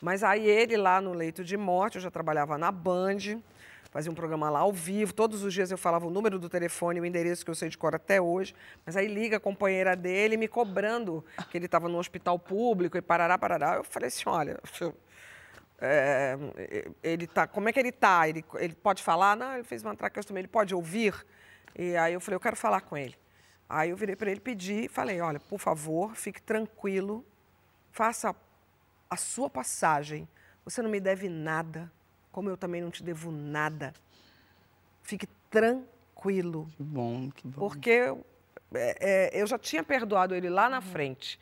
Mas 0.00 0.24
aí 0.24 0.44
ele 0.48 0.76
lá 0.76 1.00
no 1.00 1.12
leito 1.12 1.44
de 1.44 1.56
morte, 1.56 1.94
eu 1.94 2.02
já 2.02 2.10
trabalhava 2.10 2.58
na 2.58 2.72
Band, 2.72 3.40
fazia 3.92 4.10
um 4.10 4.14
programa 4.14 4.48
lá 4.48 4.60
ao 4.60 4.72
vivo. 4.72 5.12
Todos 5.12 5.44
os 5.44 5.52
dias 5.52 5.70
eu 5.70 5.76
falava 5.76 6.06
o 6.06 6.10
número 6.10 6.38
do 6.38 6.48
telefone, 6.48 6.98
o 6.98 7.04
endereço 7.04 7.44
que 7.44 7.50
eu 7.50 7.54
sei 7.54 7.68
de 7.68 7.76
cor 7.76 7.94
até 7.94 8.20
hoje. 8.20 8.54
Mas 8.84 8.96
aí 8.96 9.06
liga 9.06 9.36
a 9.36 9.40
companheira 9.40 9.94
dele 9.94 10.38
me 10.38 10.48
cobrando 10.48 11.22
que 11.50 11.58
ele 11.58 11.66
estava 11.66 11.88
no 11.90 11.98
hospital 11.98 12.38
público 12.38 12.96
e 12.96 13.02
parará, 13.02 13.36
parará. 13.36 13.76
Eu 13.76 13.84
falei 13.84 14.08
assim, 14.08 14.24
olha, 14.26 14.58
é, 15.78 16.38
ele 17.02 17.26
tá, 17.26 17.46
como 17.46 17.68
é 17.68 17.72
que 17.72 17.78
ele 17.78 17.92
tá? 17.92 18.26
Ele, 18.26 18.42
ele 18.54 18.74
pode 18.74 19.02
falar? 19.02 19.36
Não, 19.36 19.52
ele 19.54 19.64
fez 19.64 19.82
uma 19.82 19.94
traqueostomia, 19.94 20.40
ele 20.40 20.48
pode 20.48 20.74
ouvir? 20.74 21.14
E 21.78 21.94
aí 21.94 22.14
eu 22.14 22.20
falei, 22.20 22.36
eu 22.36 22.40
quero 22.40 22.56
falar 22.56 22.80
com 22.80 22.96
ele. 22.96 23.14
Aí 23.68 23.90
eu 23.90 23.96
virei 23.96 24.16
para 24.16 24.30
ele 24.30 24.40
pedir, 24.40 24.88
falei, 24.88 25.20
olha, 25.20 25.38
por 25.38 25.58
favor, 25.58 26.16
fique 26.16 26.40
tranquilo, 26.40 27.24
faça 27.90 28.34
a 29.10 29.16
sua 29.18 29.50
passagem. 29.50 30.26
Você 30.64 30.80
não 30.80 30.88
me 30.88 31.00
deve 31.00 31.28
nada, 31.28 31.92
como 32.32 32.48
eu 32.48 32.56
também 32.56 32.80
não 32.80 32.90
te 32.90 33.02
devo 33.02 33.30
nada. 33.30 33.94
Fique 35.02 35.28
tranquilo. 35.50 36.66
Que 36.76 36.82
bom, 36.82 37.30
que 37.30 37.46
bom. 37.46 37.58
Porque 37.58 37.90
eu, 37.90 38.26
é, 38.74 39.30
é, 39.34 39.40
eu 39.40 39.46
já 39.46 39.58
tinha 39.58 39.84
perdoado 39.84 40.34
ele 40.34 40.48
lá 40.48 40.68
na 40.68 40.80
frente. 40.80 41.38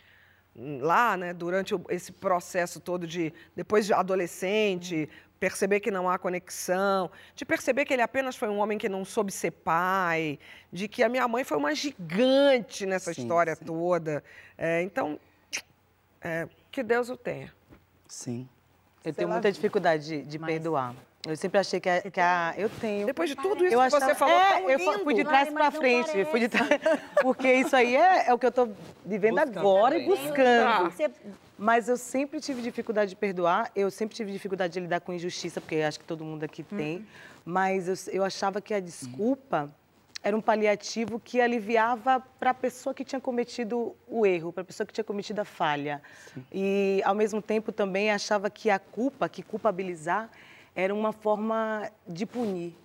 Lá, 0.55 1.17
né, 1.17 1.33
durante 1.33 1.75
esse 1.89 2.13
processo 2.13 2.81
todo 2.81 3.07
de. 3.07 3.33
Depois 3.55 3.87
de 3.87 3.95
adolescente, 3.95 5.09
perceber 5.39 5.81
que 5.81 5.91
não 5.91 6.11
há 6.11 6.19
conexão, 6.19 7.11
de 7.35 7.45
perceber 7.45 7.85
que 7.85 7.95
ele 7.95 8.03
apenas 8.03 8.37
foi 8.37 8.49
um 8.49 8.59
homem 8.59 8.77
que 8.77 8.89
não 8.89 9.05
soube 9.05 9.33
ser 9.33 9.53
pai, 9.53 10.39
de 10.73 10.89
que 10.89 11.03
a 11.03 11.09
minha 11.09 11.27
mãe 11.29 11.45
foi 11.45 11.57
uma 11.57 11.75
gigante 11.75 12.85
nessa 12.85 13.15
Sim, 13.15 13.23
história 13.23 13.55
sim. 13.55 13.65
toda. 13.65 14.23
É, 14.59 14.83
então, 14.83 15.19
é, 16.21 16.49
que 16.71 16.83
Deus 16.83 17.09
o 17.09 17.17
tenha. 17.17 17.53
Sim. 18.07 18.49
Eu 19.05 19.13
tenho 19.13 19.29
muita 19.29 19.51
dificuldade 19.51 20.05
de, 20.07 20.23
de 20.23 20.39
perdoar. 20.39 20.95
Eu 21.27 21.37
sempre 21.37 21.59
achei 21.59 21.79
que 21.81 21.89
a, 21.89 22.01
que 22.01 22.19
a- 22.21 22.55
eu 22.57 22.69
tenho. 22.81 23.07
Depois 23.07 23.29
de 23.29 23.37
tudo 23.37 23.65
isso 23.67 23.75
eu 23.75 23.81
que 23.83 23.91
você 23.91 24.15
falou, 24.15 24.35
é, 24.35 24.61
tão 24.61 24.71
eu 24.71 24.79
lindo. 24.79 24.99
fui 25.05 25.15
de 25.15 25.23
trás 25.25 25.45
mas 25.49 25.55
pra 25.55 25.65
não 25.71 25.73
frente, 25.73 26.25
fui 26.27 26.41
de 26.41 26.49
trás, 26.49 26.69
porque 27.21 27.53
isso 27.53 27.77
aí 27.77 27.95
é, 27.95 28.29
é 28.29 28.33
o 28.35 28.39
que 28.39 28.47
eu 28.47 28.53
tô 28.53 28.69
vivendo 29.05 29.35
Buscando 29.37 29.59
agora 29.59 29.99
e 29.99 30.03
também, 30.05 30.17
né? 30.19 30.27
buscando. 30.27 30.91
Você- 30.91 31.11
Mas 31.59 31.89
eu 31.91 31.99
sempre 31.99 32.41
tive 32.41 32.63
dificuldade 32.63 33.11
de 33.11 33.17
perdoar, 33.17 33.71
eu 33.77 33.91
sempre 33.91 34.17
tive 34.17 34.33
dificuldade 34.33 34.73
de 34.73 34.81
lidar 34.81 35.01
com 35.01 35.13
injustiça, 35.13 35.61
porque 35.61 35.77
acho 35.77 35.99
que 35.99 36.07
todo 36.07 36.25
mundo 36.25 36.43
aqui 36.45 36.63
tem. 36.63 37.07
Mas 37.45 37.87
eu, 38.07 38.15
eu 38.15 38.25
achava 38.25 38.61
que 38.63 38.73
a 38.73 38.81
desculpa 38.81 39.71
era 40.23 40.37
um 40.37 40.41
paliativo 40.41 41.19
que 41.19 41.41
aliviava 41.41 42.21
para 42.39 42.51
a 42.51 42.55
pessoa 42.55 42.95
que 42.95 43.05
tinha 43.05 43.21
cometido 43.21 43.97
o 44.07 44.27
erro, 44.27 44.53
para 44.53 44.63
a 44.63 44.65
pessoa 44.65 44.87
que 44.87 44.93
tinha 44.93 45.05
cometido 45.05 45.41
a 45.41 45.45
falha. 45.45 46.03
E, 46.53 47.01
ao 47.05 47.15
mesmo 47.15 47.41
tempo, 47.41 47.73
também 47.73 48.11
achava 48.11 48.51
que 48.51 48.69
a 48.69 48.79
culpa, 48.79 49.29
que 49.29 49.43
culpabilizar, 49.43 50.31
era 50.75 50.95
uma 50.95 51.13
forma 51.13 51.91
de 52.07 52.27
punir 52.27 52.77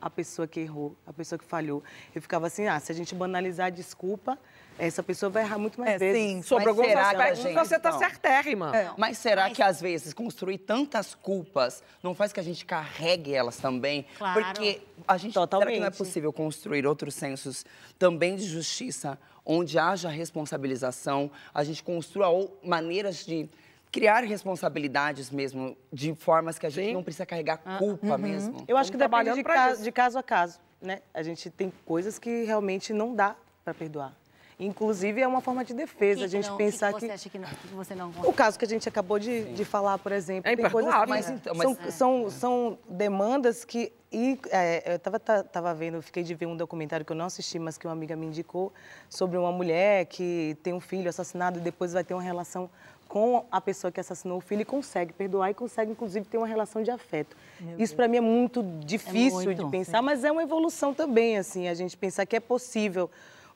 a 0.00 0.08
pessoa 0.08 0.48
que 0.48 0.60
errou, 0.60 0.96
a 1.06 1.12
pessoa 1.12 1.38
que 1.38 1.44
falhou. 1.44 1.82
Eu 2.14 2.22
ficava 2.22 2.46
assim, 2.46 2.66
ah, 2.66 2.80
se 2.80 2.90
a 2.90 2.94
gente 2.94 3.14
banalizar 3.14 3.66
a 3.66 3.70
desculpa, 3.70 4.38
essa 4.78 5.02
pessoa 5.02 5.28
vai 5.28 5.42
errar 5.42 5.58
muito 5.58 5.78
mais 5.78 5.92
É, 5.92 5.98
vezes. 5.98 6.22
sim. 6.22 6.42
Sobre 6.42 6.64
Mas 6.64 6.78
alguns 6.78 6.96
aspectos, 6.96 7.42
gente- 7.42 7.54
você 7.54 7.76
está 7.76 7.92
certérrima. 7.98 8.72
Mas 8.96 9.18
será 9.18 9.50
que 9.50 9.62
às 9.62 9.78
vezes 9.80 10.14
construir 10.14 10.56
tantas 10.58 11.14
culpas 11.14 11.82
não 12.02 12.14
faz 12.14 12.32
que 12.32 12.40
a 12.40 12.42
gente 12.42 12.64
carregue 12.64 13.34
elas 13.34 13.58
também? 13.58 14.06
Claro. 14.16 14.42
Porque 14.42 14.80
a 15.06 15.18
gente 15.18 15.34
será 15.34 15.46
que 15.46 15.54
não 15.56 15.60
é 15.64 15.66
Totalmente. 15.66 15.96
possível 15.98 16.32
construir 16.32 16.86
outros 16.86 17.14
sensos 17.14 17.64
também 17.98 18.36
de 18.36 18.44
justiça, 18.44 19.18
onde 19.44 19.78
haja 19.78 20.08
responsabilização, 20.08 21.30
a 21.52 21.62
gente 21.64 21.82
construa 21.82 22.28
maneiras 22.62 23.24
de 23.26 23.48
criar 23.90 24.22
responsabilidades 24.24 25.30
mesmo, 25.30 25.76
de 25.92 26.14
formas 26.14 26.58
que 26.58 26.66
a 26.66 26.70
gente 26.70 26.86
Sim. 26.88 26.94
não 26.94 27.02
precisa 27.02 27.26
carregar 27.26 27.58
culpa 27.78 28.16
mesmo. 28.16 28.64
Eu 28.68 28.76
acho 28.76 28.90
que 28.90 28.96
depende 28.96 29.24
de, 29.30 29.42
trabalhando 29.42 29.42
pra 29.42 29.54
ca- 29.54 29.72
isso. 29.72 29.82
de 29.82 29.92
caso 29.92 30.18
a 30.18 30.22
caso, 30.22 30.58
né? 30.80 31.00
A 31.12 31.22
gente 31.22 31.50
tem 31.50 31.72
coisas 31.84 32.18
que 32.18 32.44
realmente 32.44 32.92
não 32.92 33.14
dá 33.14 33.34
para 33.64 33.74
perdoar. 33.74 34.14
Inclusive, 34.62 35.22
é 35.22 35.26
uma 35.26 35.40
forma 35.40 35.64
de 35.64 35.72
defesa, 35.72 36.18
que 36.18 36.24
a 36.24 36.28
gente 36.28 36.46
não- 36.50 36.56
pensar 36.58 36.92
que, 36.92 37.00
que... 37.00 37.06
você 37.06 37.12
acha 37.12 37.30
que, 37.30 37.38
não, 37.38 37.48
que 37.48 37.68
você 37.68 37.94
não 37.94 38.10
O 38.24 38.32
caso 38.32 38.58
que 38.58 38.64
a 38.66 38.68
gente 38.68 38.86
acabou 38.86 39.18
de, 39.18 39.44
de 39.54 39.64
falar, 39.64 39.96
por 39.98 40.12
exemplo, 40.12 40.50
É 40.50 40.54
tem 40.54 40.68
coisas 40.70 40.94
que 40.94 41.06
Mas 41.08 41.30
então, 41.30 41.54
mas- 41.54 41.64
são, 41.78 41.90
são, 41.90 42.30
são 42.30 42.78
demandas 42.88 43.64
que. 43.64 43.90
E, 44.12 44.38
é, 44.50 44.92
eu 44.92 44.96
estava 44.96 45.18
tava 45.18 45.72
vendo, 45.72 46.02
fiquei 46.02 46.22
de 46.22 46.34
ver 46.34 46.44
um 46.46 46.56
documentário 46.56 47.06
que 47.06 47.12
eu 47.12 47.16
não 47.16 47.24
assisti, 47.26 47.58
mas 47.58 47.78
que 47.78 47.86
uma 47.86 47.92
amiga 47.94 48.14
me 48.16 48.26
indicou, 48.26 48.70
sobre 49.08 49.38
uma 49.38 49.50
mulher 49.52 50.04
que 50.06 50.58
tem 50.62 50.74
um 50.74 50.80
filho 50.80 51.08
assassinado 51.08 51.58
e 51.58 51.62
depois 51.62 51.92
vai 51.94 52.04
ter 52.04 52.12
uma 52.12 52.22
relação 52.22 52.68
com 53.10 53.44
a 53.50 53.60
pessoa 53.60 53.90
que 53.90 53.98
assassinou 53.98 54.38
o 54.38 54.40
filho 54.40 54.62
e 54.62 54.64
consegue 54.64 55.12
perdoar 55.12 55.50
e 55.50 55.54
consegue, 55.54 55.90
inclusive, 55.90 56.24
ter 56.26 56.38
uma 56.38 56.46
relação 56.46 56.80
de 56.80 56.92
afeto. 56.92 57.36
Isso, 57.76 57.96
para 57.96 58.06
mim, 58.06 58.18
é 58.18 58.20
muito 58.20 58.62
difícil 58.62 59.42
muito, 59.42 59.64
de 59.64 59.68
pensar, 59.68 60.00
mas 60.00 60.22
é 60.22 60.30
uma 60.30 60.44
evolução 60.44 60.94
também, 60.94 61.36
assim, 61.36 61.66
a 61.66 61.74
gente 61.74 61.96
pensar 61.96 62.24
que 62.24 62.36
é 62.36 62.40
possível 62.40 63.10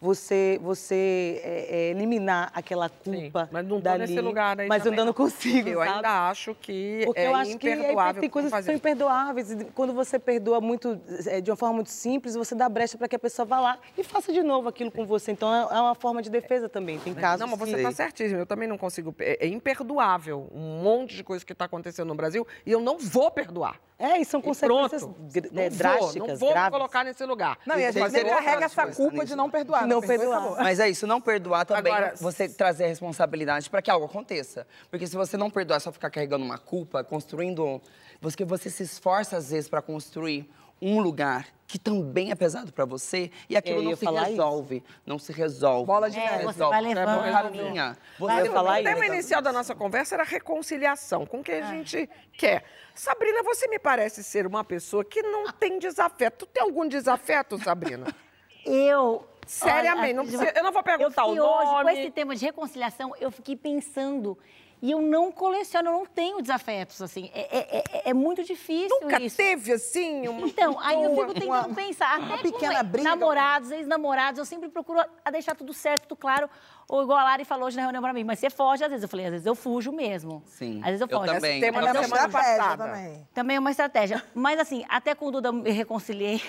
você, 0.04 0.60
você 0.62 1.40
é, 1.42 1.66
é, 1.70 1.90
eliminar 1.90 2.50
aquela 2.54 2.90
Sim, 3.02 3.22
culpa 3.22 3.48
mas 3.50 3.64
não 3.66 3.76
tô 3.78 3.82
dali, 3.82 4.00
nesse 4.02 4.20
lugar 4.20 4.60
aí 4.60 4.68
mas 4.68 4.84
eu 4.84 4.90
ainda 4.92 5.04
não 5.04 5.12
consigo, 5.14 5.68
Eu 5.68 5.78
sabe? 5.78 5.90
ainda 5.90 6.28
acho 6.28 6.54
que 6.54 7.02
Porque 7.06 7.20
é 7.20 7.26
eu 7.28 7.34
acho 7.34 7.56
que 7.58 7.70
imperdoável. 7.70 8.18
é, 8.18 8.20
tem 8.20 8.28
coisas 8.30 8.52
que 8.52 8.62
são 8.62 8.74
imperdoáveis. 8.74 9.50
E 9.52 9.64
quando 9.74 9.94
você 9.94 10.18
perdoa 10.18 10.60
muito, 10.60 11.00
é, 11.26 11.40
de 11.40 11.50
uma 11.50 11.56
forma 11.56 11.76
muito 11.76 11.90
simples, 11.90 12.34
você 12.34 12.54
dá 12.54 12.68
brecha 12.68 12.98
para 12.98 13.08
que 13.08 13.16
a 13.16 13.18
pessoa 13.18 13.46
vá 13.46 13.58
lá 13.60 13.78
e 13.96 14.04
faça 14.04 14.30
de 14.32 14.42
novo 14.42 14.68
aquilo 14.68 14.90
com 14.90 15.06
você. 15.06 15.32
Então 15.32 15.52
é 15.52 15.74
é 15.74 15.80
uma 15.80 15.94
forma 15.94 16.20
de 16.22 16.28
defesa 16.30 16.68
também. 16.68 16.98
Tem 16.98 17.14
casos 17.14 17.40
Não, 17.40 17.48
mas 17.48 17.58
você 17.58 17.72
que... 17.72 17.78
está 17.78 17.90
certíssimo. 17.92 18.38
Eu 18.40 18.46
também 18.46 18.68
não 18.68 18.76
consigo. 18.76 19.14
É 19.18 19.46
é 19.46 19.48
imperdoável 19.48 20.48
um 20.52 20.82
monte 20.82 21.16
de 21.16 21.24
coisa 21.24 21.44
que 21.44 21.52
está 21.52 21.64
acontecendo 21.64 22.08
no 22.08 22.14
Brasil 22.14 22.46
e 22.66 22.70
eu 22.70 22.80
não 22.80 22.98
vou 22.98 23.30
perdoar. 23.30 23.80
É, 23.96 24.18
e 24.20 24.24
são 24.24 24.40
E 24.40 24.42
consequências 24.42 25.02
pronto. 25.02 25.20
gr- 25.32 25.48
Não 25.52 25.62
é, 25.62 25.68
vou, 25.70 25.78
drásticas, 25.78 26.14
não 26.16 26.36
vou 26.36 26.48
me 26.48 26.54
graves. 26.54 26.70
colocar 26.72 27.04
nesse 27.04 27.24
lugar. 27.24 27.56
Não, 27.64 27.78
e 27.78 27.84
a 27.86 27.92
gente 27.92 28.10
que 28.12 28.24
carrega 28.24 28.64
essa 28.64 28.86
culpa 28.88 29.12
nisso. 29.14 29.26
de 29.26 29.36
não 29.36 29.48
perdoar. 29.48 29.82
De 29.82 29.88
não 30.00 30.06
perdoa 30.06 30.40
perdoar. 30.40 30.62
Mas 30.64 30.80
é 30.80 30.88
isso, 30.88 31.06
não 31.06 31.20
perdoar 31.20 31.64
também, 31.64 31.92
Agora, 31.92 32.14
você 32.16 32.48
trazer 32.48 32.84
a 32.84 32.88
responsabilidade 32.88 33.68
para 33.70 33.82
que 33.82 33.90
algo 33.90 34.06
aconteça. 34.06 34.66
Porque 34.90 35.06
se 35.06 35.16
você 35.16 35.36
não 35.36 35.50
perdoar, 35.50 35.80
só 35.80 35.90
ficar 35.92 36.10
carregando 36.10 36.44
uma 36.44 36.58
culpa, 36.58 37.02
construindo. 37.04 37.80
Você, 38.20 38.44
você 38.44 38.70
se 38.70 38.82
esforça, 38.82 39.36
às 39.36 39.50
vezes, 39.50 39.68
para 39.68 39.82
construir 39.82 40.48
um 40.82 41.00
lugar 41.00 41.46
que 41.66 41.78
também 41.78 42.30
é 42.30 42.34
pesado 42.34 42.72
para 42.72 42.84
você 42.84 43.30
e 43.48 43.56
aquilo 43.56 43.82
não 43.82 43.96
se 43.96 44.04
falar 44.04 44.22
isso. 44.22 44.30
resolve. 44.32 44.84
Não 45.06 45.18
se 45.18 45.32
resolve. 45.32 45.86
Bola 45.86 46.10
de 46.10 46.16
não 46.18 46.24
se 46.24 46.30
neve. 46.30 46.42
É, 46.42 46.46
você 46.46 46.52
resolve. 46.58 46.72
vai 46.72 46.94
levando. 46.94 47.24
É, 47.24 47.32
caminha. 47.32 47.98
Você 48.18 48.50
falar 48.50 48.72
O 48.72 48.74
isso. 48.76 48.84
tema 48.84 49.06
inicial 49.06 49.40
da 49.42 49.52
nossa 49.52 49.74
conversa 49.74 50.14
era 50.14 50.24
reconciliação, 50.24 51.24
com 51.26 51.38
o 51.40 51.42
que 51.44 51.52
É. 51.52 51.62
a 51.62 51.70
gente 51.70 52.08
quer. 52.36 52.64
Sabrina, 52.94 53.42
você 53.42 53.66
me 53.68 53.78
parece 53.78 54.22
ser 54.22 54.46
uma 54.46 54.62
pessoa 54.62 55.04
que 55.04 55.22
não 55.22 55.50
tem 55.52 55.78
desafeto. 55.78 56.44
Tu 56.46 56.52
tem 56.52 56.62
algum 56.62 56.86
desafeto, 56.86 57.58
Sabrina? 57.62 58.06
Eu. 58.66 59.26
Seriamente, 59.46 59.98
olha, 60.06 60.14
não 60.14 60.22
precisa- 60.24 60.52
eu 60.56 60.62
não 60.64 60.72
vou 60.72 60.82
perguntar 60.82 61.22
eu 61.22 61.26
o 61.26 61.30
fiquei 61.30 61.40
hoje, 61.42 61.66
com 61.70 61.76
nome. 61.78 61.92
esse 62.00 62.10
tema 62.10 62.36
de 62.36 62.44
reconciliação, 62.44 63.12
eu 63.20 63.30
fiquei 63.30 63.56
pensando. 63.56 64.38
E 64.82 64.90
eu 64.90 65.00
não 65.00 65.32
coleciono, 65.32 65.88
eu 65.88 65.92
não 65.94 66.04
tenho 66.04 66.42
desafetos, 66.42 67.00
assim. 67.00 67.30
É, 67.32 67.40
é- 67.58 67.78
é- 67.78 68.10
é 68.10 68.12
muito 68.12 68.44
difícil 68.44 68.94
Nunca 69.00 69.18
isso. 69.22 69.34
teve, 69.34 69.72
assim, 69.72 70.28
uma 70.28 70.46
Então, 70.46 70.78
aí 70.78 71.02
eu 71.02 71.10
Uma- 71.12 71.22
fico 71.22 71.40
tentando 71.40 71.68
uma- 71.68 71.74
pensar. 71.74 72.18
uma 72.18 72.34
Até 72.34 72.42
pequena 72.42 72.84
com 72.84 72.90
briga. 72.90 73.08
namorados, 73.08 73.70
ex-namorados, 73.70 74.38
eu 74.40 74.44
sempre 74.44 74.68
procuro 74.68 75.02
a 75.24 75.30
deixar 75.30 75.54
tudo 75.54 75.72
certo, 75.72 76.02
tudo 76.08 76.18
claro. 76.18 76.50
Ou 76.86 77.02
igual 77.02 77.16
a 77.18 77.24
Lari 77.24 77.46
falou 77.46 77.66
hoje 77.66 77.76
na 77.76 77.82
reunião 77.84 78.02
pra 78.02 78.12
mim, 78.12 78.24
mas 78.24 78.38
você 78.38 78.50
foge 78.50 78.84
às 78.84 78.90
vezes. 78.90 79.02
Eu 79.04 79.08
falei, 79.08 79.24
às 79.24 79.32
vezes 79.32 79.46
eu 79.46 79.54
fujo 79.54 79.90
mesmo. 79.90 80.42
Sim, 80.44 80.80
Às 80.80 80.86
vezes 80.86 81.00
eu 81.00 81.06
eu 81.10 81.18
fojo. 81.18 81.32
também. 81.32 81.52
Esse 81.52 81.60
tema 81.60 81.78
Às 81.78 81.86
da 81.86 81.92
vezes 81.92 82.10
eu 82.10 82.16
semana 82.16 82.28
fujo. 82.28 82.38
estratégia 82.38 82.62
passada. 82.62 82.84
também. 82.92 83.28
Também 83.32 83.56
é 83.56 83.60
uma 83.60 83.70
estratégia. 83.70 84.24
Mas 84.34 84.60
assim, 84.60 84.84
até 84.86 85.14
com 85.14 85.26
o 85.28 85.30
Duda 85.30 85.48
eu 85.48 85.52
me 85.54 85.70
reconciliei. 85.70 86.42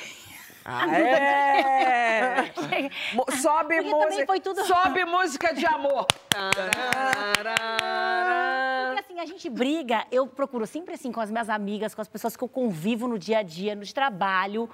Ah, 0.65 0.87
é. 0.97 2.51
Sobe 3.39 3.75
Porque 3.75 3.93
música. 3.93 4.25
foi 4.25 4.39
tudo- 4.39 4.65
Sobe 4.65 5.05
música 5.05 5.53
de 5.53 5.63
amor. 5.65 6.07
Porque 8.87 8.99
assim, 8.99 9.19
a 9.19 9.25
gente 9.25 9.49
briga, 9.49 10.05
eu 10.11 10.25
procuro 10.25 10.65
sempre 10.65 10.95
assim 10.95 11.11
com 11.11 11.21
as 11.21 11.29
minhas 11.29 11.49
amigas, 11.49 11.93
com 11.93 12.01
as 12.01 12.07
pessoas 12.07 12.35
que 12.35 12.43
eu 12.43 12.47
convivo 12.49 13.07
no 13.07 13.19
dia 13.19 13.39
a 13.39 13.43
dia, 13.43 13.75
no 13.75 13.85
trabalho, 13.93 14.69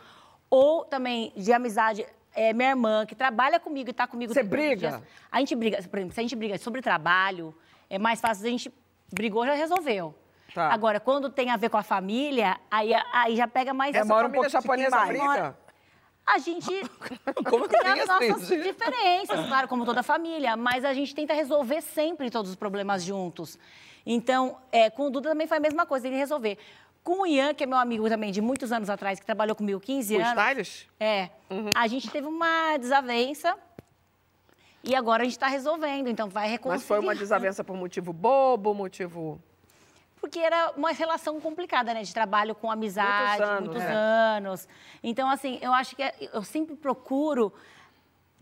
ou 0.49 0.85
também 0.85 1.33
de 1.35 1.51
amizade. 1.51 2.05
É, 2.33 2.53
minha 2.53 2.69
irmã, 2.69 3.05
que 3.05 3.13
trabalha 3.13 3.59
comigo 3.59 3.89
e 3.89 3.93
tá 3.93 4.07
comigo 4.07 4.33
Você 4.33 4.41
briga? 4.41 4.89
dias. 4.91 5.01
A 5.29 5.39
gente 5.39 5.53
briga, 5.53 5.83
por 5.83 5.99
exemplo, 5.99 6.13
se 6.15 6.19
a 6.21 6.23
gente 6.23 6.35
briga 6.37 6.57
sobre 6.57 6.81
trabalho, 6.81 7.53
é 7.89 7.99
mais 7.99 8.21
fácil, 8.21 8.47
a 8.47 8.49
gente 8.49 8.73
brigou, 9.13 9.45
já 9.45 9.53
resolveu. 9.53 10.15
Tá. 10.55 10.71
Agora, 10.71 11.01
quando 11.01 11.29
tem 11.29 11.49
a 11.49 11.57
ver 11.57 11.67
com 11.69 11.75
a 11.77 11.83
família, 11.83 12.57
aí, 12.69 12.93
aí 13.13 13.35
já 13.35 13.49
pega 13.49 13.73
mais... 13.73 13.93
Essa 13.93 14.05
Demora 14.05 14.27
um 14.27 14.31
pouquinho 14.31 14.49
japonesa 14.49 14.95
mais. 14.95 15.09
briga? 15.09 15.57
A 16.25 16.37
gente 16.37 16.69
Como 17.49 17.67
que 17.67 17.77
tem 17.79 17.99
as 17.99 18.07
nossas 18.07 18.43
assim? 18.43 18.61
diferenças, 18.61 19.47
claro, 19.47 19.67
como 19.67 19.85
toda 19.85 20.03
família, 20.03 20.55
mas 20.55 20.85
a 20.85 20.93
gente 20.93 21.13
tenta 21.15 21.33
resolver 21.33 21.81
sempre 21.81 22.29
todos 22.29 22.51
os 22.51 22.55
problemas 22.55 23.03
juntos. 23.03 23.57
Então, 24.05 24.57
é, 24.71 24.89
com 24.89 25.07
o 25.07 25.09
Duda 25.09 25.29
também 25.29 25.47
foi 25.47 25.57
a 25.57 25.59
mesma 25.59 25.85
coisa, 25.85 26.07
ele 26.07 26.15
resolver. 26.17 26.57
Com 27.03 27.23
o 27.23 27.27
Ian, 27.27 27.53
que 27.53 27.63
é 27.63 27.67
meu 27.67 27.77
amigo 27.79 28.07
também 28.07 28.31
de 28.31 28.41
muitos 28.41 28.71
anos 28.71 28.89
atrás, 28.89 29.19
que 29.19 29.25
trabalhou 29.25 29.55
comigo 29.55 29.79
15 29.79 30.15
O 30.15 30.19
anos. 30.19 30.29
Stylish? 30.29 30.87
É. 30.99 31.29
A 31.75 31.87
gente 31.87 32.09
teve 32.09 32.27
uma 32.27 32.77
desavença 32.77 33.57
e 34.83 34.95
agora 34.95 35.23
a 35.23 35.25
gente 35.25 35.33
está 35.33 35.47
resolvendo, 35.47 36.07
então 36.07 36.29
vai 36.29 36.47
reconciliar. 36.47 36.79
Mas 36.79 36.87
foi 36.87 36.99
uma 36.99 37.15
desavença 37.15 37.63
por 37.63 37.75
motivo 37.75 38.13
bobo, 38.13 38.73
motivo. 38.73 39.41
Porque 40.21 40.39
era 40.39 40.71
uma 40.77 40.91
relação 40.91 41.41
complicada, 41.41 41.93
né? 41.93 42.03
De 42.03 42.13
trabalho 42.13 42.53
com 42.53 42.69
amizade, 42.71 43.43
Muitos 43.43 43.67
muitos 43.67 43.81
anos, 43.83 43.95
anos. 43.95 44.65
é. 44.65 44.67
Então, 45.03 45.27
assim, 45.29 45.57
eu 45.61 45.73
acho 45.73 45.95
que 45.95 46.03
é- 46.03 46.13
eu 46.31 46.43
sempre 46.43 46.75
procuro 46.75 47.51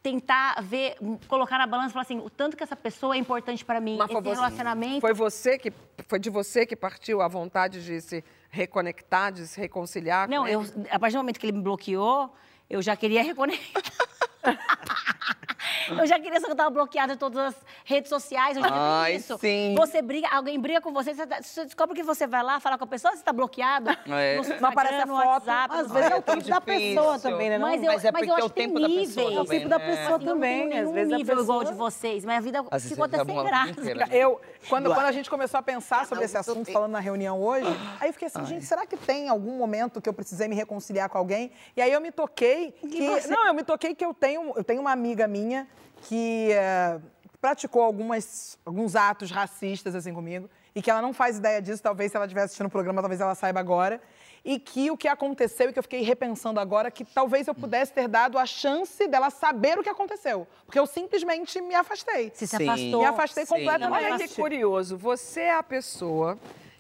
tentar 0.04 0.62
ver, 0.62 0.98
colocar 1.28 1.58
na 1.58 1.66
balança 1.66 1.90
e 1.90 1.94
falar 1.94 2.04
assim, 2.04 2.20
o 2.20 2.30
tanto 2.30 2.56
que 2.58 2.64
essa 2.64 2.76
pessoa 2.76 3.16
é 3.16 3.18
importante 3.18 3.64
para 3.66 3.80
mim, 3.82 3.98
Mas 3.98 4.10
esse 4.12 4.22
você- 4.22 4.30
relacionamento. 4.36 5.02
Foi 5.02 5.14
você 5.14 5.58
que 5.58 5.72
foi 6.08 6.20
de 6.20 6.30
você 6.30 6.66
que 6.66 6.76
partiu 6.76 7.22
a 7.22 7.28
vontade 7.28 7.84
de 7.84 8.00
se 8.02 8.24
reconectar, 8.50 9.32
de 9.32 9.46
se 9.48 9.60
reconciliar? 9.60 10.28
com 10.28 10.34
Não, 10.36 10.46
ele? 10.48 10.56
eu, 10.56 10.66
a 10.92 11.00
partir 11.00 11.16
do 11.16 11.20
momento 11.20 11.40
que 11.40 11.46
ele 11.46 11.58
me 11.58 11.64
bloqueou, 11.64 12.34
eu 12.70 12.82
já 12.82 12.96
queria 12.96 13.24
reconectar. 13.24 13.84
eu 15.98 16.06
já 16.08 16.20
queria, 16.20 16.40
só 16.40 16.46
que 16.46 16.52
eu 16.52 16.54
estava 16.54 16.70
bloqueada 16.70 17.14
em 17.14 17.18
todas 17.18 17.38
as 17.38 17.56
redes 17.86 18.10
sociais, 18.10 18.54
dia 18.58 18.64
tem 18.64 18.72
Ai, 18.74 19.16
isso. 19.16 19.38
sim. 19.38 19.74
Você 19.78 20.02
briga, 20.02 20.28
alguém 20.32 20.60
briga 20.60 20.82
com 20.82 20.92
você, 20.94 21.14
você, 21.14 21.26
tá- 21.28 21.42
você 21.42 21.66
descobre 21.66 21.96
que 21.96 22.04
você 22.04 22.28
vai 22.28 22.44
lá 22.44 22.60
falar 22.60 22.78
com 22.78 22.84
a 22.84 22.88
pessoa, 22.88 23.16
você 23.16 23.24
tá 23.24 23.32
bloqueado. 23.34 23.90
É. 24.08 24.36
No 24.36 24.42
Instagram, 24.42 24.62
Não 24.62 24.70
aparece 24.70 24.96
a 24.96 25.06
no 25.06 25.16
foto. 25.16 25.28
WhatsApp. 25.28 25.76
Às 25.76 25.92
vezes 25.92 26.12
é 26.12 26.16
o 26.16 26.22
tempo 26.22 26.44
da 26.50 26.62
pessoa 26.62 27.20
também, 27.20 27.50
né? 27.50 27.58
Não? 27.58 27.68
Mas 27.68 27.84
eu, 27.84 27.88
Mas 27.94 28.06
é 28.06 28.12
mas 28.12 28.22
eu 28.24 28.28
porque 28.28 28.42
acho 28.42 28.46
o 28.46 28.50
que 28.50 28.56
tem 28.56 28.68
tempo 28.68 28.80
da 28.80 28.88
pessoa 28.88 29.00
níveis. 29.00 29.38
É 29.38 29.42
o 29.42 29.46
tempo 29.46 29.70
da 29.70 29.80
também, 29.80 29.90
né? 29.90 29.98
pessoa 30.02 30.16
Assim, 30.18 30.26
eu 30.26 30.28
não 30.28 30.34
também. 30.36 30.70
tenho 30.70 30.88
Às 30.88 30.94
vezes 30.94 31.14
a 31.14 31.18
nível 31.18 31.42
igual 31.42 31.60
pessoa... 31.60 31.74
de 31.74 31.78
vocês, 31.80 32.26
minha 32.26 32.42
vida 32.42 32.60
Às 32.60 32.84
vezes 32.84 32.90
ficou 32.90 33.06
até 33.06 33.24
sem 33.26 33.44
graça. 33.44 33.64
brincadeira. 33.74 34.08
Eu, 34.16 34.42
quando, 34.68 34.94
quando 34.94 35.06
a 35.06 35.12
gente 35.12 35.30
começou 35.30 35.58
a 35.60 35.64
pensar 35.64 36.06
sobre 36.06 36.26
esse 36.26 36.38
assunto, 36.38 36.72
falando 36.72 36.92
na 36.92 37.00
reunião 37.00 37.42
hoje, 37.42 37.68
aí 38.00 38.10
eu 38.10 38.14
fiquei 38.14 38.28
assim, 38.28 38.46
gente, 38.46 38.66
será 38.66 38.86
que 38.86 38.98
tem 38.98 39.30
algum 39.30 39.58
momento 39.58 40.02
que 40.02 40.10
eu 40.10 40.14
precisei 40.14 40.48
me 40.48 40.56
reconciliar 40.56 41.10
com 41.10 41.18
alguém? 41.18 41.52
E 41.76 41.82
aí 41.82 41.92
eu 41.92 42.02
me 42.02 42.12
toquei 42.12 42.72
que. 42.72 43.08
você- 43.08 43.28
Não, 43.30 43.48
eu 43.48 43.54
me 43.54 43.64
toquei 43.64 43.94
que 43.96 44.04
eu 44.06 44.14
tenho, 44.14 44.54
eu 44.56 44.64
tenho 44.64 44.82
uma 44.82 44.92
amiga 44.92 45.28
minha 45.28 45.68
que 46.04 46.52
eh, 46.52 47.00
praticou 47.42 47.82
algumas, 47.82 48.58
alguns 48.66 48.96
atos 48.96 49.32
racistas 49.32 49.96
assim 49.96 50.14
comigo 50.14 50.50
e 50.76 50.82
que 50.82 50.90
ela 50.90 51.02
não 51.02 51.14
faz 51.14 51.38
ideia 51.38 51.62
disso, 51.62 51.82
talvez 51.82 52.12
se 52.12 52.18
ela 52.18 52.26
estiver 52.26 52.44
assistindo 52.44 52.68
o 52.68 52.70
programa, 52.70 53.02
talvez 53.02 53.20
ela 53.20 53.36
saiba 53.36 53.60
agora. 53.60 54.02
E 54.46 54.58
que 54.58 54.90
o 54.90 54.96
que 54.96 55.08
aconteceu 55.08 55.70
e 55.70 55.74
que 55.74 55.80
eu 55.80 55.84
fiquei 55.84 56.02
repensando 56.02 56.62
agora, 56.62 56.90
que 56.90 57.04
talvez 57.04 57.48
eu 57.48 57.54
pudesse 57.54 57.92
ter 57.92 58.08
dado 58.08 58.38
a 58.38 58.46
chance 58.46 59.06
dela 59.08 59.30
saber 59.30 59.78
o 59.78 59.84
que 59.84 59.90
aconteceu. 59.90 60.48
Porque 60.66 60.80
eu 60.80 60.88
simplesmente 60.88 61.60
me 61.60 61.76
afastei. 61.76 62.32
Você 62.34 62.48
se 62.48 62.56
Sim. 62.56 62.70
afastou. 62.70 63.00
Me 63.02 63.06
afastei 63.06 63.46
Sim. 63.46 63.56
completamente. 63.56 64.06
Olha 64.06 64.28
que 64.28 64.36
curioso, 64.36 64.98
você 64.98 65.42
é 65.42 65.56
a 65.56 65.64
pessoa 65.64 66.40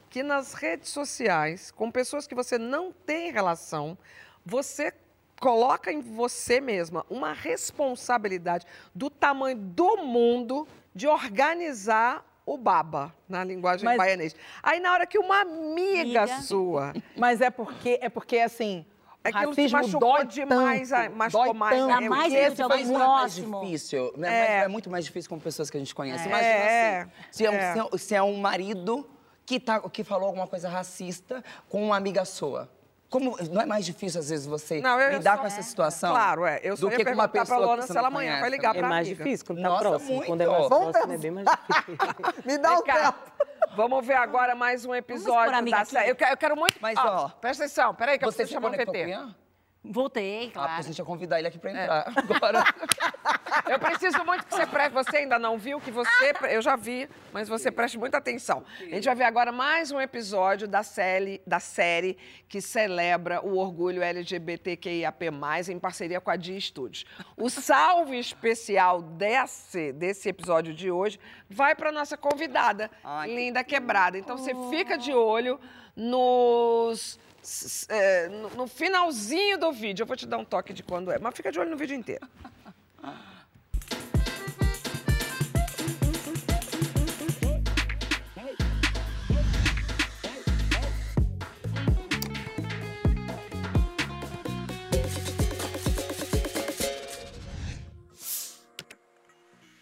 que 0.10 0.24
nas 0.24 0.54
redes 0.54 0.90
sociais, 0.90 1.70
com 1.70 1.92
pessoas 1.92 2.26
que 2.26 2.34
você 2.34 2.58
não 2.58 2.92
tem 2.92 3.32
relação, 3.32 3.98
você 4.46 4.94
coloca 5.40 5.92
em 5.92 6.02
você 6.02 6.60
mesma 6.62 7.06
uma 7.10 7.34
responsabilidade 7.34 8.66
do 8.94 9.10
tamanho 9.10 9.58
do 9.58 9.98
mundo 9.98 10.68
de 10.94 11.08
organizar 11.08 12.26
o 12.46 12.58
baba, 12.58 13.14
na 13.28 13.44
linguagem 13.44 13.86
Mas- 13.86 13.98
baianês. 13.98 14.36
Aí 14.64 14.80
na 14.80 14.92
hora 14.92 15.06
que 15.06 15.20
uma 15.20 15.42
amiga, 15.42 16.24
Amiga. 16.24 16.42
sua 16.42 16.94
Mas 17.16 17.42
é 17.42 17.50
porque, 17.52 18.00
é 18.02 18.10
porque 18.10 18.40
assim, 18.40 18.86
É 19.24 19.32
que 19.32 19.52
te 19.54 19.68
machucou 19.72 20.00
dói 20.00 20.26
demais, 20.26 20.90
tanto, 20.90 21.00
a- 21.14 21.16
machucou 21.16 21.46
dói 21.46 21.54
mais, 21.54 21.78
tanto. 21.78 22.02
né? 22.02 22.10
Mais 22.10 22.34
esse 22.34 22.56
que 22.56 22.64
foi 22.64 22.84
muito 22.86 22.94
próximo. 23.00 23.50
mais 23.50 23.68
difícil, 23.68 24.14
né? 24.18 24.28
É. 24.28 24.42
Mas 24.58 24.66
é 24.66 24.68
muito 24.68 24.90
mais 24.90 25.06
difícil 25.06 25.30
com 25.30 25.38
pessoas 25.40 25.70
que 25.70 25.78
a 25.78 25.80
gente 25.80 25.94
conhece. 25.94 26.24
É. 26.24 26.28
Imagina 26.28 26.50
É. 26.54 27.02
assim, 27.02 27.12
se 27.32 27.46
é, 27.46 27.52
um, 27.52 27.54
É. 27.54 27.74
se 27.74 27.80
é- 27.80 27.98
se 28.00 28.16
é 28.16 28.24
um 28.24 28.38
marido 28.38 29.08
que, 29.46 29.60
tá, 29.60 29.80
que 29.90 30.04
falou 30.04 30.28
alguma 30.28 30.48
coisa 30.48 30.68
racista 30.70 31.44
com 31.70 31.84
uma 31.84 31.98
amiga 31.98 32.26
sua. 32.26 32.68
Como, 33.10 33.36
não 33.52 33.62
é 33.62 33.66
mais 33.66 33.86
difícil, 33.86 34.20
às 34.20 34.30
vezes, 34.30 34.46
você 34.46 34.80
Não, 34.82 35.00
eu- 35.00 35.12
eu 35.12 35.18
lidar 35.18 35.36
só- 35.36 35.42
com 35.42 35.48
essa 35.48 35.62
situação? 35.64 36.12
Claro, 36.12 36.46
é. 36.46 36.60
Eu 36.64 36.78
só 36.78 36.86
do 36.86 36.92
ia 36.92 36.98
que 36.98 37.04
com 37.06 37.12
uma 37.12 37.28
perguntar 37.28 37.46
pra 37.46 37.56
pessoa 37.58 37.76
Lona 37.76 37.82
se 37.88 37.98
ela 37.98 38.08
amanhã 38.08 38.40
vai 38.40 38.50
ligar 38.52 38.76
É 38.76 38.80
pra 38.80 38.88
mais 38.88 39.08
amiga. 39.08 39.24
difícil 39.24 39.46
quando 39.48 39.62
tá 39.64 39.70
Nossa, 39.70 39.82
próximo. 39.90 40.12
muito. 40.16 40.28
Quando 40.28 40.42
é 40.42 40.48
mais 40.48 40.70
Vamos 40.70 40.92
próximo, 40.92 41.14
é 41.14 41.18
bem 41.18 41.32
mais 41.32 41.48
difícil. 41.48 41.98
Me 42.46 42.58
dá 42.60 42.72
um 42.72 42.76
Vem 42.76 42.84
cá. 42.86 43.12
tempo. 43.12 43.32
Vamos 43.76 44.06
ver 44.06 44.14
agora 44.14 44.54
mais 44.56 44.86
um 44.86 44.94
episódio 44.94 45.56
amiga 45.56 45.78
da 45.80 45.86
série. 45.86 46.12
Eu 46.12 46.16
quero, 46.16 46.32
eu 46.34 46.38
quero 46.38 46.56
muito. 46.56 46.78
Mas, 46.80 46.98
Ó, 47.00 47.26
ó, 47.26 47.30
presta 47.30 47.64
atenção, 47.64 47.96
peraí, 47.96 48.20
que 48.20 48.26
eu 48.26 48.32
Você 48.32 48.38
preciso 48.44 48.60
se 48.60 48.64
chamar 48.64 48.74
o 48.76 48.78
PT. 48.78 49.18
Voltei, 49.84 50.48
Ah, 50.50 50.52
claro. 50.54 50.70
porque 50.72 50.84
você 50.84 50.94
tinha 50.94 51.06
convidar 51.06 51.40
ele 51.40 51.48
aqui 51.48 51.58
pra 51.58 51.72
É. 51.72 51.84
entrar. 51.84 52.14
Agora. 52.36 52.64
Eu 53.70 53.78
preciso 53.80 54.24
muito 54.26 54.46
que 54.46 54.54
você 54.56 54.66
preste. 54.66 54.94
Você 54.94 55.18
ainda 55.18 55.38
não 55.38 55.58
viu 55.58 55.80
que 55.80 55.92
você. 55.92 56.34
Eu 56.50 56.62
já 56.62 56.76
vi, 56.76 57.08
mas 57.32 57.48
você 57.48 57.70
preste 57.72 57.98
muita 58.00 58.18
atenção. 58.18 58.64
A 58.80 58.84
gente 58.96 59.06
vai 59.06 59.16
ver 59.16 59.26
agora 59.26 59.52
mais 59.52 59.92
um 59.92 60.02
episódio 60.02 60.68
da 60.68 60.82
série, 60.82 61.40
da 61.46 61.60
série 61.60 62.18
que 62.48 62.62
celebra 62.62 63.46
o 63.46 63.58
orgulho 63.58 64.02
LGBTQIAP, 64.02 65.30
em 65.70 65.78
parceria 65.80 66.20
com 66.20 66.32
a 66.32 66.36
Dia 66.36 66.60
Studios. 66.60 67.06
O 67.38 67.48
salve 67.50 68.18
especial 68.18 69.02
desse, 69.04 69.94
desse 69.94 70.30
episódio 70.30 70.74
de 70.74 70.90
hoje 70.90 71.20
vai 71.50 71.76
para 71.76 71.92
nossa 71.92 72.18
convidada, 72.18 72.90
Ai, 73.04 73.30
que 73.30 73.36
Linda 73.36 73.64
Quebrada. 73.64 74.18
Então 74.18 74.36
você 74.38 74.52
fica 74.72 74.98
de 74.98 75.14
olho 75.14 75.60
nos. 75.96 77.20
É, 77.90 78.28
no- 78.30 78.50
no 78.52 78.68
finalzinho 78.68 79.58
do 79.58 79.72
vídeo. 79.72 80.04
Eu 80.04 80.08
vou 80.08 80.16
te 80.16 80.26
dar 80.26 80.38
um 80.38 80.46
toque 80.46 80.74
de 80.74 80.84
quando 80.84 81.12
é, 81.12 81.18
mas 81.20 81.36
fica 81.36 81.52
de 81.52 81.60
olho 81.60 81.70
no 81.72 81.78
vídeo 81.78 81.96
inteiro. 81.96 82.28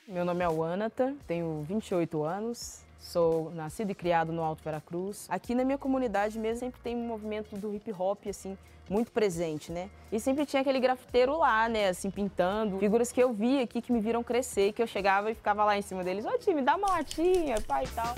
Meu 0.08 0.24
nome 0.24 0.44
é 0.44 0.48
Wanata, 0.48 1.16
tenho 1.28 1.64
28 1.68 2.24
anos, 2.24 2.82
sou 3.18 3.52
nascido 3.56 3.90
e 3.90 3.96
criado 3.96 4.32
no 4.32 4.44
Alto 4.44 4.64
Veracruz. 4.64 5.26
Aqui 5.28 5.56
na 5.56 5.64
minha 5.64 5.78
comunidade 5.78 6.38
mesmo 6.38 6.60
sempre 6.60 6.80
tem 6.82 6.96
um 6.96 7.08
movimento 7.08 7.58
do 7.58 7.74
hip 7.74 7.92
hop 7.92 8.28
assim 8.30 8.56
muito 8.88 9.12
presente, 9.12 9.72
né? 9.72 9.90
E 10.12 10.20
sempre 10.20 10.46
tinha 10.46 10.62
aquele 10.62 10.80
grafiteiro 10.80 11.36
lá, 11.36 11.68
né, 11.68 11.90
assim 11.90 12.12
pintando, 12.12 12.78
figuras 12.78 13.12
que 13.12 13.22
eu 13.22 13.34
vi 13.34 13.60
aqui 13.60 13.82
que 13.82 13.92
me 13.92 14.00
viram 14.00 14.24
crescer, 14.24 14.72
que 14.72 14.82
eu 14.82 14.88
chegava 14.88 15.32
e 15.32 15.36
ficava 15.36 15.66
lá 15.66 15.78
em 15.78 15.82
cima 15.82 16.04
deles, 16.04 16.26
ô 16.26 16.38
time, 16.38 16.62
dá 16.62 16.76
uma 16.76 16.90
latinha, 16.90 17.60
pai 17.68 17.86
e 17.86 17.88
tal. 17.90 18.16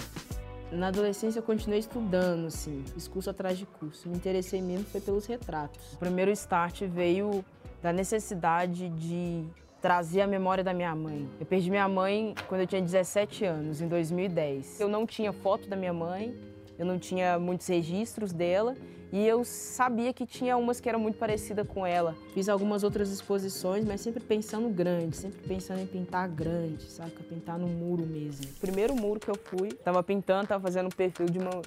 Na 0.71 0.89
adolescência 0.89 1.39
eu 1.39 1.43
continuei 1.43 1.79
estudando, 1.79 2.45
assim, 2.45 2.83
curso 3.11 3.29
atrás 3.29 3.57
de 3.57 3.65
curso. 3.65 4.07
Me 4.07 4.15
interessei 4.15 4.61
mesmo 4.61 4.85
foi 4.85 5.01
pelos 5.01 5.25
retratos. 5.25 5.93
O 5.93 5.97
primeiro 5.97 6.29
start 6.31 6.81
veio 6.83 7.43
da 7.81 7.91
necessidade 7.91 8.89
de 8.89 9.45
trazer 9.81 10.21
a 10.21 10.27
memória 10.27 10.63
da 10.63 10.73
minha 10.73 10.93
mãe. 10.95 11.27
Eu 11.39 11.45
perdi 11.45 11.69
minha 11.69 11.87
mãe 11.87 12.33
quando 12.47 12.61
eu 12.61 12.67
tinha 12.67 12.81
17 12.81 13.45
anos, 13.45 13.81
em 13.81 13.87
2010. 13.87 14.79
Eu 14.79 14.87
não 14.87 15.05
tinha 15.05 15.31
foto 15.31 15.67
da 15.67 15.75
minha 15.75 15.93
mãe, 15.93 16.35
eu 16.77 16.85
não 16.85 16.97
tinha 16.97 17.39
muitos 17.39 17.67
registros 17.67 18.31
dela 18.31 18.75
e 19.11 19.25
eu 19.25 19.43
sabia 19.43 20.13
que 20.13 20.25
tinha 20.25 20.55
umas 20.55 20.79
que 20.79 20.87
eram 20.87 20.99
muito 20.99 21.17
parecidas 21.17 21.67
com 21.67 21.85
ela. 21.85 22.15
Fiz 22.33 22.47
algumas 22.47 22.83
outras 22.83 23.09
exposições, 23.09 23.83
mas 23.83 24.01
sempre 24.01 24.23
pensando 24.23 24.69
grande, 24.69 25.17
sempre 25.17 25.41
pensando 25.47 25.81
em 25.81 25.87
pintar 25.87 26.29
grande, 26.29 26.83
saca? 26.83 27.23
Pintar 27.23 27.57
no 27.57 27.67
muro 27.67 28.05
mesmo. 28.05 28.45
O 28.45 28.59
primeiro 28.59 28.95
muro 28.95 29.19
que 29.19 29.29
eu 29.29 29.35
fui, 29.35 29.71
tava 29.71 30.03
pintando, 30.03 30.47
tava 30.47 30.61
fazendo 30.61 30.87
um 30.87 30.91
perfil 30.91 31.25
de 31.25 31.39
uma 31.39 31.61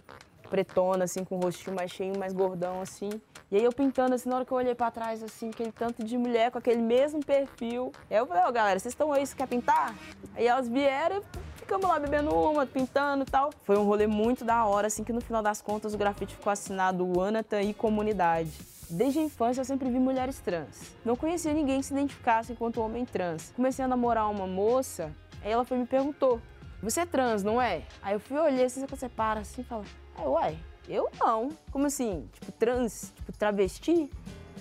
pretona, 0.52 1.04
assim, 1.04 1.24
com 1.24 1.36
o 1.36 1.40
rostinho 1.40 1.74
mais 1.74 1.90
cheio, 1.90 2.12
mais 2.18 2.34
gordão, 2.34 2.82
assim. 2.82 3.08
E 3.50 3.56
aí 3.56 3.64
eu 3.64 3.72
pintando, 3.72 4.14
assim, 4.14 4.28
na 4.28 4.36
hora 4.36 4.44
que 4.44 4.52
eu 4.52 4.58
olhei 4.58 4.74
pra 4.74 4.90
trás, 4.90 5.22
assim, 5.22 5.48
aquele 5.48 5.72
tanto 5.72 6.04
de 6.04 6.18
mulher 6.18 6.50
com 6.50 6.58
aquele 6.58 6.82
mesmo 6.82 7.24
perfil. 7.24 7.90
Aí 8.10 8.18
eu 8.18 8.26
falei, 8.26 8.42
ó, 8.42 8.52
galera, 8.52 8.78
vocês 8.78 8.92
estão 8.92 9.10
aí, 9.10 9.26
você 9.26 9.34
quer 9.34 9.48
pintar? 9.48 9.94
Aí 10.34 10.46
elas 10.46 10.68
vieram 10.68 11.22
e 11.22 11.22
ficamos 11.56 11.88
lá 11.88 11.98
bebendo 11.98 12.34
uma, 12.34 12.66
pintando 12.66 13.22
e 13.22 13.26
tal. 13.26 13.48
Foi 13.64 13.78
um 13.78 13.84
rolê 13.84 14.06
muito 14.06 14.44
da 14.44 14.62
hora, 14.66 14.88
assim, 14.88 15.02
que 15.02 15.12
no 15.12 15.22
final 15.22 15.42
das 15.42 15.62
contas 15.62 15.94
o 15.94 15.98
grafite 15.98 16.36
ficou 16.36 16.52
assinado 16.52 17.18
Anata 17.22 17.62
e 17.62 17.72
Comunidade. 17.72 18.52
Desde 18.90 19.20
a 19.20 19.22
infância 19.22 19.62
eu 19.62 19.64
sempre 19.64 19.88
vi 19.88 19.98
mulheres 19.98 20.38
trans. 20.40 20.94
Não 21.02 21.16
conhecia 21.16 21.54
ninguém 21.54 21.80
que 21.80 21.86
se 21.86 21.94
identificasse 21.94 22.52
enquanto 22.52 22.82
homem 22.82 23.06
trans. 23.06 23.54
Comecei 23.56 23.82
a 23.82 23.88
namorar 23.88 24.30
uma 24.30 24.46
moça, 24.46 25.10
aí 25.42 25.50
ela 25.50 25.64
foi 25.64 25.78
me 25.78 25.86
perguntou: 25.86 26.42
Você 26.82 27.00
é 27.00 27.06
trans, 27.06 27.44
não 27.44 27.62
é? 27.62 27.82
Aí 28.02 28.14
eu 28.14 28.20
fui 28.20 28.36
olhar 28.36 28.64
assim, 28.64 28.84
você 28.86 29.08
para 29.08 29.40
assim 29.40 29.60
e 29.60 29.64
fala: 29.64 29.84
Aí, 30.16 30.26
uai, 30.26 30.58
eu 30.88 31.08
não. 31.20 31.50
Como 31.70 31.86
assim? 31.86 32.28
Tipo, 32.32 32.50
trans, 32.52 33.12
tipo, 33.14 33.32
travesti? 33.32 34.10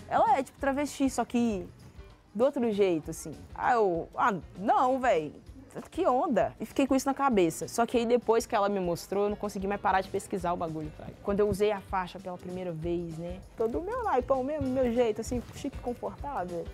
Ela 0.07 0.37
é 0.37 0.43
tipo 0.43 0.59
travesti, 0.59 1.09
só 1.09 1.25
que 1.25 1.67
do 2.33 2.45
outro 2.45 2.71
jeito, 2.71 3.09
assim. 3.09 3.33
Aí 3.55 3.73
eu, 3.73 4.07
ah, 4.15 4.35
não, 4.59 4.99
velho. 4.99 5.33
Que 5.89 6.05
onda. 6.05 6.53
E 6.59 6.65
fiquei 6.65 6.85
com 6.85 6.93
isso 6.93 7.05
na 7.05 7.13
cabeça. 7.13 7.65
Só 7.67 7.85
que 7.85 7.97
aí 7.97 8.05
depois 8.05 8.45
que 8.45 8.53
ela 8.53 8.67
me 8.67 8.79
mostrou, 8.79 9.23
eu 9.23 9.29
não 9.29 9.37
consegui 9.37 9.67
mais 9.67 9.79
parar 9.79 10.01
de 10.01 10.09
pesquisar 10.09 10.51
o 10.51 10.57
bagulho, 10.57 10.91
cara. 10.97 11.13
Quando 11.23 11.39
eu 11.39 11.49
usei 11.49 11.71
a 11.71 11.79
faixa 11.79 12.19
pela 12.19 12.37
primeira 12.37 12.73
vez, 12.73 13.17
né? 13.17 13.39
Todo 13.55 13.81
meu 13.81 14.03
naipão 14.03 14.43
mesmo, 14.43 14.67
meu 14.67 14.93
jeito, 14.93 15.21
assim, 15.21 15.41
chique 15.55 15.77
confortável. 15.79 16.65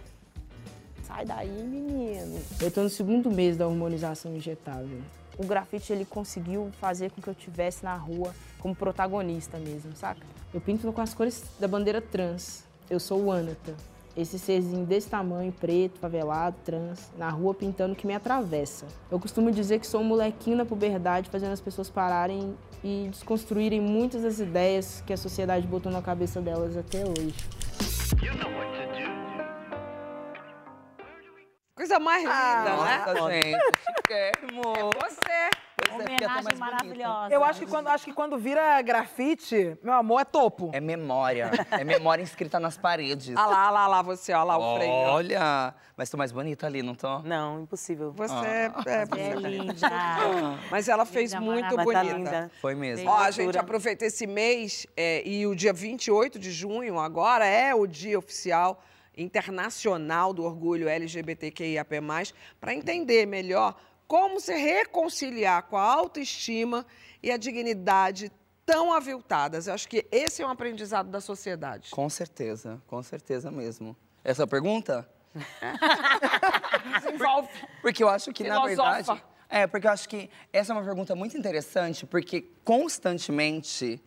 Sai 1.04 1.26
daí, 1.26 1.48
menino. 1.48 2.40
Eu 2.60 2.72
tô 2.72 2.82
no 2.82 2.90
segundo 2.90 3.30
mês 3.30 3.56
da 3.56 3.68
hormonização 3.68 4.36
injetável. 4.36 5.00
O 5.38 5.46
grafite, 5.46 5.94
ele 5.94 6.06
conseguiu 6.06 6.72
fazer 6.80 7.12
com 7.12 7.22
que 7.22 7.28
eu 7.28 7.36
tivesse 7.36 7.84
na 7.84 7.96
rua 7.96 8.34
como 8.60 8.76
protagonista 8.76 9.58
mesmo, 9.58 9.96
saca? 9.96 10.26
Eu 10.54 10.60
pinto 10.60 10.92
com 10.92 11.02
as 11.02 11.14
cores 11.14 11.44
da 11.60 11.68
bandeira 11.68 12.02
trans. 12.02 12.64
Eu 12.90 13.00
sou 13.00 13.26
o 13.26 13.32
Anata. 13.32 13.76
Esse 14.16 14.40
serzinho 14.40 14.84
desse 14.84 15.10
tamanho, 15.10 15.52
preto, 15.52 16.00
favelado, 16.00 16.56
trans, 16.66 17.12
na 17.16 17.30
rua 17.30 17.54
pintando 17.54 17.96
que 17.96 18.08
me 18.08 18.16
atravessa. 18.16 18.88
Eu 19.12 19.20
costumo 19.20 19.52
dizer 19.52 19.80
que 19.80 19.86
sou 19.86 20.02
um 20.02 20.06
molequinho 20.06 20.58
na 20.58 20.66
puberdade, 20.66 21.30
fazendo 21.30 21.52
as 21.52 21.62
pessoas 21.62 21.88
pararem 21.88 22.58
e 22.84 23.08
desconstruírem 23.12 23.80
muitas 23.80 24.24
das 24.24 24.40
ideias 24.40 25.04
que 25.06 25.14
a 25.14 25.18
sociedade 25.18 25.68
botou 25.68 25.92
na 25.92 26.02
cabeça 26.02 26.42
delas 26.42 26.76
até 26.76 27.04
hoje. 27.06 27.36
Coisa 31.78 32.00
mais 32.00 32.24
linda, 32.24 32.34
né? 32.84 33.04
Nossa, 33.06 33.32
gente, 33.32 33.60
chiquérrimo. 33.96 34.62
Você. 35.00 35.50
Pois 35.80 36.00
é, 36.00 36.04
fica 36.10 36.16
até 36.16 36.26
Homenagem 36.26 36.44
mais 36.44 36.44
bonito. 36.44 36.60
maravilhosa. 36.60 37.34
Eu 37.36 37.44
acho 37.44 37.60
que, 37.60 37.66
quando, 37.68 37.88
acho 37.90 38.06
que 38.06 38.12
quando 38.14 38.36
vira 38.40 38.82
grafite, 38.82 39.78
meu 39.84 39.94
amor, 39.94 40.22
é 40.22 40.26
topo. 40.26 40.72
É 40.74 40.80
memória. 40.82 41.52
É 41.70 41.84
memória 41.84 42.24
inscrita 42.24 42.60
nas 42.60 42.80
paredes. 42.80 43.36
Olha 43.38 43.46
lá, 43.46 43.46
olha 43.46 43.70
lá, 43.70 43.82
olha 43.84 43.88
lá 43.90 44.02
você, 44.02 44.34
olha 44.34 44.44
lá 44.44 44.58
o 44.58 44.76
freio. 44.76 44.92
Olha! 44.92 45.76
Mas 45.96 46.10
tô 46.10 46.18
mais 46.18 46.32
bonita 46.32 46.66
ali, 46.66 46.82
não 46.82 46.96
tô? 46.96 47.20
Não, 47.20 47.62
impossível. 47.62 48.12
Você 48.14 48.34
é, 48.34 48.66
é, 48.88 49.06
você 49.06 49.20
É 49.20 49.28
é- 49.30 49.36
linda. 49.36 49.76
Mas 50.72 50.88
ela 50.90 51.06
fez 51.06 51.32
Linda, 51.34 51.46
muito 51.46 51.76
tá 51.76 51.84
bonita. 51.84 52.04
linda. 52.04 52.52
Foi 52.60 52.74
mesmo. 52.74 53.08
Ó, 53.08 53.30
gente 53.30 53.56
aproveita 53.58 54.04
esse 54.04 54.26
mês 54.26 54.88
é, 54.98 55.22
e 55.28 55.46
o 55.46 55.56
dia 55.56 55.74
28 55.74 56.40
de 56.40 56.52
junho 56.52 57.00
agora 57.00 57.46
é 57.46 57.76
o 57.76 57.86
dia 57.86 58.18
oficial 58.18 58.82
internacional 59.18 60.34
do 60.34 60.44
orgulho 60.44 60.88
LGBTQIAP+, 60.88 62.02
para 62.60 62.74
entender 62.74 63.26
melhor 63.26 63.76
como 64.08 64.40
se 64.40 64.56
reconciliar 64.56 65.64
com 65.64 65.76
a 65.76 65.82
autoestima 65.84 66.86
e 67.22 67.32
a 67.32 67.38
dignidade 67.38 68.32
tão 68.66 68.94
aviltadas. 68.94 69.68
Eu 69.68 69.74
acho 69.74 69.88
que 69.88 70.06
esse 70.12 70.42
é 70.42 70.46
um 70.48 70.50
aprendizado 70.50 71.10
da 71.10 71.20
sociedade. 71.20 71.90
Com 71.92 72.10
certeza, 72.10 72.82
com 72.88 73.02
certeza 73.02 73.50
mesmo. 73.50 73.96
Essa 74.24 74.44
é 74.44 74.46
pergunta? 74.46 75.10
Desenvolve. 77.02 77.50
Porque 77.82 78.04
eu 78.04 78.10
acho 78.10 78.32
que, 78.32 78.44
na 78.44 78.62
Filosofa. 78.62 78.94
verdade. 78.94 79.24
É, 79.50 79.66
porque 79.66 79.88
eu 79.88 79.92
acho 79.92 80.10
que 80.10 80.30
essa 80.52 80.74
é 80.74 80.76
uma 80.76 80.84
pergunta 80.84 81.16
muito 81.16 81.38
interessante, 81.38 82.06
porque 82.06 82.50
constantemente 82.66 84.02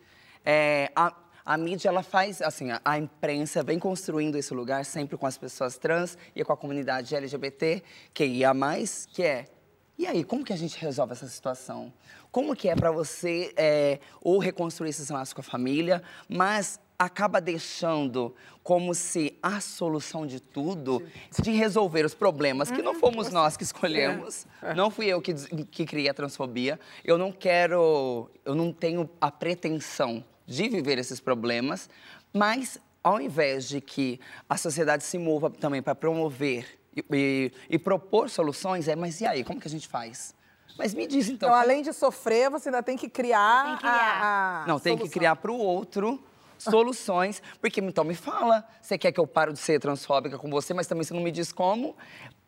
é, 0.45 0.91
a, 0.95 1.11
a 1.45 1.57
mídia, 1.57 1.89
ela 1.89 2.03
faz, 2.03 2.41
assim, 2.41 2.71
a, 2.71 2.81
a 2.83 2.97
imprensa 2.97 3.63
vem 3.63 3.79
construindo 3.79 4.37
esse 4.37 4.53
lugar 4.53 4.85
sempre 4.85 5.17
com 5.17 5.25
as 5.25 5.37
pessoas 5.37 5.77
trans 5.77 6.17
e 6.35 6.43
com 6.43 6.53
a 6.53 6.57
comunidade 6.57 7.15
LGBT, 7.15 7.83
que 8.13 8.25
ia 8.25 8.53
mais, 8.53 9.07
que 9.11 9.23
é. 9.23 9.45
E 9.97 10.07
aí, 10.07 10.23
como 10.23 10.43
que 10.43 10.53
a 10.53 10.57
gente 10.57 10.79
resolve 10.79 11.13
essa 11.13 11.27
situação? 11.27 11.93
Como 12.31 12.55
que 12.55 12.69
é 12.69 12.75
para 12.75 12.91
você 12.91 13.53
é, 13.55 13.99
ou 14.21 14.39
reconstruir 14.39 14.89
esses 14.89 15.09
laços 15.09 15.33
com 15.33 15.41
a 15.41 15.43
família, 15.43 16.01
mas 16.27 16.79
acaba 16.97 17.41
deixando 17.41 18.33
como 18.63 18.93
se 18.93 19.37
a 19.41 19.59
solução 19.59 20.25
de 20.25 20.39
tudo, 20.39 21.03
de 21.41 21.51
resolver 21.51 22.05
os 22.05 22.13
problemas, 22.13 22.69
que 22.69 22.81
não 22.81 22.93
fomos 22.93 23.31
nós 23.31 23.57
que 23.57 23.63
escolhemos, 23.63 24.45
não 24.75 24.91
fui 24.91 25.07
eu 25.07 25.19
que, 25.19 25.33
que 25.65 25.85
criei 25.85 26.09
a 26.09 26.13
transfobia, 26.13 26.79
eu 27.03 27.17
não 27.17 27.31
quero, 27.31 28.29
eu 28.45 28.53
não 28.53 28.71
tenho 28.71 29.09
a 29.19 29.31
pretensão 29.31 30.23
de 30.51 30.67
viver 30.69 30.97
esses 30.99 31.19
problemas, 31.19 31.89
mas 32.33 32.77
ao 33.03 33.19
invés 33.19 33.67
de 33.67 33.81
que 33.81 34.19
a 34.49 34.57
sociedade 34.57 35.03
se 35.03 35.17
mova 35.17 35.49
também 35.49 35.81
para 35.81 35.95
promover 35.95 36.79
e, 36.95 37.03
e- 37.11 37.51
e 37.71 37.79
propor 37.79 38.29
soluções, 38.29 38.87
é, 38.87 38.95
mas 38.95 39.21
e 39.21 39.25
aí, 39.25 39.43
como 39.43 39.59
que 39.59 39.67
a 39.67 39.71
gente 39.71 39.87
faz? 39.87 40.35
Mas 40.77 40.93
me 40.93 41.07
diz 41.07 41.27
então. 41.29 41.49
Então, 41.49 41.59
além 41.59 41.81
de 41.81 41.93
sofrer, 41.93 42.49
você 42.49 42.69
ainda 42.69 42.83
tem 42.83 42.97
que 42.97 43.09
criar, 43.09 43.63
Tem 43.65 43.73
que 43.75 43.79
criar. 43.81 44.21
a, 44.21 44.63
a 44.63 44.67
Não, 44.67 44.79
tem 44.79 44.93
que 44.93 44.99
solução. 44.99 45.19
criar 45.19 45.35
para 45.35 45.51
o 45.51 45.57
outro 45.57 46.21
soluções. 46.57 47.41
Porque, 47.59 47.81
então, 47.81 48.03
me 48.03 48.13
fala, 48.15 48.63
você 48.81 48.97
quer 48.97 49.11
que 49.11 49.19
eu 49.19 49.27
pare 49.27 49.51
de 49.51 49.59
ser 49.59 49.79
transfóbica 49.79 50.37
com 50.37 50.49
você, 50.49 50.73
mas 50.73 50.87
também 50.87 51.03
você 51.03 51.13
não 51.13 51.21
me 51.21 51.31
diz 51.31 51.51
como. 51.51 51.95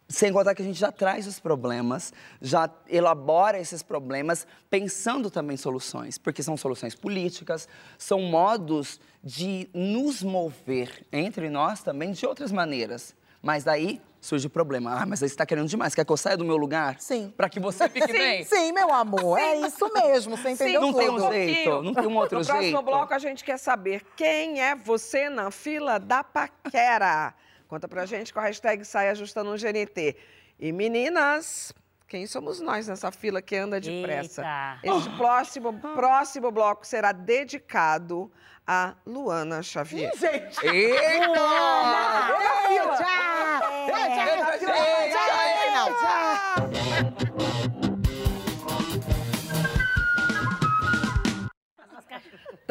Sem 0.07 0.31
contar 0.33 0.53
que 0.53 0.61
a 0.61 0.65
gente 0.65 0.79
já 0.79 0.91
traz 0.91 1.25
os 1.25 1.39
problemas, 1.39 2.13
já 2.41 2.69
elabora 2.87 3.59
esses 3.59 3.81
problemas, 3.81 4.45
pensando 4.69 5.31
também 5.31 5.55
em 5.55 5.57
soluções. 5.57 6.17
Porque 6.17 6.43
são 6.43 6.57
soluções 6.57 6.93
políticas, 6.93 7.67
são 7.97 8.21
modos 8.21 8.99
de 9.23 9.69
nos 9.73 10.21
mover 10.21 11.05
entre 11.11 11.49
nós 11.49 11.81
também 11.81 12.11
de 12.11 12.25
outras 12.25 12.51
maneiras. 12.51 13.15
Mas 13.41 13.63
daí 13.63 14.01
surge 14.21 14.47
o 14.47 14.49
problema. 14.49 15.01
Ah, 15.01 15.05
mas 15.05 15.21
aí 15.21 15.27
você 15.27 15.33
está 15.33 15.45
querendo 15.45 15.67
demais. 15.67 15.93
Quer 15.93 16.05
que 16.05 16.11
eu 16.11 16.15
saia 16.17 16.37
do 16.37 16.45
meu 16.45 16.55
lugar? 16.55 16.95
Sim. 16.99 17.33
Para 17.35 17.49
que 17.49 17.59
você 17.59 17.89
fique 17.89 18.11
bem? 18.11 18.43
Sim, 18.45 18.71
meu 18.71 18.93
amor, 18.93 19.37
é 19.37 19.55
isso 19.57 19.91
mesmo, 19.93 20.37
você 20.37 20.51
entendeu 20.51 20.79
Não 20.79 20.93
tudo. 20.93 20.99
tem 20.99 21.09
um 21.09 21.31
jeito, 21.31 21.81
não 21.81 21.93
tem 21.93 22.07
um 22.07 22.15
outro 22.17 22.37
no 22.37 22.43
jeito. 22.43 22.57
próximo 22.57 22.81
bloco, 22.81 23.13
a 23.13 23.19
gente 23.19 23.43
quer 23.43 23.57
saber 23.57 24.01
quem 24.15 24.61
é 24.61 24.75
você 24.75 25.29
na 25.29 25.51
fila 25.51 25.97
da 25.99 26.23
paquera. 26.23 27.33
Conta 27.73 27.87
pra 27.87 28.05
gente 28.05 28.31
com 28.31 28.39
a 28.39 28.43
hashtag 28.43 28.85
Sai 28.85 29.09
Ajustando 29.09 29.49
um 29.51 29.55
GNT. 29.55 30.15
E 30.59 30.71
meninas, 30.71 31.73
quem 32.07 32.27
somos 32.27 32.61
nós 32.61 32.87
nessa 32.87 33.11
fila 33.11 33.41
que 33.41 33.55
anda 33.55 33.81
depressa? 33.81 34.43
Eita. 34.83 34.95
Este 34.95 35.09
próximo, 35.17 35.73
próximo 35.79 36.51
bloco 36.51 36.85
será 36.85 37.11
dedicado 37.11 38.31
a 38.67 38.93
Luana 39.07 39.63
Xavier. 39.63 40.11
Gente, 40.15 40.67
Eita! 40.67 41.33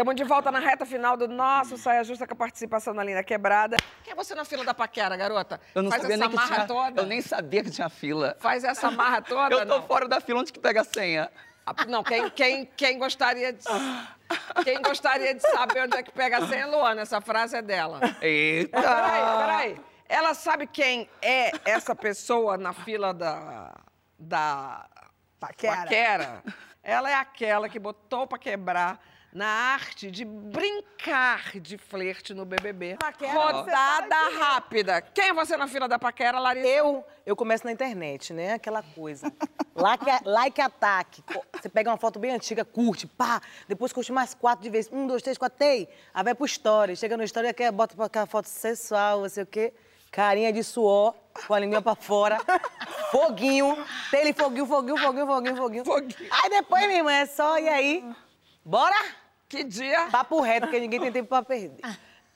Estamos 0.02 0.16
de 0.16 0.24
volta 0.24 0.50
na 0.50 0.58
reta 0.58 0.84
final 0.84 1.16
do 1.16 1.28
nosso 1.28 1.78
Saia 1.78 2.02
Justa 2.02 2.26
com 2.26 2.34
a 2.34 2.36
participação 2.36 2.92
da 2.92 3.04
Linda 3.04 3.22
Quebrada. 3.22 3.76
Quem 4.02 4.12
é 4.12 4.16
você 4.16 4.34
na 4.34 4.44
fila 4.44 4.64
da 4.64 4.74
paquera, 4.74 5.16
garota? 5.16 5.60
Eu 5.76 5.80
não 5.80 5.90
Faz 5.90 6.02
sabia 6.02 6.16
essa 6.16 6.24
nem 6.24 6.30
que 6.30 6.34
marra 6.34 6.54
tinha. 6.56 6.66
toda. 6.66 7.02
Eu 7.02 7.06
nem 7.06 7.22
sabia 7.22 7.62
que 7.62 7.70
tinha 7.70 7.88
fila. 7.88 8.36
Faz 8.40 8.64
essa 8.64 8.90
marra 8.90 9.22
toda, 9.22 9.54
Eu 9.54 9.60
tô 9.64 9.76
não? 9.78 9.86
fora 9.86 10.08
da 10.08 10.20
fila, 10.20 10.40
onde 10.40 10.52
que 10.52 10.58
pega 10.58 10.80
a 10.80 10.84
senha? 10.84 11.30
Não, 11.86 12.02
quem, 12.02 12.28
quem, 12.30 12.66
quem, 12.76 12.98
gostaria 12.98 13.52
de, 13.52 13.62
quem 14.64 14.82
gostaria 14.82 15.36
de 15.36 15.40
saber 15.40 15.84
onde 15.84 15.96
é 15.96 16.02
que 16.02 16.10
pega 16.10 16.38
a 16.38 16.48
senha, 16.48 16.62
é 16.62 16.66
Luana. 16.66 17.02
Essa 17.02 17.20
frase 17.20 17.56
é 17.56 17.62
dela. 17.62 18.00
Eita! 18.20 18.80
Peraí, 18.82 19.38
peraí. 19.38 19.80
Ela 20.08 20.34
sabe 20.34 20.66
quem 20.66 21.08
é 21.22 21.52
essa 21.64 21.94
pessoa 21.94 22.58
na 22.58 22.72
fila 22.72 23.14
da, 23.14 23.72
da 24.18 24.84
Paquera. 25.38 25.76
paquera? 25.76 26.42
Ela 26.82 27.08
é 27.08 27.14
aquela 27.14 27.68
que 27.68 27.78
botou 27.78 28.26
pra 28.26 28.36
quebrar 28.36 29.00
na 29.32 29.46
arte 29.46 30.10
de 30.10 30.24
brincar 30.24 31.58
de 31.58 31.78
flerte 31.78 32.34
no 32.34 32.44
BBB. 32.44 32.96
Paquera, 32.98 33.32
Rodada 33.32 34.28
rápida. 34.38 35.00
Quem 35.00 35.30
é 35.30 35.32
você 35.32 35.56
na 35.56 35.66
fila 35.66 35.88
da 35.88 35.98
paquera, 35.98 36.38
Larissa? 36.38 36.68
Eu, 36.68 37.04
eu 37.24 37.34
começo 37.34 37.64
na 37.64 37.72
internet, 37.72 38.32
né? 38.32 38.54
Aquela 38.54 38.82
coisa. 38.82 39.32
Like, 39.74 40.04
like 40.26 40.60
ataque. 40.60 41.24
Você 41.54 41.66
pega 41.66 41.90
uma 41.90 41.96
foto 41.96 42.18
bem 42.18 42.32
antiga, 42.32 42.62
curte, 42.62 43.06
pá. 43.06 43.40
Depois 43.66 43.90
curte 43.90 44.12
mais 44.12 44.34
quatro 44.34 44.62
de 44.62 44.68
vez. 44.68 44.86
Um, 44.92 45.06
dois, 45.06 45.22
três, 45.22 45.38
quatro, 45.38 45.58
tem. 45.58 45.88
Aí 46.12 46.22
vai 46.22 46.34
pro 46.34 46.44
story. 46.44 46.94
Chega 46.94 47.16
no 47.16 47.24
story, 47.24 47.54
quer, 47.54 47.72
bota 47.72 47.94
aquela 48.04 48.26
foto 48.26 48.50
sensual, 48.50 49.22
não 49.22 49.28
sei 49.30 49.44
o 49.44 49.46
quê. 49.46 49.72
Carinha 50.10 50.52
de 50.52 50.62
suor, 50.62 51.14
com 51.46 51.54
a 51.54 51.58
língua 51.58 51.80
pra 51.80 51.94
fora. 51.94 52.38
Foguinho. 53.10 53.82
Tele, 54.10 54.34
foguinho, 54.34 54.66
foguinho, 54.66 54.98
foguinho, 54.98 55.26
foguinho, 55.26 55.56
foguinho. 55.56 55.84
Foguinho. 55.86 56.30
Aí 56.30 56.50
depois, 56.50 56.84
minha 56.84 56.98
irmã, 56.98 57.12
é 57.12 57.24
só, 57.24 57.58
e 57.58 57.66
aí? 57.66 58.14
Bora? 58.62 59.21
Que 59.52 59.64
dia? 59.64 60.08
Papo 60.10 60.40
reto, 60.40 60.66
porque 60.66 60.80
ninguém 60.80 60.98
tem 60.98 61.12
tempo 61.12 61.28
pra 61.28 61.42
perder. 61.42 61.76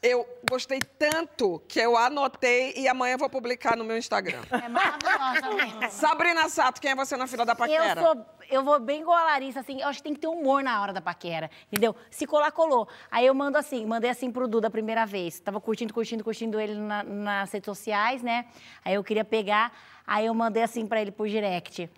Eu 0.02 0.26
gostei 0.48 0.78
tanto 0.98 1.58
que 1.66 1.80
eu 1.80 1.96
anotei 1.96 2.74
e 2.76 2.86
amanhã 2.86 3.14
eu 3.14 3.18
vou 3.18 3.30
publicar 3.30 3.74
no 3.74 3.82
meu 3.84 3.96
Instagram. 3.96 4.42
É 4.52 4.68
maravilhosa. 4.68 5.88
Sabrina 5.88 6.46
Sato, 6.50 6.78
quem 6.78 6.90
é 6.90 6.94
você 6.94 7.16
na 7.16 7.26
fila 7.26 7.46
da 7.46 7.56
paquera? 7.56 7.98
Eu 8.02 8.04
sou, 8.06 8.26
eu 8.50 8.62
vou 8.62 8.78
bem 8.78 9.00
igual 9.00 9.16
a 9.16 9.24
Larissa, 9.24 9.60
assim, 9.60 9.80
eu 9.80 9.88
acho 9.88 10.00
que 10.00 10.02
tem 10.04 10.12
que 10.12 10.20
ter 10.20 10.26
humor 10.26 10.62
na 10.62 10.80
hora 10.82 10.92
da 10.92 11.00
paquera, 11.00 11.50
entendeu? 11.72 11.96
Se 12.10 12.26
colar, 12.26 12.52
colou. 12.52 12.86
Aí 13.10 13.24
eu 13.26 13.34
mando 13.34 13.56
assim, 13.56 13.86
mandei 13.86 14.10
assim 14.10 14.30
pro 14.30 14.46
Duda 14.46 14.68
a 14.68 14.70
primeira 14.70 15.06
vez. 15.06 15.40
Tava 15.40 15.58
curtindo, 15.58 15.94
curtindo, 15.94 16.22
curtindo 16.22 16.60
ele 16.60 16.74
na- 16.74 17.02
nas 17.02 17.50
redes 17.50 17.64
sociais, 17.64 18.22
né? 18.22 18.44
Aí 18.84 18.92
eu 18.94 19.02
queria 19.02 19.24
pegar, 19.24 19.72
aí 20.06 20.26
eu 20.26 20.34
mandei 20.34 20.62
assim 20.62 20.86
pra 20.86 21.00
ele 21.00 21.10
por 21.10 21.26
direct. 21.26 21.88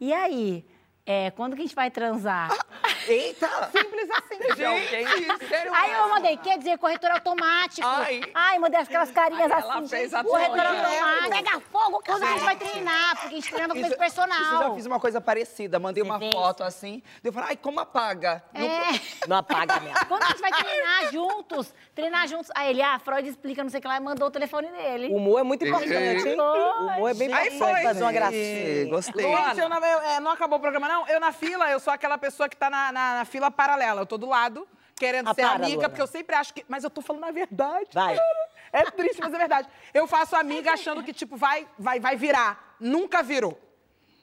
E 0.00 0.12
aí, 0.12 0.64
é, 1.10 1.30
quando 1.30 1.56
que 1.56 1.62
a 1.62 1.64
gente 1.64 1.74
vai 1.74 1.90
transar? 1.90 2.50
Eita! 3.08 3.48
Simples 3.72 4.08
assim. 4.10 4.54
Gente, 4.54 5.48
sério 5.48 5.72
Aí 5.74 5.90
eu 5.92 5.96
mesmo? 6.00 6.08
mandei, 6.10 6.36
quer 6.36 6.58
dizer, 6.58 6.76
corretor 6.76 7.10
automático. 7.10 7.86
Ai. 7.86 8.20
Ai, 8.34 8.58
mandei 8.58 8.78
aquelas 8.80 9.10
carinhas 9.10 9.50
Ai, 9.50 9.62
ela 9.62 9.78
assim. 9.78 9.88
fez 9.88 10.12
a 10.12 10.22
corretor 10.22 10.60
automático. 10.60 11.30
Pega 11.30 11.60
fogo, 11.72 12.02
quando 12.04 12.22
a 12.24 12.26
gente 12.26 12.44
vai 12.44 12.56
treinar, 12.56 13.16
porque 13.16 13.26
a 13.36 13.40
gente 13.40 13.50
treina 13.50 13.68
com 13.72 13.80
Isso- 13.80 13.88
peso 13.88 13.98
personal. 13.98 14.38
Isso 14.42 14.54
eu 14.54 14.58
já 14.58 14.74
fiz 14.74 14.86
uma 14.86 15.00
coisa 15.00 15.20
parecida. 15.22 15.78
Mandei 15.78 16.02
Você 16.04 16.10
uma 16.10 16.18
fez? 16.18 16.32
foto 16.34 16.62
assim. 16.62 17.02
Eu 17.24 17.32
falei, 17.32 17.50
ai, 17.50 17.56
como 17.56 17.80
apaga? 17.80 18.44
Não- 18.52 18.62
É. 18.66 19.00
Não 19.26 19.36
apaga, 19.38 19.80
minha. 19.80 19.94
Quando 20.06 20.24
a 20.24 20.26
gente 20.28 20.40
vai 20.40 20.50
treinar 20.52 21.10
juntos, 21.12 21.74
treinar 21.94 22.28
juntos. 22.28 22.50
Aí 22.54 22.70
ele, 22.70 22.82
ah, 22.82 22.98
Freud 22.98 23.26
explica, 23.28 23.62
não 23.62 23.70
sei 23.70 23.78
o 23.78 23.80
que 23.82 23.88
lá, 23.88 23.96
e 23.96 24.00
mandou 24.00 24.28
o 24.28 24.30
telefone 24.30 24.68
dele. 24.70 25.08
O 25.08 25.16
humor 25.16 25.40
é 25.40 25.42
muito 25.42 25.64
importante, 25.66 26.28
hein? 26.28 26.36
O 26.38 26.86
humor 26.96 27.10
é 27.10 27.14
bem 27.14 27.32
Aí 27.32 27.48
importante 27.48 27.74
foi. 27.74 27.82
fazer 27.84 28.02
uma 28.02 28.12
gracinha. 28.12 28.86
Gostei. 28.90 29.24
Gente, 29.24 29.60
eu 29.60 29.68
não, 29.68 29.78
eu- 29.84 30.00
é, 30.02 30.20
não 30.20 30.30
acabou 30.30 30.58
o 30.58 30.60
programa, 30.60 30.86
não? 30.88 30.97
Eu 31.06 31.20
na 31.20 31.32
fila, 31.32 31.70
eu 31.70 31.78
sou 31.80 31.92
aquela 31.92 32.16
pessoa 32.18 32.48
que 32.48 32.56
tá 32.56 32.68
na, 32.70 32.90
na- 32.92 33.14
na 33.18 33.24
fila 33.24 33.50
paralela. 33.50 34.00
Eu 34.02 34.06
tô 34.06 34.16
do 34.18 34.26
lado, 34.26 34.66
querendo 34.96 35.28
Ah, 35.28 35.34
ser 35.34 35.42
para, 35.42 35.54
amiga, 35.54 35.88
porque 35.88 36.02
eu 36.02 36.06
sempre 36.06 36.34
acho 36.34 36.52
que. 36.54 36.64
Mas 36.68 36.82
eu 36.84 36.90
tô 36.90 37.00
falando 37.02 37.24
a 37.24 37.30
verdade. 37.30 37.88
Vai. 37.92 38.16
cara. 38.16 38.48
É 38.72 38.84
triste, 38.90 39.20
mas 39.20 39.32
é 39.32 39.38
verdade. 39.38 39.68
Eu 39.94 40.06
faço 40.06 40.36
amiga 40.36 40.72
achando 40.72 41.02
que, 41.02 41.12
tipo, 41.12 41.36
vai, 41.36 41.66
vai, 41.78 41.98
vai 42.00 42.16
virar. 42.16 42.74
Nunca 42.80 43.22
virou. 43.22 43.58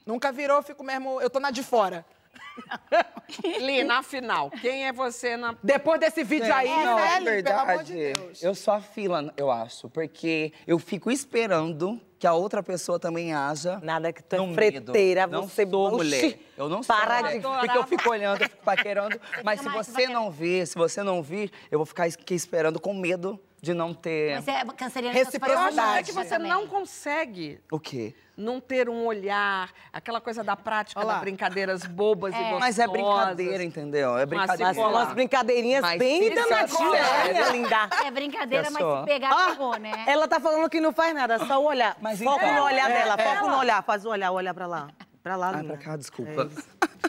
Nunca 0.05 0.31
virou, 0.31 0.57
eu 0.57 0.63
fico 0.63 0.83
mesmo. 0.83 1.19
Eu 1.21 1.29
tô 1.29 1.39
na 1.39 1.49
de 1.51 1.63
fora. 1.63 2.05
Li, 3.59 3.83
na 3.83 4.01
final, 4.03 4.49
quem 4.49 4.85
é 4.85 4.93
você 4.93 5.35
na. 5.35 5.55
Depois 5.63 5.99
desse 5.99 6.23
vídeo 6.23 6.53
aí, 6.53 6.67
não, 6.69 6.95
né, 6.95 7.01
é 7.01 7.07
amor 7.07 7.19
de 7.19 7.25
verdade. 7.25 7.93
Deus. 8.13 8.43
Eu 8.43 8.55
sou 8.55 8.73
a 8.73 8.81
fila, 8.81 9.33
eu 9.35 9.51
acho, 9.51 9.89
porque 9.89 10.53
eu 10.67 10.77
fico 10.79 11.11
esperando 11.11 11.99
que 12.19 12.25
a 12.27 12.33
outra 12.33 12.63
pessoa 12.63 12.99
também 12.99 13.33
haja. 13.33 13.79
Nada 13.83 14.13
que 14.13 14.23
tu 14.23 14.35
é 14.35 14.53
freteira, 14.53 15.27
medo. 15.27 15.41
você 15.43 15.65
não 15.65 15.71
sou 15.71 15.87
Oxi, 15.87 15.97
mulher. 15.97 16.39
Eu 16.57 16.69
não 16.69 16.83
sou 16.83 16.95
para 16.95 17.21
mulher. 17.21 17.35
de- 17.35 17.41
Porque 17.41 17.77
eu 17.77 17.83
fico 17.87 18.09
olhando, 18.09 18.41
eu 18.41 18.49
fico 18.49 18.63
paquerando. 18.63 19.19
Mas 19.43 19.59
se 19.61 19.69
você 19.69 20.07
não 20.07 20.31
vir, 20.31 20.65
se 20.65 20.75
você 20.75 21.03
não 21.03 21.21
vir, 21.21 21.51
eu 21.69 21.77
vou 21.79 21.85
ficar 21.85 22.05
aqui 22.05 22.33
esperando 22.33 22.79
com 22.79 22.93
medo 22.93 23.39
de 23.65 23.73
não 23.73 23.93
ter. 23.93 24.41
Você 24.41 24.51
é 24.51 24.63
canceriana. 24.65 25.17
Reciprocidade. 25.17 25.75
Eu 25.75 25.83
acho 25.83 25.91
até 25.91 26.03
que 26.03 26.11
você 26.11 26.37
não 26.37 26.67
consegue 26.67 27.59
O 27.71 27.79
quê? 27.79 28.13
não 28.37 28.59
ter 28.59 28.89
um 28.89 29.05
olhar, 29.05 29.71
aquela 29.93 30.19
coisa 30.19 30.43
da 30.43 30.57
prática, 30.57 30.99
Olha 30.99 31.13
das 31.13 31.21
brincadeiras 31.21 31.85
bobas 31.85 32.33
e 32.33 32.37
gostosas. 32.37 32.59
Mas 32.59 32.79
é 32.79 32.87
brincadeira, 32.87 33.63
entendeu? 33.63 34.17
É 34.17 34.25
brincadeira. 34.25 34.73
Mas 34.73 34.77
umas 34.77 35.13
brincadeirinhas 35.13 35.81
Mas 35.81 35.97
bem 35.97 36.27
é 36.27 36.35
danadinhas, 36.35 37.33
né, 37.33 37.51
linda? 37.53 37.89
É 38.05 38.11
brincadeira, 38.11 38.69
mas 38.69 38.99
se 38.99 39.05
pegar, 39.05 39.31
Ah, 39.31 39.49
pegou, 39.51 39.79
né? 39.79 40.03
Ela 40.05 40.27
tá 40.27 40.39
falando 40.39 40.69
que 40.69 40.81
não 40.81 40.91
faz 40.91 41.15
nada, 41.15 41.45
só 41.45 41.61
o 41.61 41.65
olhar. 41.65 41.95
Mas 42.01 42.21
foco 42.21 42.43
então, 42.43 42.55
no 42.55 42.63
olhar 42.65 42.91
é, 42.91 42.93
dela, 42.93 43.15
é. 43.17 43.35
foco 43.35 43.49
no 43.49 43.57
olhar. 43.57 43.81
Faz 43.83 44.05
o 44.05 44.09
olhar, 44.09 44.31
olhar 44.31 44.53
pra 44.53 44.67
lá. 44.67 44.89
Pra 45.25 45.35
lá, 45.37 45.49
Ai, 45.49 45.61
linda. 45.63 45.73
pra 45.73 45.77
cá, 45.83 45.95
desculpa. 45.97 46.47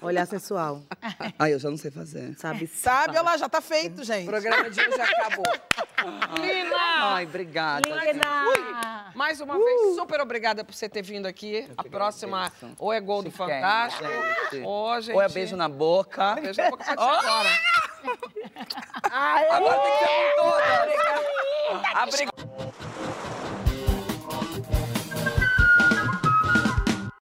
Olhar 0.01 0.25
sensual, 0.27 0.83
Ai, 1.39 1.53
eu 1.53 1.59
já 1.59 1.69
não 1.69 1.77
sei 1.77 1.91
fazer. 1.91 2.35
sabe? 2.39 2.67
Sabe, 2.73 3.11
olha 3.11 3.21
lá, 3.21 3.37
já 3.37 3.47
tá 3.47 3.61
feito, 3.61 4.01
O 4.01 4.05
gente. 4.05 4.25
programa 4.25 4.71
de 4.71 4.81
hoje 4.81 5.01
acabou. 5.03 5.45
Lina! 6.41 6.77
Ai, 7.15 7.27
obrigada. 7.27 7.87
Lina! 7.87 9.13
Mais 9.15 9.39
uma 9.43 9.59
vez, 9.59 9.97
super 9.97 10.19
obrigada 10.23 10.65
por 10.65 10.73
você 10.75 10.89
ter 10.89 11.03
vindo 11.03 11.27
aqui. 11.27 11.69
A 11.77 11.85
próxima, 11.85 12.47
agradeço. 12.47 12.75
ou 12.79 12.91
é 12.91 13.01
gol 13.03 13.23
do 13.23 13.31
Chiquérrimo, 13.31 13.55
Fantástico, 13.61 14.05
gente. 14.51 14.65
ou, 14.65 15.01
gente... 15.03 15.15
Ou 15.15 15.21
é 15.23 15.29
beijo 15.29 15.55
na 15.55 15.69
boca. 15.69 16.37
Beijo 16.37 16.63
na 16.63 16.71
boca, 16.71 16.85
pode 16.85 17.01
ser 17.03 17.27
agora. 17.27 17.49
Agora 19.11 19.79
tem 19.79 19.93
que 19.93 19.99
ser 19.99 20.35
com 20.37 20.43
todas. 20.43 22.09
Obrigada. 22.09 23.16